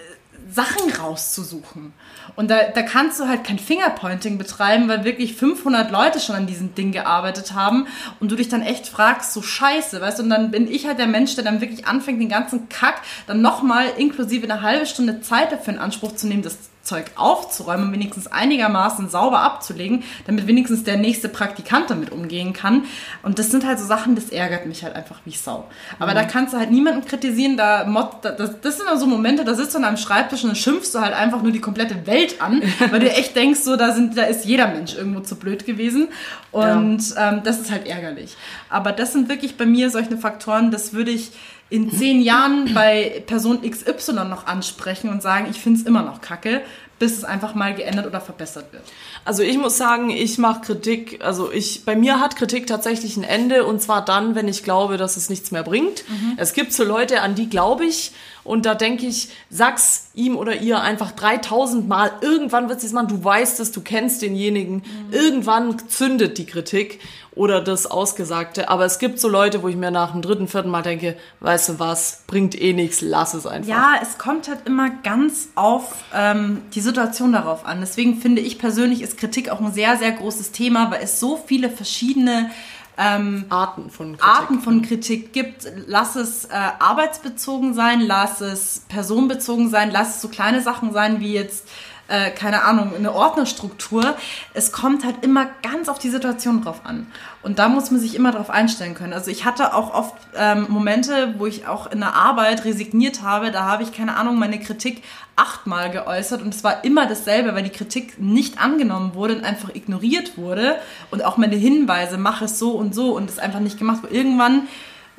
Sachen 0.50 0.90
rauszusuchen. 0.90 1.92
Und 2.36 2.50
da, 2.50 2.64
da 2.74 2.82
kannst 2.82 3.20
du 3.20 3.28
halt 3.28 3.44
kein 3.44 3.58
Fingerpointing 3.58 4.38
betreiben, 4.38 4.88
weil 4.88 5.04
wirklich 5.04 5.34
500 5.34 5.90
Leute 5.90 6.20
schon 6.20 6.36
an 6.36 6.46
diesem 6.46 6.74
Ding 6.74 6.92
gearbeitet 6.92 7.52
haben 7.52 7.86
und 8.20 8.30
du 8.30 8.36
dich 8.36 8.48
dann 8.48 8.62
echt 8.62 8.86
fragst, 8.86 9.32
so 9.32 9.42
scheiße, 9.42 10.00
weißt 10.00 10.18
du, 10.18 10.22
und 10.22 10.30
dann 10.30 10.50
bin 10.50 10.70
ich 10.70 10.86
halt 10.86 10.98
der 10.98 11.06
Mensch, 11.06 11.34
der 11.34 11.44
dann 11.44 11.60
wirklich 11.60 11.86
anfängt, 11.86 12.20
den 12.20 12.28
ganzen 12.28 12.68
Kack 12.68 13.02
dann 13.26 13.42
nochmal 13.42 13.86
inklusive 13.96 14.44
eine 14.44 14.62
halbe 14.62 14.86
Stunde 14.86 15.20
Zeit 15.20 15.52
dafür 15.52 15.74
in 15.74 15.78
Anspruch 15.78 16.14
zu 16.14 16.26
nehmen, 16.26 16.42
das 16.42 16.56
Zeug 16.88 17.04
aufzuräumen 17.16 17.86
und 17.88 17.92
wenigstens 17.92 18.26
einigermaßen 18.26 19.08
sauber 19.10 19.40
abzulegen, 19.40 20.04
damit 20.26 20.46
wenigstens 20.46 20.84
der 20.84 20.96
nächste 20.96 21.28
Praktikant 21.28 21.90
damit 21.90 22.10
umgehen 22.10 22.52
kann. 22.54 22.84
Und 23.22 23.38
das 23.38 23.50
sind 23.50 23.66
halt 23.66 23.78
so 23.78 23.84
Sachen, 23.84 24.14
das 24.14 24.30
ärgert 24.30 24.64
mich 24.66 24.82
halt 24.84 24.96
einfach 24.96 25.20
wie 25.24 25.32
Sau. 25.32 25.66
Aber 25.98 26.14
da 26.14 26.24
kannst 26.24 26.54
du 26.54 26.58
halt 26.58 26.70
niemanden 26.70 27.04
kritisieren, 27.04 27.56
da 27.58 27.84
mod, 27.84 28.08
da- 28.22 28.30
das, 28.30 28.60
das 28.62 28.76
sind 28.78 28.88
dann 28.88 28.98
so 28.98 29.06
Momente, 29.06 29.44
da 29.44 29.54
sitzt 29.54 29.74
du 29.74 29.78
an 29.78 29.84
einem 29.84 29.96
Schreibtisch 29.98 30.44
und 30.44 30.56
schimpfst 30.56 30.92
du 30.94 31.00
halt 31.00 31.14
einfach 31.14 31.42
nur 31.42 31.52
die 31.52 31.60
komplette 31.60 32.06
Welt 32.06 32.40
an, 32.40 32.62
weil 32.90 33.00
du 33.00 33.10
echt 33.10 33.36
denkst, 33.36 33.60
so, 33.60 33.76
da, 33.76 33.92
sind, 33.92 34.16
da 34.16 34.22
ist 34.22 34.44
jeder 34.46 34.68
Mensch 34.68 34.94
irgendwo 34.96 35.20
zu 35.20 35.36
blöd 35.36 35.66
gewesen. 35.66 36.08
Und 36.50 37.02
ähm, 37.18 37.42
das 37.44 37.60
ist 37.60 37.70
halt 37.70 37.86
ärgerlich. 37.86 38.34
Aber 38.70 38.92
das 38.92 39.12
sind 39.12 39.28
wirklich 39.28 39.56
bei 39.58 39.66
mir 39.66 39.90
solche 39.90 40.16
Faktoren, 40.16 40.70
das 40.70 40.94
würde 40.94 41.10
ich 41.10 41.32
in 41.70 41.90
zehn 41.90 42.22
Jahren 42.22 42.72
bei 42.74 43.22
Person 43.26 43.60
XY 43.62 44.12
noch 44.24 44.46
ansprechen 44.46 45.10
und 45.10 45.22
sagen, 45.22 45.48
ich 45.50 45.60
finde 45.60 45.80
es 45.80 45.86
immer 45.86 46.02
noch 46.02 46.20
kacke, 46.20 46.62
bis 46.98 47.16
es 47.16 47.24
einfach 47.24 47.54
mal 47.54 47.74
geändert 47.74 48.06
oder 48.06 48.20
verbessert 48.20 48.72
wird. 48.72 48.82
Also 49.24 49.42
ich 49.42 49.56
muss 49.58 49.76
sagen, 49.76 50.10
ich 50.10 50.38
mache 50.38 50.62
Kritik, 50.62 51.22
also 51.22 51.52
ich, 51.52 51.84
bei 51.84 51.94
mir 51.94 52.20
hat 52.20 52.36
Kritik 52.36 52.66
tatsächlich 52.66 53.16
ein 53.16 53.24
Ende 53.24 53.64
und 53.64 53.80
zwar 53.80 54.04
dann, 54.04 54.34
wenn 54.34 54.48
ich 54.48 54.64
glaube, 54.64 54.96
dass 54.96 55.16
es 55.16 55.30
nichts 55.30 55.50
mehr 55.50 55.62
bringt. 55.62 56.04
Es 56.38 56.54
gibt 56.54 56.72
so 56.72 56.84
Leute, 56.84 57.20
an 57.20 57.34
die 57.34 57.48
glaube 57.48 57.84
ich 57.84 58.12
und 58.48 58.64
da 58.64 58.74
denke 58.74 59.06
ich, 59.06 59.28
sag's 59.50 60.08
ihm 60.14 60.34
oder 60.34 60.56
ihr 60.56 60.80
einfach 60.80 61.12
3000 61.12 61.86
Mal, 61.86 62.10
irgendwann 62.22 62.70
wird 62.70 62.82
es 62.82 62.92
machen, 62.92 63.08
du 63.08 63.22
weißt 63.22 63.60
es, 63.60 63.72
du 63.72 63.82
kennst 63.82 64.22
denjenigen, 64.22 64.82
irgendwann 65.10 65.78
zündet 65.88 66.38
die 66.38 66.46
Kritik 66.46 66.98
oder 67.32 67.60
das 67.60 67.86
Ausgesagte, 67.86 68.70
aber 68.70 68.86
es 68.86 68.98
gibt 68.98 69.20
so 69.20 69.28
Leute, 69.28 69.62
wo 69.62 69.68
ich 69.68 69.76
mir 69.76 69.90
nach 69.90 70.12
dem 70.12 70.22
dritten, 70.22 70.48
vierten 70.48 70.70
Mal 70.70 70.82
denke, 70.82 71.16
weißt 71.40 71.68
du 71.68 71.78
was, 71.78 72.24
bringt 72.26 72.60
eh 72.60 72.72
nichts, 72.72 73.02
lass 73.02 73.34
es 73.34 73.46
einfach. 73.46 73.68
Ja, 73.68 73.94
es 74.02 74.16
kommt 74.16 74.48
halt 74.48 74.66
immer 74.66 74.88
ganz 74.90 75.50
auf 75.54 75.94
ähm, 76.14 76.62
die 76.74 76.80
Situation 76.80 77.34
darauf 77.34 77.66
an. 77.66 77.80
Deswegen 77.80 78.16
finde 78.16 78.40
ich 78.40 78.58
persönlich 78.58 79.02
ist 79.02 79.18
Kritik 79.18 79.50
auch 79.50 79.60
ein 79.60 79.72
sehr, 79.72 79.98
sehr 79.98 80.12
großes 80.12 80.52
Thema, 80.52 80.90
weil 80.90 81.02
es 81.02 81.20
so 81.20 81.36
viele 81.46 81.68
verschiedene 81.68 82.50
ähm, 82.98 83.44
Arten 83.48 83.90
von 83.90 84.16
Kritik. 84.16 84.26
Arten 84.26 84.60
von 84.60 84.82
Kritik 84.82 85.32
gibt. 85.32 85.70
Lass 85.86 86.16
es 86.16 86.46
äh, 86.46 86.50
arbeitsbezogen 86.54 87.72
sein, 87.72 88.00
lass 88.00 88.40
es 88.40 88.82
personenbezogen 88.88 89.70
sein, 89.70 89.90
lass 89.92 90.16
es 90.16 90.20
so 90.22 90.28
kleine 90.28 90.60
Sachen 90.62 90.92
sein 90.92 91.20
wie 91.20 91.32
jetzt, 91.32 91.68
äh, 92.08 92.30
keine 92.30 92.64
Ahnung, 92.64 92.92
eine 92.96 93.12
Ordnerstruktur. 93.12 94.16
Es 94.54 94.72
kommt 94.72 95.04
halt 95.04 95.22
immer 95.22 95.46
ganz 95.62 95.88
auf 95.88 95.98
die 95.98 96.08
Situation 96.08 96.62
drauf 96.62 96.80
an. 96.84 97.06
Und 97.42 97.58
da 97.58 97.68
muss 97.68 97.90
man 97.90 98.00
sich 98.00 98.14
immer 98.14 98.32
drauf 98.32 98.50
einstellen 98.50 98.94
können. 98.94 99.12
Also 99.12 99.30
ich 99.30 99.44
hatte 99.44 99.74
auch 99.74 99.94
oft 99.94 100.14
ähm, 100.34 100.66
Momente, 100.68 101.34
wo 101.38 101.46
ich 101.46 101.66
auch 101.66 101.90
in 101.90 102.00
der 102.00 102.14
Arbeit 102.14 102.64
resigniert 102.64 103.22
habe. 103.22 103.50
Da 103.50 103.64
habe 103.64 103.82
ich, 103.82 103.92
keine 103.92 104.16
Ahnung, 104.16 104.38
meine 104.38 104.58
Kritik 104.58 105.02
achtmal 105.36 105.90
geäußert 105.90 106.42
und 106.42 106.52
es 106.52 106.64
war 106.64 106.84
immer 106.84 107.06
dasselbe, 107.06 107.54
weil 107.54 107.62
die 107.62 107.70
Kritik 107.70 108.18
nicht 108.18 108.60
angenommen 108.60 109.14
wurde 109.14 109.36
und 109.36 109.44
einfach 109.44 109.74
ignoriert 109.74 110.36
wurde. 110.36 110.76
Und 111.10 111.24
auch 111.24 111.36
meine 111.36 111.56
Hinweise, 111.56 112.18
mach 112.18 112.42
es 112.42 112.58
so 112.58 112.72
und 112.72 112.94
so 112.94 113.14
und 113.14 113.30
es 113.30 113.38
einfach 113.38 113.60
nicht 113.60 113.78
gemacht 113.78 114.02
wurde. 114.02 114.14
Irgendwann 114.14 114.66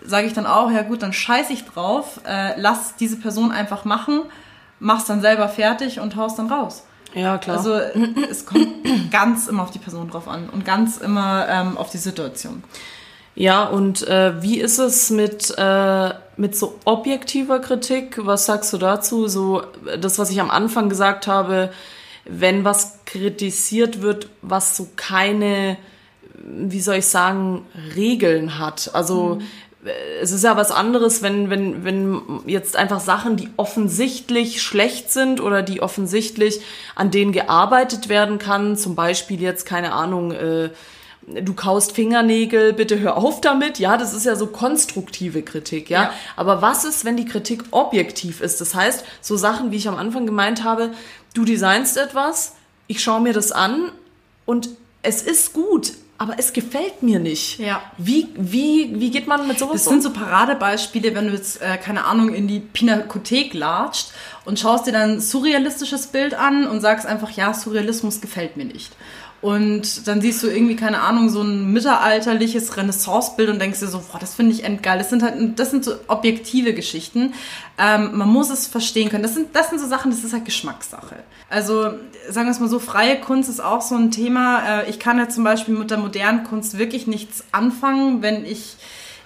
sage 0.04 0.28
ich 0.28 0.34
dann 0.34 0.46
auch, 0.46 0.72
ja 0.72 0.82
gut, 0.82 1.04
dann 1.04 1.14
scheiß 1.14 1.50
ich 1.52 1.66
drauf, 1.66 2.22
äh, 2.26 2.60
lass 2.60 2.96
diese 2.96 3.18
Person 3.18 3.52
einfach 3.52 3.86
machen, 3.86 4.24
mach's 4.80 5.06
dann 5.06 5.22
selber 5.22 5.50
fertig 5.50 6.00
und 6.00 6.16
haust 6.16 6.40
dann 6.40 6.52
raus. 6.52 6.84
Ja, 7.14 7.38
klar. 7.38 7.58
Also 7.58 7.74
es 8.30 8.46
kommt 8.46 8.68
ganz 9.12 9.48
immer 9.48 9.64
auf 9.64 9.72
die 9.72 9.80
Person 9.80 10.10
drauf 10.10 10.28
an 10.28 10.50
und 10.50 10.66
ganz 10.66 10.98
immer 10.98 11.48
ähm, 11.50 11.78
auf 11.78 11.90
die 11.90 11.98
Situation. 11.98 12.64
Ja, 13.36 13.64
und 13.64 14.08
äh, 14.08 14.42
wie 14.42 14.60
ist 14.60 14.80
es 14.80 15.10
mit, 15.10 15.54
äh, 15.58 16.10
mit 16.36 16.58
so 16.58 16.78
objektiver 16.84 17.60
Kritik? 17.60 18.20
Was 18.26 18.46
sagst 18.46 18.74
du 18.74 18.78
dazu? 18.78 19.28
So 19.28 19.64
das, 20.00 20.20
was 20.20 20.30
ich 20.30 20.42
am 20.42 20.52
Anfang 20.52 20.90
gesagt 20.90 21.28
habe, 21.28 21.72
wenn 22.26 22.66
was 22.66 23.00
kritisiert 23.06 24.02
wird, 24.02 24.30
was 24.42 24.76
so 24.76 24.90
keine 24.96 25.78
wie 26.44 26.82
soll 26.82 26.96
ich 26.96 27.08
sagen, 27.08 27.66
Regeln 27.96 28.60
hat. 28.60 28.92
Also 28.94 29.40
äh, 29.40 29.44
es 30.22 30.32
ist 30.32 30.44
ja 30.44 30.58
was 30.58 30.72
anderes, 30.72 31.22
wenn, 31.22 31.50
wenn, 31.50 31.86
wenn 31.86 32.22
jetzt 32.46 32.76
einfach 32.76 33.00
Sachen, 33.00 33.38
die 33.38 33.50
offensichtlich 33.56 34.62
schlecht 34.62 35.12
sind 35.12 35.40
oder 35.40 35.62
die 35.62 35.82
offensichtlich 35.82 36.62
an 36.96 37.12
denen 37.12 37.32
gearbeitet 37.32 38.10
werden 38.10 38.40
kann, 38.40 38.76
zum 38.76 38.96
Beispiel 38.96 39.42
jetzt, 39.42 39.66
keine 39.66 39.94
Ahnung, 39.94 40.32
äh, 40.32 40.70
du 41.28 41.54
kaust 41.54 41.94
Fingernägel, 41.94 42.74
bitte 42.74 43.00
hör 43.00 43.16
auf 43.16 43.40
damit. 43.40 43.80
Ja, 43.80 43.96
das 43.96 44.14
ist 44.14 44.26
ja 44.26 44.36
so 44.36 44.48
konstruktive 44.48 45.44
Kritik, 45.44 45.90
ja? 45.90 46.04
ja. 46.04 46.14
Aber 46.36 46.62
was 46.62 46.84
ist, 46.84 47.06
wenn 47.06 47.16
die 47.16 47.26
Kritik 47.26 47.64
objektiv 47.72 48.42
ist? 48.42 48.60
Das 48.60 48.76
heißt, 48.76 49.06
so 49.22 49.38
Sachen, 49.38 49.72
wie 49.72 49.78
ich 49.78 49.88
am 49.88 49.96
Anfang 49.96 50.26
gemeint 50.26 50.64
habe, 50.64 50.92
du 51.34 51.46
designst 51.46 51.98
etwas, 51.98 52.56
ich 52.88 53.02
schaue 53.02 53.22
mir 53.22 53.34
das 53.34 53.52
an 53.54 53.92
und 54.46 54.70
es 55.04 55.22
ist 55.22 55.54
gut, 55.54 55.94
aber 56.20 56.36
es 56.38 56.52
gefällt 56.52 57.02
mir 57.02 57.18
nicht. 57.18 57.60
Ja. 57.60 57.82
Wie, 57.98 58.28
wie, 58.36 58.92
wie 59.00 59.10
geht 59.10 59.26
man 59.26 59.48
mit 59.48 59.58
sowas 59.58 59.74
Das 59.74 59.88
um? 59.88 59.94
sind 59.94 60.04
so 60.04 60.12
Paradebeispiele, 60.12 61.16
wenn 61.16 61.28
du 61.28 61.34
jetzt, 61.34 61.62
äh, 61.62 61.78
keine 61.78 62.06
Ahnung, 62.06 62.34
in 62.34 62.46
die 62.48 62.60
Pinakothek 62.60 63.54
latscht 63.54 64.10
und 64.44 64.60
schaust 64.60 64.86
dir 64.86 64.92
dann 64.92 65.12
ein 65.12 65.22
surrealistisches 65.22 66.08
Bild 66.08 66.34
an 66.34 66.68
und 66.68 66.82
sagst 66.82 67.06
einfach, 67.06 67.32
ja, 67.32 67.54
Surrealismus 67.54 68.20
gefällt 68.20 68.58
mir 68.58 68.66
nicht. 68.66 68.92
Und 69.42 70.08
dann 70.08 70.20
siehst 70.20 70.44
du 70.44 70.48
irgendwie, 70.48 70.76
keine 70.76 71.02
Ahnung, 71.02 71.30
so 71.30 71.42
ein 71.42 71.72
mittelalterliches 71.72 72.76
Renaissance-Bild 72.76 73.50
und 73.50 73.60
denkst 73.60 73.80
dir 73.80 73.88
so, 73.88 74.00
boah, 74.12 74.20
das 74.20 74.36
finde 74.36 74.54
ich 74.54 74.66
endgeil. 74.66 74.98
Das 74.98 75.10
sind 75.10 75.24
halt, 75.24 75.58
das 75.58 75.72
sind 75.72 75.86
so 75.86 75.94
objektive 76.08 76.74
Geschichten. 76.74 77.34
Ähm, 77.78 78.18
man 78.18 78.28
muss 78.28 78.50
es 78.50 78.68
verstehen 78.68 79.10
können. 79.10 79.24
Das 79.24 79.36
sind, 79.36 79.56
das 79.56 79.70
sind 79.70 79.80
so 79.80 79.88
Sachen, 79.88 80.12
das 80.12 80.24
ist 80.26 80.34
halt 80.34 80.44
Geschmackssache. 80.44 81.24
Also, 81.50 81.84
sagen 82.30 82.48
wir 82.48 82.52
es 82.52 82.60
mal 82.60 82.68
so, 82.68 82.80
freie 82.80 83.20
Kunst 83.22 83.50
ist 83.50 83.62
auch 83.62 83.82
so 83.82 83.96
ein 83.96 84.12
Thema. 84.12 84.82
Äh, 84.82 84.90
ich 84.90 85.00
kann 85.00 85.18
ja 85.18 85.30
zum 85.30 85.46
Beispiel 85.46 85.74
mit 85.74 85.90
der 85.90 86.00
modernen 86.00 86.44
Kunst 86.44 86.78
wirklich 86.78 87.08
nichts 87.08 87.46
anfangen, 87.54 88.22
wenn 88.22 88.44
ich 88.46 88.76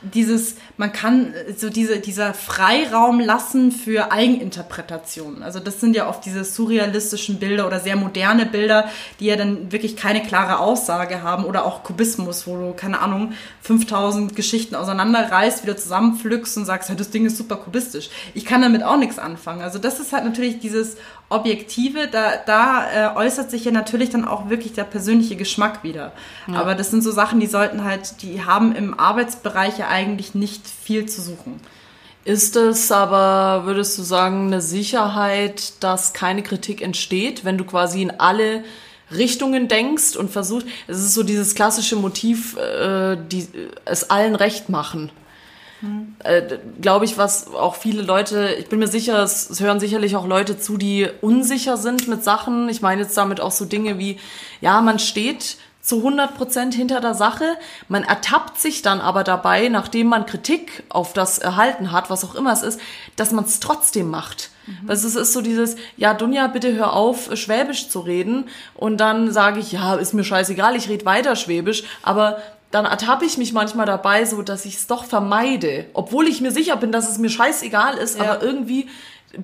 dieses, 0.04 0.56
man 0.78 0.92
kann 0.92 1.34
so 1.56 1.70
diese, 1.70 2.00
dieser 2.00 2.34
Freiraum 2.34 3.20
lassen 3.20 3.72
für 3.72 4.12
Eigeninterpretationen. 4.12 5.44
Also 5.44 5.60
das 5.60 5.80
sind 5.80 5.96
ja 5.96 6.10
oft 6.10 6.26
diese 6.26 6.44
surrealistischen 6.44 7.40
Bilder 7.40 7.68
oder 7.68 7.80
sehr 7.80 7.96
moderne 7.96 8.46
Bilder, 8.46 8.90
die 9.20 9.26
ja 9.26 9.36
dann 9.36 9.72
wirklich 9.72 9.96
keine 9.96 10.22
klare 10.22 10.60
Aussage 10.60 11.22
haben 11.22 11.46
oder 11.46 11.66
auch 11.66 11.84
Kubismus, 11.84 12.48
wo 12.48 12.58
du, 12.58 12.74
keine 12.74 13.00
Ahnung, 13.00 13.34
5000 13.62 14.36
Geschichten 14.36 14.76
auseinanderreißt, 14.76 15.64
wieder 15.64 15.78
zusammenpflückst 15.78 16.58
und 16.58 16.66
sagst, 16.66 16.92
das 16.96 17.10
Ding 17.10 17.26
ist 17.26 17.38
super 17.38 17.56
kubistisch. 17.56 18.10
Ich 18.34 18.46
kann 18.46 18.62
damit 18.62 18.84
auch 18.84 18.98
nichts 18.98 19.20
anfangen. 19.20 19.62
Also 19.62 19.80
das 19.80 20.00
ist 20.00 20.12
halt 20.14 20.26
natürlich 20.26 20.60
dieses 20.60 20.98
Objektive, 21.34 22.08
da, 22.08 22.38
da 22.46 23.14
äh, 23.14 23.16
äußert 23.16 23.52
sich 23.52 23.66
ja 23.66 23.72
natürlich 23.72 24.10
dann 24.10 24.26
auch 24.26 24.50
wirklich 24.50 24.74
der 24.74 24.84
persönliche 24.84 25.36
Geschmack 25.36 25.84
wieder. 25.84 26.12
Ja. 26.48 26.60
Aber 26.60 26.76
das 26.76 26.92
sind 26.92 27.04
so 27.04 27.12
Sachen, 27.12 27.40
die 27.40 27.48
sollten 27.48 27.84
halt, 27.84 28.22
die 28.22 28.44
haben 28.46 28.76
im 28.76 29.00
Arbeitsbereich 29.00 29.78
ja 29.80 29.88
eigentlich 29.88 30.36
nicht 30.36 30.68
viel 30.68 31.06
zu 31.06 31.22
suchen. 31.22 31.60
Ist 32.26 32.56
es 32.56 32.92
aber, 32.92 33.66
würdest 33.66 33.98
du 33.98 34.04
sagen, 34.04 34.48
eine 34.48 34.62
Sicherheit, 34.62 35.84
dass 35.84 36.14
keine 36.14 36.42
Kritik 36.42 36.82
entsteht, 36.82 37.44
wenn 37.44 37.58
du 37.58 37.66
quasi 37.66 38.02
in 38.02 38.12
alle 38.12 38.64
Richtungen 39.12 39.68
denkst 39.68 40.16
und 40.16 40.32
versuchst, 40.32 40.68
es 40.88 41.00
ist 41.00 41.14
so 41.14 41.24
dieses 41.24 41.56
klassische 41.56 41.98
Motiv, 41.98 42.58
äh, 42.58 43.18
die, 43.18 43.48
es 43.86 44.10
allen 44.10 44.36
recht 44.36 44.70
machen. 44.70 45.12
Mhm. 45.84 46.16
Äh, 46.24 46.42
Glaube 46.82 47.06
ich, 47.06 47.18
was 47.18 47.54
auch 47.54 47.76
viele 47.76 48.02
Leute, 48.02 48.56
ich 48.58 48.70
bin 48.70 48.80
mir 48.80 48.88
sicher, 48.88 49.22
es, 49.22 49.50
es, 49.50 49.60
hören 49.60 49.80
sicherlich 49.80 50.16
auch 50.16 50.26
Leute 50.26 50.58
zu, 50.58 50.78
die 50.78 51.10
unsicher 51.22 51.76
sind 51.78 52.08
mit 52.08 52.24
Sachen. 52.24 52.70
Ich 52.70 52.82
meine 52.82 53.02
jetzt 53.02 53.18
damit 53.18 53.42
auch 53.42 53.52
so 53.52 53.66
Dinge 53.66 54.00
wie, 54.00 54.18
ja, 54.62 54.82
man 54.82 54.98
steht 54.98 55.58
zu 55.82 55.98
100 55.98 56.38
Prozent 56.38 56.74
hinter 56.74 57.02
der 57.02 57.14
Sache. 57.14 57.58
Man 57.90 58.04
ertappt 58.04 58.58
sich 58.62 58.82
dann 58.82 59.02
aber 59.02 59.26
dabei, 59.26 59.68
nachdem 59.68 60.08
man 60.08 60.26
Kritik 60.26 60.84
auf 60.88 61.12
das 61.12 61.40
erhalten 61.40 61.92
hat, 61.92 62.10
was 62.10 62.24
auch 62.24 62.36
immer 62.36 62.54
es 62.54 62.64
ist, 62.64 62.80
dass 63.18 63.34
man 63.34 63.44
es 63.44 63.60
trotzdem 63.60 64.10
macht. 64.10 64.52
Mhm. 64.66 64.90
Also 64.90 65.06
es 65.10 65.16
ist 65.16 65.34
so 65.34 65.42
dieses, 65.42 65.76
ja, 65.98 66.14
Dunja, 66.14 66.48
bitte 66.48 66.74
hör 66.74 66.94
auf, 66.94 67.30
Schwäbisch 67.36 67.90
zu 67.90 68.00
reden. 68.00 68.46
Und 68.76 69.00
dann 69.00 69.34
sage 69.34 69.60
ich, 69.60 69.74
ja, 69.74 69.96
ist 69.96 70.14
mir 70.14 70.24
scheißegal, 70.24 70.78
ich 70.78 70.88
rede 70.88 71.06
weiter 71.06 71.36
Schwäbisch. 71.36 71.84
Aber 72.02 72.42
dann 72.74 72.86
ertappe 72.86 73.24
ich 73.24 73.38
mich 73.38 73.54
manchmal 73.54 73.86
dabei, 73.86 74.26
so 74.26 74.42
dass 74.42 74.66
ich 74.66 74.78
es 74.78 74.88
doch 74.88 75.06
vermeide, 75.06 75.86
obwohl 75.94 76.28
ich 76.28 76.42
mir 76.42 76.52
sicher 76.52 76.76
bin, 76.76 76.92
dass 76.92 77.08
es 77.08 77.20
mir 77.20 77.30
scheißegal 77.30 77.98
ist, 77.98 78.18
ja. 78.18 78.24
aber 78.24 78.42
irgendwie 78.42 78.88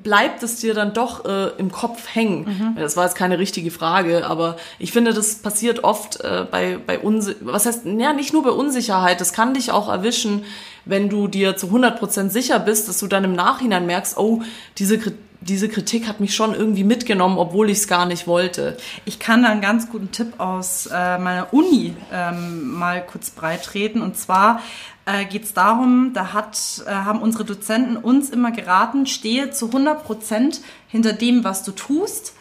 bleibt 0.02 0.42
es 0.42 0.56
dir 0.58 0.74
dann 0.74 0.94
doch 0.94 1.26
äh, 1.26 1.50
im 1.58 1.72
Kopf 1.72 2.08
hängen. 2.14 2.74
Mhm. 2.76 2.82
Das 2.82 2.98
war 2.98 3.06
jetzt 3.06 3.16
keine 3.16 3.38
richtige 3.38 3.70
Frage, 3.70 4.26
aber 4.26 4.58
ich 4.80 4.92
finde, 4.92 5.14
das 5.14 5.36
passiert 5.36 5.84
oft 5.84 6.22
äh, 6.22 6.46
bei 6.50 6.80
bei 6.84 6.98
Unsi 6.98 7.36
was 7.42 7.68
heißt, 7.68 7.86
ja, 7.86 8.14
nicht 8.14 8.34
nur 8.34 8.44
bei 8.44 8.52
Unsicherheit, 8.52 9.22
das 9.22 9.32
kann 9.32 9.54
dich 9.54 9.72
auch 9.72 9.90
erwischen, 9.90 10.44
wenn 10.86 11.08
du 11.08 11.28
dir 11.28 11.56
zu 11.56 11.68
100% 11.68 12.30
sicher 12.30 12.60
bist, 12.60 12.90
dass 12.90 13.00
du 13.00 13.06
dann 13.06 13.24
im 13.24 13.34
Nachhinein 13.34 13.86
merkst, 13.86 14.18
oh, 14.18 14.42
diese 14.80 15.00
diese 15.42 15.70
Kritik 15.70 16.08
hat 16.08 16.20
mich 16.20 16.36
schon 16.36 16.54
irgendwie 16.54 16.84
mitgenommen, 16.84 17.38
obwohl 17.38 17.70
ich 17.70 17.80
es 17.80 17.88
gar 17.88 18.06
nicht 18.06 18.28
wollte. 18.28 18.78
Ich 19.06 19.20
kann 19.20 19.44
da 19.44 19.50
einen 19.50 19.62
ganz 19.62 19.90
guten 19.90 20.12
Tipp 20.12 20.34
aus 20.38 20.88
äh, 20.88 21.18
meiner 21.18 21.54
Uni 21.54 21.96
ähm, 22.12 22.74
mal 22.74 23.06
kurz 23.06 23.30
breitreten. 23.30 24.02
Und 24.02 24.18
zwar 24.18 24.62
äh, 25.06 25.26
geht 25.26 25.46
es 25.46 25.54
darum, 25.54 26.12
da 26.14 26.34
hat, 26.34 26.84
äh, 26.86 26.92
haben 26.92 27.22
unsere 27.22 27.46
Dozenten 27.46 27.96
uns 27.96 28.30
immer 28.30 28.52
geraten, 28.52 29.06
stehe 29.06 29.52
zu 29.52 29.68
100 29.68 30.04
Prozent 30.04 30.62
hinter 30.88 31.14
dem, 31.14 31.44
was 31.46 31.64
du 31.64 31.72
tust. 31.72 32.34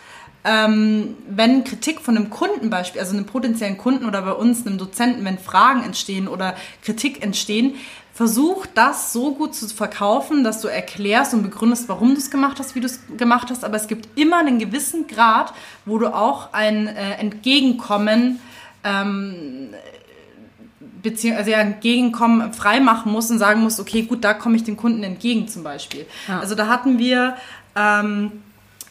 Ähm, 0.45 1.17
wenn 1.29 1.65
Kritik 1.65 2.01
von 2.01 2.17
einem 2.17 2.31
Kunden 2.31 2.71
beispielsweise, 2.71 3.11
also 3.11 3.17
einem 3.17 3.27
potenziellen 3.27 3.77
Kunden 3.77 4.07
oder 4.07 4.23
bei 4.23 4.33
uns, 4.33 4.67
einem 4.67 4.79
Dozenten, 4.79 5.25
wenn 5.25 5.39
Fragen 5.39 5.83
entstehen 5.83 6.27
oder 6.27 6.57
Kritik 6.83 7.23
entstehen, 7.23 7.75
versuch 8.19 8.67
das 8.75 9.13
so 9.13 9.33
gut 9.33 9.55
zu 9.55 9.69
verkaufen, 9.69 10.43
dass 10.43 10.61
du 10.61 10.67
erklärst 10.67 11.35
und 11.35 11.45
begründest, 11.45 11.89
warum 11.89 12.15
du 12.15 12.21
es 12.21 12.33
gemacht 12.33 12.59
hast, 12.59 12.75
wie 12.75 12.81
du 12.81 12.87
es 12.87 12.99
gemacht 13.17 13.49
hast. 13.49 13.65
Aber 13.65 13.77
es 13.77 13.87
gibt 13.87 14.19
immer 14.19 14.41
einen 14.41 14.59
gewissen 14.59 15.07
Grad, 15.07 15.55
wo 15.85 15.99
du 15.99 16.13
auch 16.13 16.53
ein 16.53 16.89
äh, 16.89 17.13
Entgegenkommen 17.13 18.41
ähm, 18.83 19.69
beziehungsweise 21.01 21.39
also 21.39 21.51
ja, 21.53 21.59
Entgegenkommen 21.59 22.53
freimachen 22.53 23.13
musst 23.13 23.31
und 23.31 23.39
sagen 23.39 23.61
musst, 23.61 23.79
okay, 23.79 24.03
gut, 24.03 24.25
da 24.25 24.35
komme 24.35 24.57
ich 24.57 24.65
dem 24.65 24.77
Kunden 24.77 25.05
entgegen 25.05 25.47
zum 25.47 25.63
Beispiel. 25.63 26.05
Ja. 26.27 26.41
Also 26.41 26.57
da 26.57 26.67
hatten 26.67 26.99
wir 26.99 27.37
ähm, 27.77 28.33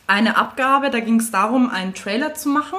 eine 0.08 0.38
Abgabe, 0.38 0.90
da 0.90 1.02
ging 1.02 1.20
es 1.20 1.32
darum, 1.32 1.70
einen 1.70 1.94
Trailer 1.94 2.34
zu 2.34 2.48
machen 2.48 2.78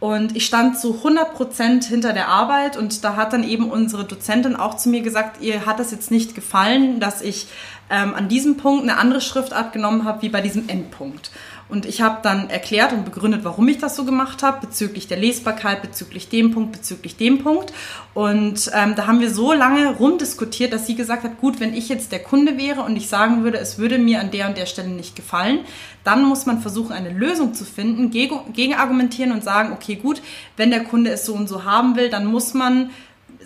und 0.00 0.36
ich 0.36 0.44
stand 0.44 0.78
zu 0.78 1.00
100% 1.02 1.86
hinter 1.86 2.12
der 2.12 2.28
Arbeit 2.28 2.76
und 2.76 3.04
da 3.04 3.16
hat 3.16 3.32
dann 3.32 3.44
eben 3.44 3.70
unsere 3.70 4.04
Dozentin 4.04 4.56
auch 4.56 4.76
zu 4.76 4.88
mir 4.88 5.02
gesagt, 5.02 5.40
ihr 5.40 5.66
hat 5.66 5.78
das 5.78 5.92
jetzt 5.92 6.10
nicht 6.10 6.34
gefallen, 6.34 7.00
dass 7.00 7.22
ich 7.22 7.46
ähm, 7.90 8.14
an 8.14 8.28
diesem 8.28 8.56
Punkt 8.56 8.82
eine 8.82 8.98
andere 8.98 9.20
Schriftart 9.20 9.72
genommen 9.72 10.04
habe 10.04 10.22
wie 10.22 10.28
bei 10.28 10.40
diesem 10.40 10.68
Endpunkt. 10.68 11.30
Und 11.68 11.86
ich 11.86 12.02
habe 12.02 12.18
dann 12.22 12.50
erklärt 12.50 12.92
und 12.92 13.04
begründet, 13.04 13.42
warum 13.44 13.66
ich 13.68 13.78
das 13.78 13.96
so 13.96 14.04
gemacht 14.04 14.42
habe, 14.42 14.66
bezüglich 14.66 15.08
der 15.08 15.16
Lesbarkeit, 15.16 15.82
bezüglich 15.82 16.28
dem 16.28 16.52
Punkt, 16.52 16.72
bezüglich 16.72 17.16
dem 17.16 17.42
Punkt. 17.42 17.72
Und 18.12 18.70
ähm, 18.74 18.94
da 18.94 19.06
haben 19.06 19.20
wir 19.20 19.32
so 19.32 19.52
lange 19.52 19.96
rumdiskutiert, 19.96 20.72
dass 20.72 20.86
sie 20.86 20.94
gesagt 20.94 21.24
hat, 21.24 21.40
gut, 21.40 21.60
wenn 21.60 21.74
ich 21.74 21.88
jetzt 21.88 22.12
der 22.12 22.22
Kunde 22.22 22.58
wäre 22.58 22.82
und 22.82 22.96
ich 22.96 23.08
sagen 23.08 23.44
würde, 23.44 23.58
es 23.58 23.78
würde 23.78 23.98
mir 23.98 24.20
an 24.20 24.30
der 24.30 24.48
und 24.48 24.58
der 24.58 24.66
Stelle 24.66 24.88
nicht 24.88 25.16
gefallen, 25.16 25.60
dann 26.04 26.24
muss 26.24 26.44
man 26.44 26.60
versuchen, 26.60 26.92
eine 26.92 27.10
Lösung 27.10 27.54
zu 27.54 27.64
finden, 27.64 28.10
gegen, 28.10 28.52
gegen 28.52 28.74
argumentieren 28.74 29.32
und 29.32 29.42
sagen, 29.42 29.72
okay, 29.72 29.96
gut, 29.96 30.20
wenn 30.56 30.70
der 30.70 30.84
Kunde 30.84 31.10
es 31.10 31.24
so 31.24 31.34
und 31.34 31.48
so 31.48 31.64
haben 31.64 31.96
will, 31.96 32.10
dann 32.10 32.26
muss 32.26 32.54
man 32.54 32.90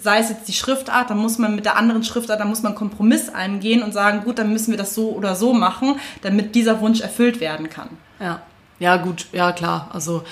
sei 0.01 0.19
es 0.19 0.29
jetzt 0.29 0.47
die 0.47 0.53
Schriftart, 0.53 1.11
dann 1.11 1.19
muss 1.19 1.39
man 1.39 1.57
mit 1.57 1.65
der 1.65 1.77
anderen 1.77 2.05
Schriftart, 2.05 2.39
dann 2.39 2.49
muss 2.49 2.63
man 2.63 2.75
Kompromiss 2.75 3.29
eingehen 3.31 3.83
und 3.83 3.93
sagen, 3.93 4.23
gut, 4.25 4.39
dann 4.39 4.53
müssen 4.53 4.71
wir 4.71 4.79
das 4.79 4.95
so 4.95 5.11
oder 5.11 5.35
so 5.35 5.53
machen, 5.53 5.97
damit 6.23 6.55
dieser 6.55 6.81
Wunsch 6.81 7.01
erfüllt 7.01 7.41
werden 7.41 7.69
kann. 7.69 7.89
Ja. 8.21 8.43
Ja, 8.79 8.97
gut, 8.97 9.27
ja 9.33 9.53
klar. 9.53 9.91
Also 9.93 10.23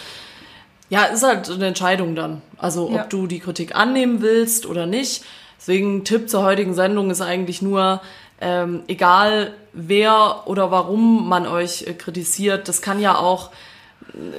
ja, 0.88 1.04
ist 1.04 1.24
halt 1.24 1.50
eine 1.50 1.66
Entscheidung 1.66 2.14
dann. 2.14 2.42
Also 2.58 2.86
ob 2.86 2.94
ja. 2.94 3.04
du 3.04 3.26
die 3.26 3.40
Kritik 3.40 3.74
annehmen 3.74 4.20
willst 4.20 4.66
oder 4.66 4.86
nicht. 4.86 5.24
Deswegen 5.58 6.04
Tipp 6.04 6.30
zur 6.30 6.42
heutigen 6.42 6.74
Sendung 6.74 7.10
ist 7.10 7.20
eigentlich 7.20 7.60
nur, 7.62 8.00
ähm, 8.40 8.82
egal 8.86 9.54
wer 9.72 10.42
oder 10.46 10.70
warum 10.70 11.28
man 11.28 11.46
euch 11.46 11.82
äh, 11.86 11.94
kritisiert, 11.94 12.68
das 12.68 12.82
kann 12.82 13.00
ja 13.00 13.16
auch, 13.16 13.50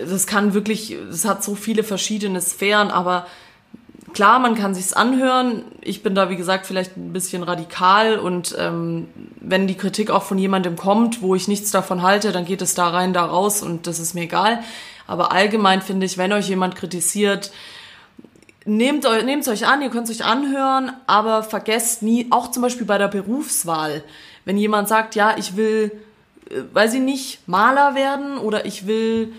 das 0.07 0.27
kann 0.27 0.53
wirklich, 0.53 0.95
das 1.09 1.25
hat 1.25 1.43
so 1.43 1.55
viele 1.55 1.83
verschiedene 1.83 2.39
Sphären, 2.41 2.91
aber 2.91 3.25
klar, 4.13 4.39
man 4.39 4.55
kann 4.55 4.73
sich's 4.73 4.93
anhören. 4.93 5.63
Ich 5.81 6.03
bin 6.03 6.15
da, 6.15 6.29
wie 6.29 6.35
gesagt, 6.35 6.65
vielleicht 6.65 6.97
ein 6.97 7.13
bisschen 7.13 7.43
radikal 7.43 8.19
und 8.19 8.55
ähm, 8.57 9.07
wenn 9.39 9.67
die 9.67 9.75
Kritik 9.75 10.09
auch 10.09 10.23
von 10.23 10.37
jemandem 10.37 10.75
kommt, 10.75 11.21
wo 11.21 11.35
ich 11.35 11.47
nichts 11.47 11.71
davon 11.71 12.01
halte, 12.01 12.31
dann 12.31 12.45
geht 12.45 12.61
es 12.61 12.73
da 12.73 12.89
rein, 12.89 13.13
da 13.13 13.25
raus 13.25 13.61
und 13.61 13.87
das 13.87 13.99
ist 13.99 14.13
mir 14.13 14.23
egal. 14.23 14.59
Aber 15.07 15.31
allgemein 15.31 15.81
finde 15.81 16.05
ich, 16.05 16.17
wenn 16.17 16.33
euch 16.33 16.49
jemand 16.49 16.75
kritisiert, 16.75 17.51
nehmt 18.65 19.05
es 19.05 19.47
euch 19.47 19.65
an, 19.65 19.81
ihr 19.81 19.89
könnt 19.89 20.09
es 20.09 20.19
euch 20.19 20.25
anhören, 20.25 20.91
aber 21.07 21.43
vergesst 21.43 22.03
nie, 22.03 22.27
auch 22.29 22.51
zum 22.51 22.63
Beispiel 22.63 22.85
bei 22.85 22.97
der 22.97 23.07
Berufswahl, 23.07 24.03
wenn 24.43 24.57
jemand 24.57 24.89
sagt, 24.89 25.15
ja, 25.15 25.35
ich 25.37 25.55
will, 25.55 25.91
äh, 26.49 26.61
weiß 26.73 26.95
ich 26.95 27.01
nicht, 27.01 27.47
Maler 27.47 27.95
werden 27.95 28.37
oder 28.37 28.65
ich 28.65 28.85
will 28.85 29.33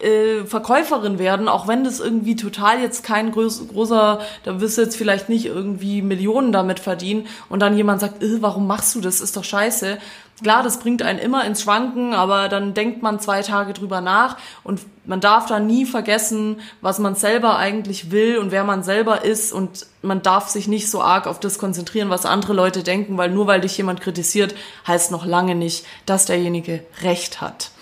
äh, 0.00 0.44
Verkäuferin 0.44 1.18
werden, 1.18 1.48
auch 1.48 1.66
wenn 1.66 1.84
das 1.84 2.00
irgendwie 2.00 2.36
total 2.36 2.80
jetzt 2.80 3.02
kein 3.02 3.32
groß, 3.32 3.68
großer, 3.68 4.20
da 4.44 4.60
wirst 4.60 4.78
du 4.78 4.82
jetzt 4.82 4.96
vielleicht 4.96 5.28
nicht 5.28 5.46
irgendwie 5.46 6.02
Millionen 6.02 6.52
damit 6.52 6.80
verdienen 6.80 7.26
und 7.48 7.60
dann 7.60 7.76
jemand 7.76 8.00
sagt, 8.00 8.22
äh, 8.22 8.40
warum 8.40 8.66
machst 8.66 8.94
du 8.94 9.00
das, 9.00 9.20
ist 9.20 9.36
doch 9.36 9.44
scheiße. 9.44 9.98
Klar, 10.40 10.62
das 10.62 10.78
bringt 10.78 11.02
einen 11.02 11.18
immer 11.18 11.44
ins 11.44 11.62
Schwanken, 11.62 12.14
aber 12.14 12.48
dann 12.48 12.72
denkt 12.72 13.02
man 13.02 13.18
zwei 13.18 13.42
Tage 13.42 13.72
drüber 13.72 14.00
nach 14.00 14.36
und 14.62 14.80
man 15.04 15.20
darf 15.20 15.46
da 15.46 15.58
nie 15.58 15.84
vergessen, 15.84 16.60
was 16.80 17.00
man 17.00 17.16
selber 17.16 17.56
eigentlich 17.56 18.12
will 18.12 18.38
und 18.38 18.52
wer 18.52 18.62
man 18.62 18.84
selber 18.84 19.24
ist 19.24 19.52
und 19.52 19.86
man 20.00 20.22
darf 20.22 20.48
sich 20.48 20.68
nicht 20.68 20.90
so 20.90 21.02
arg 21.02 21.26
auf 21.26 21.40
das 21.40 21.58
konzentrieren, 21.58 22.08
was 22.08 22.24
andere 22.24 22.52
Leute 22.52 22.84
denken, 22.84 23.18
weil 23.18 23.30
nur 23.30 23.48
weil 23.48 23.62
dich 23.62 23.76
jemand 23.76 24.00
kritisiert, 24.00 24.54
heißt 24.86 25.10
noch 25.10 25.26
lange 25.26 25.56
nicht, 25.56 25.84
dass 26.06 26.26
derjenige 26.26 26.84
Recht 27.02 27.40
hat. 27.40 27.72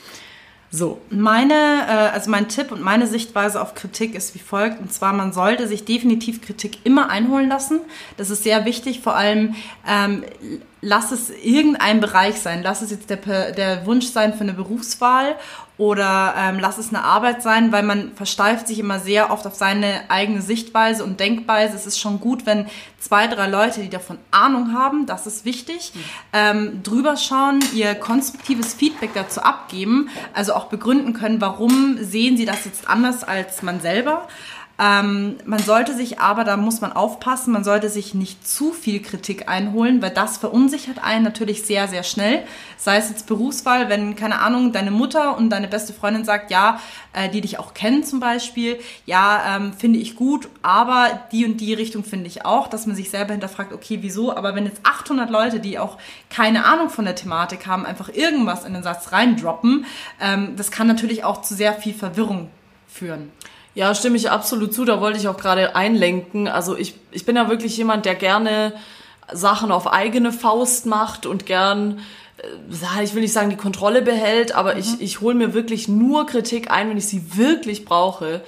So. 0.76 1.00
Meine, 1.08 1.54
äh, 1.54 2.14
also 2.14 2.30
mein 2.30 2.48
Tipp 2.48 2.70
und 2.70 2.82
meine 2.82 3.06
Sichtweise 3.06 3.62
auf 3.62 3.74
Kritik 3.74 4.14
ist 4.14 4.34
wie 4.34 4.38
folgt. 4.38 4.78
Und 4.78 4.92
zwar, 4.92 5.14
man 5.14 5.32
sollte 5.32 5.66
sich 5.66 5.86
definitiv 5.86 6.42
Kritik 6.42 6.84
immer 6.84 7.08
einholen 7.08 7.48
lassen. 7.48 7.80
Das 8.18 8.28
ist 8.28 8.42
sehr 8.42 8.66
wichtig. 8.66 9.00
Vor 9.00 9.16
allem, 9.16 9.54
ähm, 9.88 10.22
lass 10.82 11.12
es 11.12 11.30
irgendein 11.30 12.00
Bereich 12.00 12.34
sein. 12.40 12.62
Lass 12.62 12.82
es 12.82 12.90
jetzt 12.90 13.08
der, 13.08 13.52
der 13.52 13.86
Wunsch 13.86 14.08
sein 14.08 14.34
für 14.34 14.42
eine 14.42 14.52
Berufswahl 14.52 15.36
oder 15.78 16.34
ähm, 16.38 16.58
lass 16.58 16.78
es 16.78 16.88
eine 16.88 17.04
Arbeit 17.04 17.42
sein, 17.42 17.70
weil 17.70 17.82
man 17.82 18.12
versteift 18.14 18.66
sich 18.66 18.78
immer 18.78 18.98
sehr 18.98 19.30
oft 19.30 19.46
auf 19.46 19.54
seine 19.54 20.08
eigene 20.08 20.40
Sichtweise 20.40 21.04
und 21.04 21.20
Denkweise. 21.20 21.76
Es 21.76 21.86
ist 21.86 21.98
schon 21.98 22.18
gut, 22.18 22.46
wenn 22.46 22.66
zwei, 22.98 23.26
drei 23.26 23.46
Leute, 23.46 23.82
die 23.82 23.90
davon 23.90 24.16
Ahnung 24.30 24.72
haben, 24.72 25.04
das 25.04 25.26
ist 25.26 25.44
wichtig, 25.44 25.92
mhm. 25.94 26.00
ähm, 26.32 26.82
drüber 26.82 27.16
schauen, 27.18 27.60
ihr 27.74 27.94
konstruktives 27.94 28.72
Feedback 28.72 29.10
dazu 29.12 29.42
abgeben, 29.42 30.08
also 30.32 30.54
auch 30.54 30.66
begründen 30.66 31.12
können, 31.12 31.42
warum 31.42 31.98
sehen 32.00 32.38
sie 32.38 32.46
das 32.46 32.64
jetzt 32.64 32.88
anders 32.88 33.22
als 33.22 33.62
man 33.62 33.80
selber. 33.80 34.26
Ähm, 34.78 35.36
man 35.46 35.58
sollte 35.58 35.94
sich 35.94 36.20
aber, 36.20 36.44
da 36.44 36.58
muss 36.58 36.82
man 36.82 36.92
aufpassen, 36.92 37.52
man 37.52 37.64
sollte 37.64 37.88
sich 37.88 38.12
nicht 38.14 38.46
zu 38.46 38.72
viel 38.72 39.00
Kritik 39.00 39.48
einholen, 39.48 40.02
weil 40.02 40.10
das 40.10 40.36
verunsichert 40.36 41.02
einen 41.02 41.24
natürlich 41.24 41.62
sehr, 41.62 41.88
sehr 41.88 42.02
schnell. 42.02 42.42
Sei 42.76 42.98
es 42.98 43.08
jetzt 43.08 43.26
Berufswahl, 43.26 43.88
wenn, 43.88 44.16
keine 44.16 44.40
Ahnung, 44.40 44.72
deine 44.72 44.90
Mutter 44.90 45.38
und 45.38 45.48
deine 45.48 45.68
beste 45.68 45.94
Freundin 45.94 46.26
sagt, 46.26 46.50
ja, 46.50 46.78
äh, 47.14 47.30
die 47.30 47.40
dich 47.40 47.58
auch 47.58 47.72
kennen 47.72 48.04
zum 48.04 48.20
Beispiel, 48.20 48.78
ja, 49.06 49.56
ähm, 49.56 49.72
finde 49.72 49.98
ich 49.98 50.14
gut, 50.14 50.48
aber 50.60 51.20
die 51.32 51.46
und 51.46 51.58
die 51.58 51.72
Richtung 51.72 52.04
finde 52.04 52.26
ich 52.26 52.44
auch, 52.44 52.68
dass 52.68 52.86
man 52.86 52.96
sich 52.96 53.08
selber 53.08 53.32
hinterfragt, 53.32 53.72
okay, 53.72 53.98
wieso? 54.02 54.36
Aber 54.36 54.54
wenn 54.54 54.66
jetzt 54.66 54.80
800 54.82 55.30
Leute, 55.30 55.58
die 55.58 55.78
auch 55.78 55.96
keine 56.28 56.66
Ahnung 56.66 56.90
von 56.90 57.06
der 57.06 57.14
Thematik 57.14 57.66
haben, 57.66 57.86
einfach 57.86 58.10
irgendwas 58.10 58.66
in 58.66 58.74
den 58.74 58.82
Satz 58.82 59.10
reindroppen, 59.10 59.86
ähm, 60.20 60.54
das 60.56 60.70
kann 60.70 60.86
natürlich 60.86 61.24
auch 61.24 61.40
zu 61.40 61.54
sehr 61.54 61.72
viel 61.72 61.94
Verwirrung 61.94 62.50
führen. 62.86 63.32
Ja, 63.76 63.94
stimme 63.94 64.16
ich 64.16 64.30
absolut 64.30 64.72
zu. 64.72 64.86
Da 64.86 65.02
wollte 65.02 65.18
ich 65.18 65.28
auch 65.28 65.36
gerade 65.36 65.76
einlenken. 65.76 66.48
Also 66.48 66.76
ich, 66.78 66.94
ich 67.12 67.26
bin 67.26 67.36
ja 67.36 67.50
wirklich 67.50 67.76
jemand, 67.76 68.06
der 68.06 68.14
gerne 68.14 68.72
Sachen 69.30 69.70
auf 69.70 69.86
eigene 69.86 70.32
Faust 70.32 70.86
macht 70.86 71.26
und 71.26 71.44
gern, 71.44 72.00
äh, 72.38 73.04
ich 73.04 73.14
will 73.14 73.20
nicht 73.20 73.34
sagen, 73.34 73.50
die 73.50 73.56
Kontrolle 73.56 74.00
behält, 74.00 74.54
aber 74.54 74.72
mhm. 74.72 74.80
ich, 74.80 75.00
ich 75.02 75.20
hole 75.20 75.34
mir 75.34 75.52
wirklich 75.52 75.88
nur 75.88 76.24
Kritik 76.24 76.70
ein, 76.70 76.88
wenn 76.88 76.96
ich 76.96 77.06
sie 77.06 77.36
wirklich 77.36 77.84
brauche. 77.84 78.40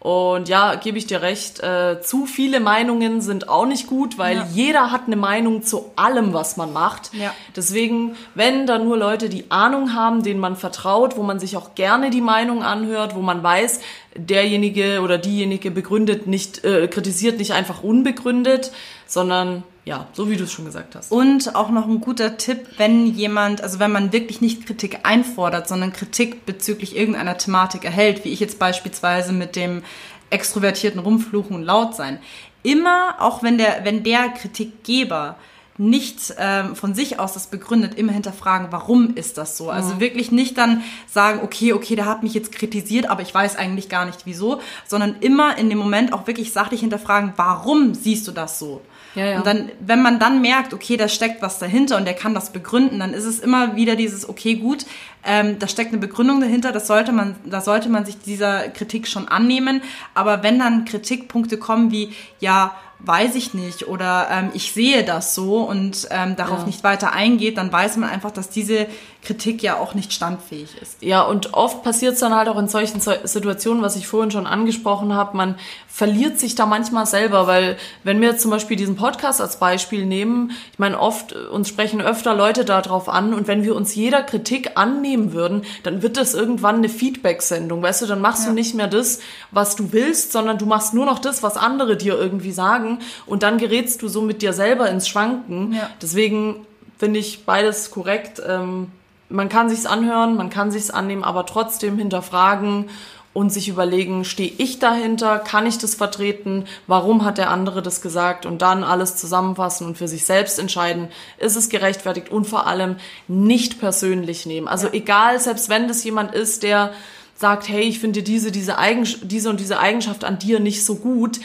Und 0.00 0.48
ja, 0.48 0.76
gebe 0.76 0.96
ich 0.96 1.06
dir 1.06 1.22
recht, 1.22 1.60
äh, 1.60 2.00
zu 2.00 2.26
viele 2.26 2.60
Meinungen 2.60 3.20
sind 3.20 3.48
auch 3.48 3.66
nicht 3.66 3.88
gut, 3.88 4.16
weil 4.16 4.36
ja. 4.36 4.48
jeder 4.52 4.92
hat 4.92 5.02
eine 5.06 5.16
Meinung 5.16 5.64
zu 5.64 5.90
allem, 5.96 6.32
was 6.32 6.56
man 6.56 6.72
macht. 6.72 7.12
Ja. 7.14 7.34
Deswegen, 7.56 8.16
wenn 8.36 8.66
da 8.66 8.78
nur 8.78 8.96
Leute, 8.96 9.28
die 9.28 9.50
Ahnung 9.50 9.94
haben, 9.94 10.22
denen 10.22 10.38
man 10.38 10.54
vertraut, 10.54 11.16
wo 11.16 11.24
man 11.24 11.40
sich 11.40 11.56
auch 11.56 11.74
gerne 11.74 12.10
die 12.10 12.20
Meinung 12.20 12.62
anhört, 12.62 13.16
wo 13.16 13.22
man 13.22 13.42
weiß, 13.42 13.80
derjenige 14.14 15.00
oder 15.02 15.18
diejenige 15.18 15.72
begründet 15.72 16.28
nicht, 16.28 16.64
äh, 16.64 16.86
kritisiert 16.86 17.38
nicht 17.38 17.52
einfach 17.52 17.82
unbegründet, 17.82 18.70
sondern 19.06 19.64
ja, 19.88 20.06
so 20.12 20.30
wie 20.30 20.36
du 20.36 20.44
es 20.44 20.52
schon 20.52 20.66
gesagt 20.66 20.94
hast. 20.94 21.10
Und 21.10 21.54
auch 21.54 21.70
noch 21.70 21.88
ein 21.88 22.02
guter 22.02 22.36
Tipp, 22.36 22.66
wenn 22.76 23.06
jemand, 23.06 23.62
also 23.62 23.78
wenn 23.78 23.90
man 23.90 24.12
wirklich 24.12 24.42
nicht 24.42 24.66
Kritik 24.66 25.00
einfordert, 25.04 25.66
sondern 25.66 25.94
Kritik 25.94 26.44
bezüglich 26.44 26.94
irgendeiner 26.94 27.38
Thematik 27.38 27.84
erhält, 27.84 28.22
wie 28.24 28.28
ich 28.28 28.38
jetzt 28.38 28.58
beispielsweise 28.58 29.32
mit 29.32 29.56
dem 29.56 29.82
extrovertierten 30.28 31.00
Rumfluchen 31.00 31.56
und 31.56 31.62
Lautsein. 31.62 32.18
Immer, 32.62 33.16
auch 33.18 33.42
wenn 33.42 33.56
der, 33.56 33.80
wenn 33.84 34.02
der 34.02 34.28
Kritikgeber 34.28 35.36
nicht 35.78 36.34
ähm, 36.38 36.74
von 36.74 36.92
sich 36.92 37.20
aus 37.20 37.32
das 37.34 37.46
begründet, 37.46 37.94
immer 37.94 38.12
hinterfragen, 38.12 38.68
warum 38.70 39.14
ist 39.14 39.38
das 39.38 39.56
so? 39.56 39.70
Also 39.70 40.00
wirklich 40.00 40.32
nicht 40.32 40.58
dann 40.58 40.82
sagen, 41.06 41.40
okay, 41.42 41.72
okay, 41.72 41.94
der 41.94 42.06
hat 42.06 42.24
mich 42.24 42.34
jetzt 42.34 42.50
kritisiert, 42.50 43.08
aber 43.08 43.22
ich 43.22 43.32
weiß 43.32 43.56
eigentlich 43.56 43.88
gar 43.88 44.04
nicht 44.04 44.26
wieso, 44.26 44.60
sondern 44.86 45.16
immer 45.20 45.56
in 45.56 45.70
dem 45.70 45.78
Moment 45.78 46.12
auch 46.12 46.26
wirklich 46.26 46.52
sachlich 46.52 46.80
hinterfragen, 46.80 47.32
warum 47.36 47.94
siehst 47.94 48.26
du 48.26 48.32
das 48.32 48.58
so? 48.58 48.82
Ja, 49.14 49.26
ja. 49.26 49.38
Und 49.38 49.46
dann, 49.46 49.70
wenn 49.80 50.02
man 50.02 50.18
dann 50.18 50.40
merkt, 50.42 50.74
okay, 50.74 50.96
da 50.96 51.08
steckt 51.08 51.42
was 51.42 51.58
dahinter 51.58 51.96
und 51.96 52.04
der 52.04 52.14
kann 52.14 52.34
das 52.34 52.52
begründen, 52.52 52.98
dann 52.98 53.14
ist 53.14 53.24
es 53.24 53.38
immer 53.38 53.76
wieder 53.76 53.96
dieses, 53.96 54.28
okay, 54.28 54.56
gut, 54.56 54.84
ähm, 55.24 55.58
da 55.58 55.68
steckt 55.68 55.92
eine 55.92 55.98
Begründung 55.98 56.40
dahinter, 56.40 56.72
das 56.72 56.86
sollte 56.86 57.12
man, 57.12 57.36
da 57.44 57.60
sollte 57.60 57.88
man 57.88 58.04
sich 58.04 58.18
dieser 58.18 58.68
Kritik 58.68 59.08
schon 59.08 59.28
annehmen. 59.28 59.82
Aber 60.14 60.42
wenn 60.42 60.58
dann 60.58 60.84
Kritikpunkte 60.84 61.56
kommen 61.56 61.90
wie, 61.90 62.12
ja, 62.40 62.76
weiß 63.00 63.36
ich 63.36 63.54
nicht 63.54 63.86
oder 63.86 64.28
ähm, 64.30 64.50
ich 64.54 64.72
sehe 64.72 65.04
das 65.04 65.34
so 65.34 65.58
und 65.62 66.08
ähm, 66.10 66.34
darauf 66.36 66.60
ja. 66.60 66.66
nicht 66.66 66.82
weiter 66.82 67.12
eingeht, 67.12 67.56
dann 67.56 67.72
weiß 67.72 67.96
man 67.96 68.10
einfach, 68.10 68.32
dass 68.32 68.50
diese 68.50 68.86
Kritik 69.22 69.62
ja 69.62 69.76
auch 69.76 69.94
nicht 69.94 70.12
standfähig 70.12 70.70
ist. 70.80 71.02
Ja, 71.02 71.22
und 71.22 71.52
oft 71.52 71.82
passiert 71.82 72.14
es 72.14 72.20
dann 72.20 72.34
halt 72.34 72.48
auch 72.48 72.56
in 72.56 72.68
solchen 72.68 73.00
Situationen, 73.00 73.82
was 73.82 73.96
ich 73.96 74.06
vorhin 74.06 74.30
schon 74.30 74.46
angesprochen 74.46 75.12
habe, 75.12 75.36
man 75.36 75.56
verliert 75.88 76.38
sich 76.38 76.54
da 76.54 76.64
manchmal 76.64 77.04
selber, 77.04 77.48
weil 77.48 77.76
wenn 78.04 78.20
wir 78.20 78.38
zum 78.38 78.52
Beispiel 78.52 78.76
diesen 78.76 78.94
Podcast 78.94 79.40
als 79.40 79.58
Beispiel 79.58 80.06
nehmen, 80.06 80.52
ich 80.72 80.78
meine, 80.78 81.00
oft, 81.00 81.32
uns 81.34 81.68
sprechen 81.68 82.00
öfter 82.00 82.34
Leute 82.34 82.64
darauf 82.64 83.08
an 83.08 83.34
und 83.34 83.48
wenn 83.48 83.64
wir 83.64 83.74
uns 83.74 83.94
jeder 83.96 84.22
Kritik 84.22 84.72
annehmen 84.76 85.32
würden, 85.32 85.62
dann 85.82 86.00
wird 86.00 86.16
das 86.16 86.34
irgendwann 86.34 86.76
eine 86.76 86.88
Feedback-Sendung, 86.88 87.82
weißt 87.82 88.02
du, 88.02 88.06
dann 88.06 88.20
machst 88.20 88.44
ja. 88.44 88.50
du 88.50 88.54
nicht 88.54 88.76
mehr 88.76 88.86
das, 88.86 89.18
was 89.50 89.74
du 89.74 89.92
willst, 89.92 90.30
sondern 90.30 90.56
du 90.56 90.66
machst 90.66 90.94
nur 90.94 91.04
noch 91.04 91.18
das, 91.18 91.42
was 91.42 91.56
andere 91.56 91.96
dir 91.96 92.16
irgendwie 92.16 92.52
sagen 92.52 93.00
und 93.26 93.42
dann 93.42 93.58
gerätst 93.58 94.00
du 94.02 94.08
so 94.08 94.22
mit 94.22 94.40
dir 94.40 94.52
selber 94.52 94.88
ins 94.88 95.08
Schwanken. 95.08 95.72
Ja. 95.72 95.90
Deswegen 96.00 96.64
finde 96.96 97.18
ich 97.18 97.44
beides 97.44 97.90
korrekt. 97.90 98.40
Ähm, 98.46 98.92
man 99.28 99.48
kann 99.48 99.68
sich's 99.68 99.86
anhören, 99.86 100.36
man 100.36 100.50
kann 100.50 100.70
sich's 100.70 100.90
annehmen, 100.90 101.24
aber 101.24 101.46
trotzdem 101.46 101.98
hinterfragen 101.98 102.88
und 103.34 103.50
sich 103.52 103.68
überlegen, 103.68 104.24
stehe 104.24 104.52
ich 104.58 104.78
dahinter, 104.78 105.38
kann 105.38 105.66
ich 105.66 105.78
das 105.78 105.94
vertreten, 105.94 106.64
warum 106.86 107.24
hat 107.24 107.38
der 107.38 107.50
andere 107.50 107.82
das 107.82 108.00
gesagt? 108.00 108.46
Und 108.46 108.62
dann 108.62 108.82
alles 108.82 109.16
zusammenfassen 109.16 109.86
und 109.86 109.98
für 109.98 110.08
sich 110.08 110.24
selbst 110.24 110.58
entscheiden, 110.58 111.08
ist 111.38 111.56
es 111.56 111.68
gerechtfertigt? 111.68 112.30
Und 112.30 112.46
vor 112.46 112.66
allem 112.66 112.96
nicht 113.28 113.78
persönlich 113.78 114.46
nehmen. 114.46 114.66
Also 114.66 114.88
egal, 114.90 115.38
selbst 115.38 115.68
wenn 115.68 115.88
das 115.88 116.02
jemand 116.02 116.34
ist, 116.34 116.62
der 116.62 116.92
sagt, 117.36 117.68
hey, 117.68 117.82
ich 117.82 118.00
finde 118.00 118.24
diese, 118.24 118.50
diese, 118.50 118.78
Eigenschaft, 118.78 119.22
diese 119.30 119.50
und 119.50 119.60
diese 119.60 119.78
Eigenschaft 119.78 120.24
an 120.24 120.40
dir 120.40 120.58
nicht 120.58 120.84
so 120.84 120.96
gut, 120.96 121.38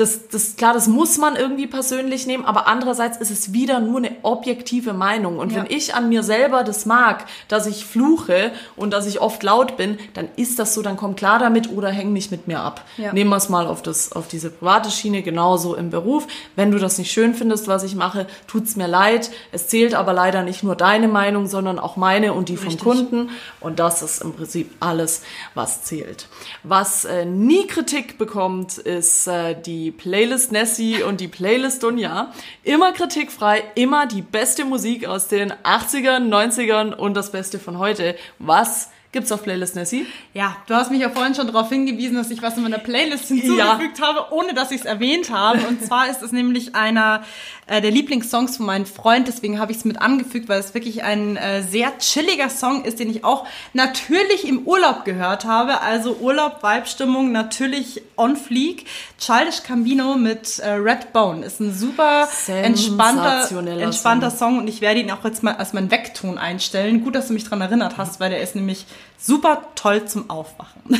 das, 0.00 0.28
das, 0.28 0.56
klar, 0.56 0.72
das 0.72 0.88
muss 0.88 1.18
man 1.18 1.36
irgendwie 1.36 1.66
persönlich 1.66 2.26
nehmen, 2.26 2.46
aber 2.46 2.66
andererseits 2.66 3.18
ist 3.18 3.30
es 3.30 3.52
wieder 3.52 3.80
nur 3.80 3.98
eine 3.98 4.16
objektive 4.22 4.94
Meinung. 4.94 5.38
Und 5.38 5.52
ja. 5.52 5.58
wenn 5.58 5.66
ich 5.70 5.94
an 5.94 6.08
mir 6.08 6.22
selber 6.22 6.64
das 6.64 6.86
mag, 6.86 7.26
dass 7.48 7.66
ich 7.66 7.84
fluche 7.84 8.50
und 8.76 8.92
dass 8.92 9.06
ich 9.06 9.20
oft 9.20 9.42
laut 9.42 9.76
bin, 9.76 9.98
dann 10.14 10.28
ist 10.36 10.58
das 10.58 10.72
so, 10.72 10.80
dann 10.80 10.96
komm 10.96 11.16
klar 11.16 11.38
damit 11.38 11.70
oder 11.70 11.90
häng 11.90 12.14
nicht 12.14 12.30
mit 12.30 12.48
mir 12.48 12.60
ab. 12.60 12.82
Ja. 12.96 13.12
Nehmen 13.12 13.28
wir 13.28 13.36
es 13.36 13.50
mal 13.50 13.66
auf, 13.66 13.82
das, 13.82 14.12
auf 14.12 14.26
diese 14.26 14.50
private 14.50 14.90
Schiene, 14.90 15.22
genauso 15.22 15.74
im 15.74 15.90
Beruf. 15.90 16.26
Wenn 16.56 16.70
du 16.70 16.78
das 16.78 16.96
nicht 16.96 17.12
schön 17.12 17.34
findest, 17.34 17.68
was 17.68 17.82
ich 17.82 17.94
mache, 17.94 18.26
tut's 18.46 18.76
mir 18.76 18.88
leid. 18.88 19.30
Es 19.52 19.68
zählt 19.68 19.94
aber 19.94 20.14
leider 20.14 20.42
nicht 20.42 20.62
nur 20.62 20.76
deine 20.76 21.08
Meinung, 21.08 21.46
sondern 21.46 21.78
auch 21.78 21.96
meine 21.96 22.32
und 22.32 22.48
die 22.48 22.54
Richtig. 22.54 22.80
vom 22.80 22.92
Kunden. 22.92 23.30
Und 23.60 23.78
das 23.78 24.00
ist 24.00 24.22
im 24.22 24.32
Prinzip 24.32 24.70
alles, 24.80 25.22
was 25.54 25.82
zählt. 25.84 26.28
Was 26.62 27.04
äh, 27.04 27.26
nie 27.26 27.66
Kritik 27.66 28.16
bekommt, 28.16 28.78
ist 28.78 29.26
äh, 29.26 29.54
die 29.60 29.89
Playlist 29.90 30.52
Nessie 30.52 31.02
und 31.02 31.20
die 31.20 31.28
Playlist 31.28 31.82
Dunja. 31.82 32.32
Immer 32.62 32.92
kritikfrei, 32.92 33.62
immer 33.74 34.06
die 34.06 34.22
beste 34.22 34.64
Musik 34.64 35.06
aus 35.06 35.28
den 35.28 35.52
80ern, 35.52 36.28
90ern 36.28 36.94
und 36.94 37.14
das 37.14 37.32
Beste 37.32 37.58
von 37.58 37.78
heute. 37.78 38.16
Was 38.38 38.90
Gibt's 39.12 39.32
auf 39.32 39.42
Playlist 39.42 39.74
Nessie? 39.74 40.06
Ja, 40.34 40.56
du 40.68 40.74
hast 40.74 40.92
mich 40.92 41.00
ja 41.00 41.10
vorhin 41.10 41.34
schon 41.34 41.48
darauf 41.48 41.68
hingewiesen, 41.68 42.14
dass 42.14 42.30
ich 42.30 42.42
was 42.42 42.56
in 42.56 42.62
meiner 42.62 42.78
Playlist 42.78 43.26
hinzugefügt 43.26 43.98
ja. 43.98 44.06
habe, 44.06 44.32
ohne 44.32 44.54
dass 44.54 44.70
ich 44.70 44.82
es 44.82 44.86
erwähnt 44.86 45.30
habe. 45.30 45.66
Und 45.66 45.84
zwar 45.84 46.08
ist 46.08 46.22
es 46.22 46.30
nämlich 46.30 46.76
einer 46.76 47.24
äh, 47.66 47.80
der 47.80 47.90
Lieblingssongs 47.90 48.56
von 48.56 48.66
meinem 48.66 48.86
Freund, 48.86 49.26
deswegen 49.26 49.58
habe 49.58 49.72
ich 49.72 49.78
es 49.78 49.84
mit 49.84 50.00
angefügt, 50.00 50.48
weil 50.48 50.60
es 50.60 50.74
wirklich 50.74 51.02
ein 51.02 51.36
äh, 51.36 51.64
sehr 51.64 51.98
chilliger 51.98 52.50
Song 52.50 52.84
ist, 52.84 53.00
den 53.00 53.10
ich 53.10 53.24
auch 53.24 53.48
natürlich 53.72 54.46
im 54.46 54.60
Urlaub 54.60 55.04
gehört 55.04 55.44
habe. 55.44 55.80
Also 55.80 56.18
Urlaub, 56.20 56.62
Vibe-Stimmung, 56.62 57.32
natürlich 57.32 58.02
on 58.16 58.36
fleek. 58.36 58.86
Childish 59.18 59.64
Cambino 59.64 60.14
mit 60.14 60.60
äh, 60.60 60.70
Red 60.70 61.12
Bone 61.12 61.44
ist 61.44 61.58
ein 61.58 61.74
super 61.74 62.28
entspannter, 62.46 63.48
entspannter 63.80 64.30
Song. 64.30 64.38
Song 64.38 64.58
und 64.58 64.68
ich 64.68 64.80
werde 64.80 65.00
ihn 65.00 65.10
auch 65.10 65.24
jetzt 65.24 65.42
mal 65.42 65.56
als 65.56 65.72
meinen 65.72 65.90
Weckton 65.90 66.38
einstellen. 66.38 67.02
Gut, 67.02 67.16
dass 67.16 67.26
du 67.26 67.32
mich 67.32 67.42
dran 67.42 67.60
erinnert 67.60 67.98
hast, 67.98 68.20
weil 68.20 68.30
der 68.30 68.40
ist 68.40 68.54
nämlich 68.54 68.86
super 69.18 69.62
toll 69.74 70.04
zum 70.06 70.30
Aufwachen. 70.30 70.82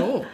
Oh. 0.00 0.24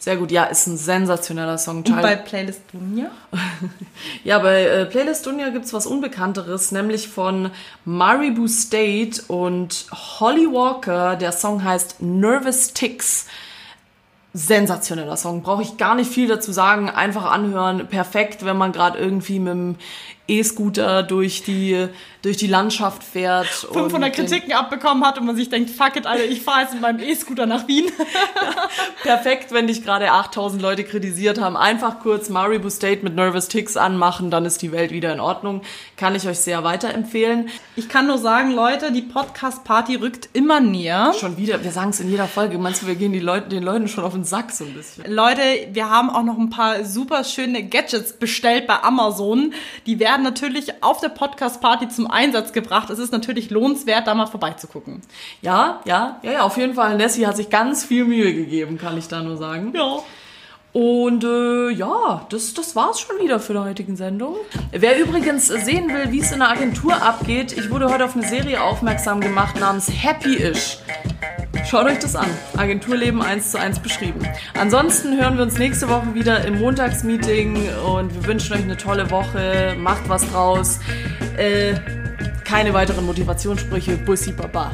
Sehr 0.00 0.16
gut, 0.16 0.30
ja, 0.30 0.44
ist 0.44 0.66
ein 0.66 0.78
sensationeller 0.78 1.58
Song. 1.58 1.78
Und 1.78 2.00
bei 2.00 2.16
Playlist 2.16 2.62
Dunja? 2.72 3.10
Ja, 4.24 4.38
bei 4.38 4.62
äh, 4.62 4.86
Playlist 4.86 5.26
Dunja 5.26 5.50
gibt's 5.50 5.74
was 5.74 5.86
Unbekannteres, 5.86 6.72
nämlich 6.72 7.08
von 7.08 7.50
Maribu 7.84 8.48
State 8.48 9.20
und 9.28 9.84
Holly 9.92 10.46
Walker. 10.46 11.16
Der 11.16 11.32
Song 11.32 11.62
heißt 11.62 12.00
Nervous 12.00 12.72
Ticks. 12.72 13.26
Sensationeller 14.32 15.18
Song, 15.18 15.42
brauche 15.42 15.62
ich 15.62 15.76
gar 15.76 15.94
nicht 15.94 16.10
viel 16.10 16.28
dazu 16.28 16.50
sagen. 16.50 16.88
Einfach 16.88 17.30
anhören, 17.30 17.88
perfekt, 17.88 18.44
wenn 18.44 18.56
man 18.56 18.72
gerade 18.72 18.98
irgendwie 18.98 19.38
mit 19.38 19.52
dem 19.52 19.76
E-Scooter 20.30 21.02
durch 21.02 21.42
die, 21.42 21.88
durch 22.22 22.36
die 22.36 22.46
Landschaft 22.46 23.02
fährt. 23.02 23.46
500 23.46 23.94
und 23.94 24.02
den- 24.02 24.12
Kritiken 24.12 24.52
abbekommen 24.52 25.04
hat 25.04 25.18
und 25.18 25.26
man 25.26 25.36
sich 25.36 25.48
denkt, 25.48 25.70
fuck 25.70 25.96
it, 25.96 26.06
Alter, 26.06 26.24
ich 26.24 26.42
fahre 26.42 26.62
jetzt 26.62 26.72
mit 26.72 26.82
meinem 26.82 27.00
E-Scooter 27.00 27.46
nach 27.46 27.66
Wien. 27.68 27.90
Perfekt, 29.02 29.52
wenn 29.52 29.66
dich 29.66 29.82
gerade 29.84 30.10
8000 30.12 30.60
Leute 30.62 30.84
kritisiert 30.84 31.40
haben. 31.40 31.56
Einfach 31.56 32.00
kurz 32.00 32.28
Maribu 32.28 32.68
State 32.70 33.02
mit 33.02 33.14
Nervous 33.14 33.48
Ticks 33.48 33.76
anmachen, 33.76 34.30
dann 34.30 34.44
ist 34.44 34.62
die 34.62 34.72
Welt 34.72 34.90
wieder 34.92 35.12
in 35.12 35.20
Ordnung. 35.20 35.62
Kann 35.96 36.14
ich 36.14 36.26
euch 36.28 36.38
sehr 36.38 36.64
weiterempfehlen. 36.64 37.48
Ich 37.76 37.88
kann 37.88 38.06
nur 38.06 38.18
sagen, 38.18 38.52
Leute, 38.52 38.92
die 38.92 39.02
Podcast-Party 39.02 39.96
rückt 39.96 40.28
immer 40.32 40.60
näher. 40.60 41.12
Schon 41.18 41.36
wieder, 41.36 41.62
wir 41.64 41.72
sagen 41.72 41.90
es 41.90 42.00
in 42.00 42.10
jeder 42.10 42.26
Folge. 42.26 42.58
Meinst 42.58 42.82
du, 42.82 42.86
wir 42.86 42.94
gehen 42.94 43.12
die 43.12 43.20
Leute, 43.20 43.48
den 43.48 43.62
Leuten 43.62 43.88
schon 43.88 44.04
auf 44.04 44.12
den 44.12 44.24
Sack 44.24 44.50
so 44.52 44.64
ein 44.64 44.74
bisschen? 44.74 45.10
Leute, 45.12 45.40
wir 45.72 45.88
haben 45.90 46.10
auch 46.10 46.22
noch 46.22 46.38
ein 46.38 46.50
paar 46.50 46.84
super 46.84 47.24
schöne 47.24 47.64
Gadgets 47.66 48.12
bestellt 48.12 48.66
bei 48.66 48.82
Amazon. 48.82 49.54
Die 49.86 49.98
werden 50.20 50.24
natürlich 50.24 50.82
auf 50.82 51.00
der 51.00 51.08
Podcast-Party 51.08 51.88
zum 51.88 52.10
Einsatz 52.10 52.52
gebracht. 52.52 52.90
Es 52.90 52.98
ist 52.98 53.12
natürlich 53.12 53.50
lohnenswert, 53.50 54.06
da 54.06 54.14
mal 54.14 54.26
vorbeizugucken. 54.26 55.00
Ja, 55.40 55.80
ja, 55.84 56.20
ja, 56.22 56.32
ja, 56.32 56.42
auf 56.42 56.56
jeden 56.56 56.74
Fall. 56.74 56.96
Nessie 56.96 57.26
hat 57.26 57.36
sich 57.36 57.48
ganz 57.48 57.84
viel 57.84 58.04
Mühe 58.04 58.34
gegeben, 58.34 58.76
kann 58.78 58.98
ich 58.98 59.08
da 59.08 59.22
nur 59.22 59.36
sagen. 59.36 59.72
Ja. 59.74 59.98
Und 60.72 61.24
äh, 61.24 61.70
ja, 61.70 62.26
das, 62.28 62.54
das 62.54 62.76
war's 62.76 63.00
schon 63.00 63.18
wieder 63.18 63.40
für 63.40 63.54
die 63.54 63.58
heutigen 63.58 63.96
Sendung. 63.96 64.36
Wer 64.70 65.00
übrigens 65.00 65.48
sehen 65.48 65.88
will, 65.88 66.12
wie 66.12 66.20
es 66.20 66.30
in 66.30 66.38
der 66.38 66.50
Agentur 66.50 67.02
abgeht, 67.02 67.52
ich 67.52 67.70
wurde 67.70 67.88
heute 67.88 68.04
auf 68.04 68.14
eine 68.14 68.26
Serie 68.26 68.62
aufmerksam 68.62 69.20
gemacht 69.20 69.58
namens 69.58 69.90
Happy-ish. 69.90 70.78
Schaut 71.66 71.86
euch 71.86 71.98
das 71.98 72.14
an. 72.14 72.28
Agenturleben 72.56 73.20
1 73.20 73.50
zu 73.50 73.58
1 73.58 73.80
beschrieben. 73.80 74.20
Ansonsten 74.58 75.20
hören 75.20 75.36
wir 75.36 75.42
uns 75.42 75.58
nächste 75.58 75.88
Woche 75.88 76.14
wieder 76.14 76.44
im 76.44 76.60
Montagsmeeting 76.60 77.56
und 77.96 78.14
wir 78.14 78.26
wünschen 78.26 78.54
euch 78.54 78.62
eine 78.62 78.76
tolle 78.76 79.10
Woche. 79.10 79.74
Macht 79.76 80.08
was 80.08 80.28
draus. 80.30 80.78
Äh, 81.36 81.74
keine 82.44 82.72
weiteren 82.74 83.06
Motivationssprüche. 83.06 83.96
Bussi 83.98 84.32
Baba. 84.32 84.72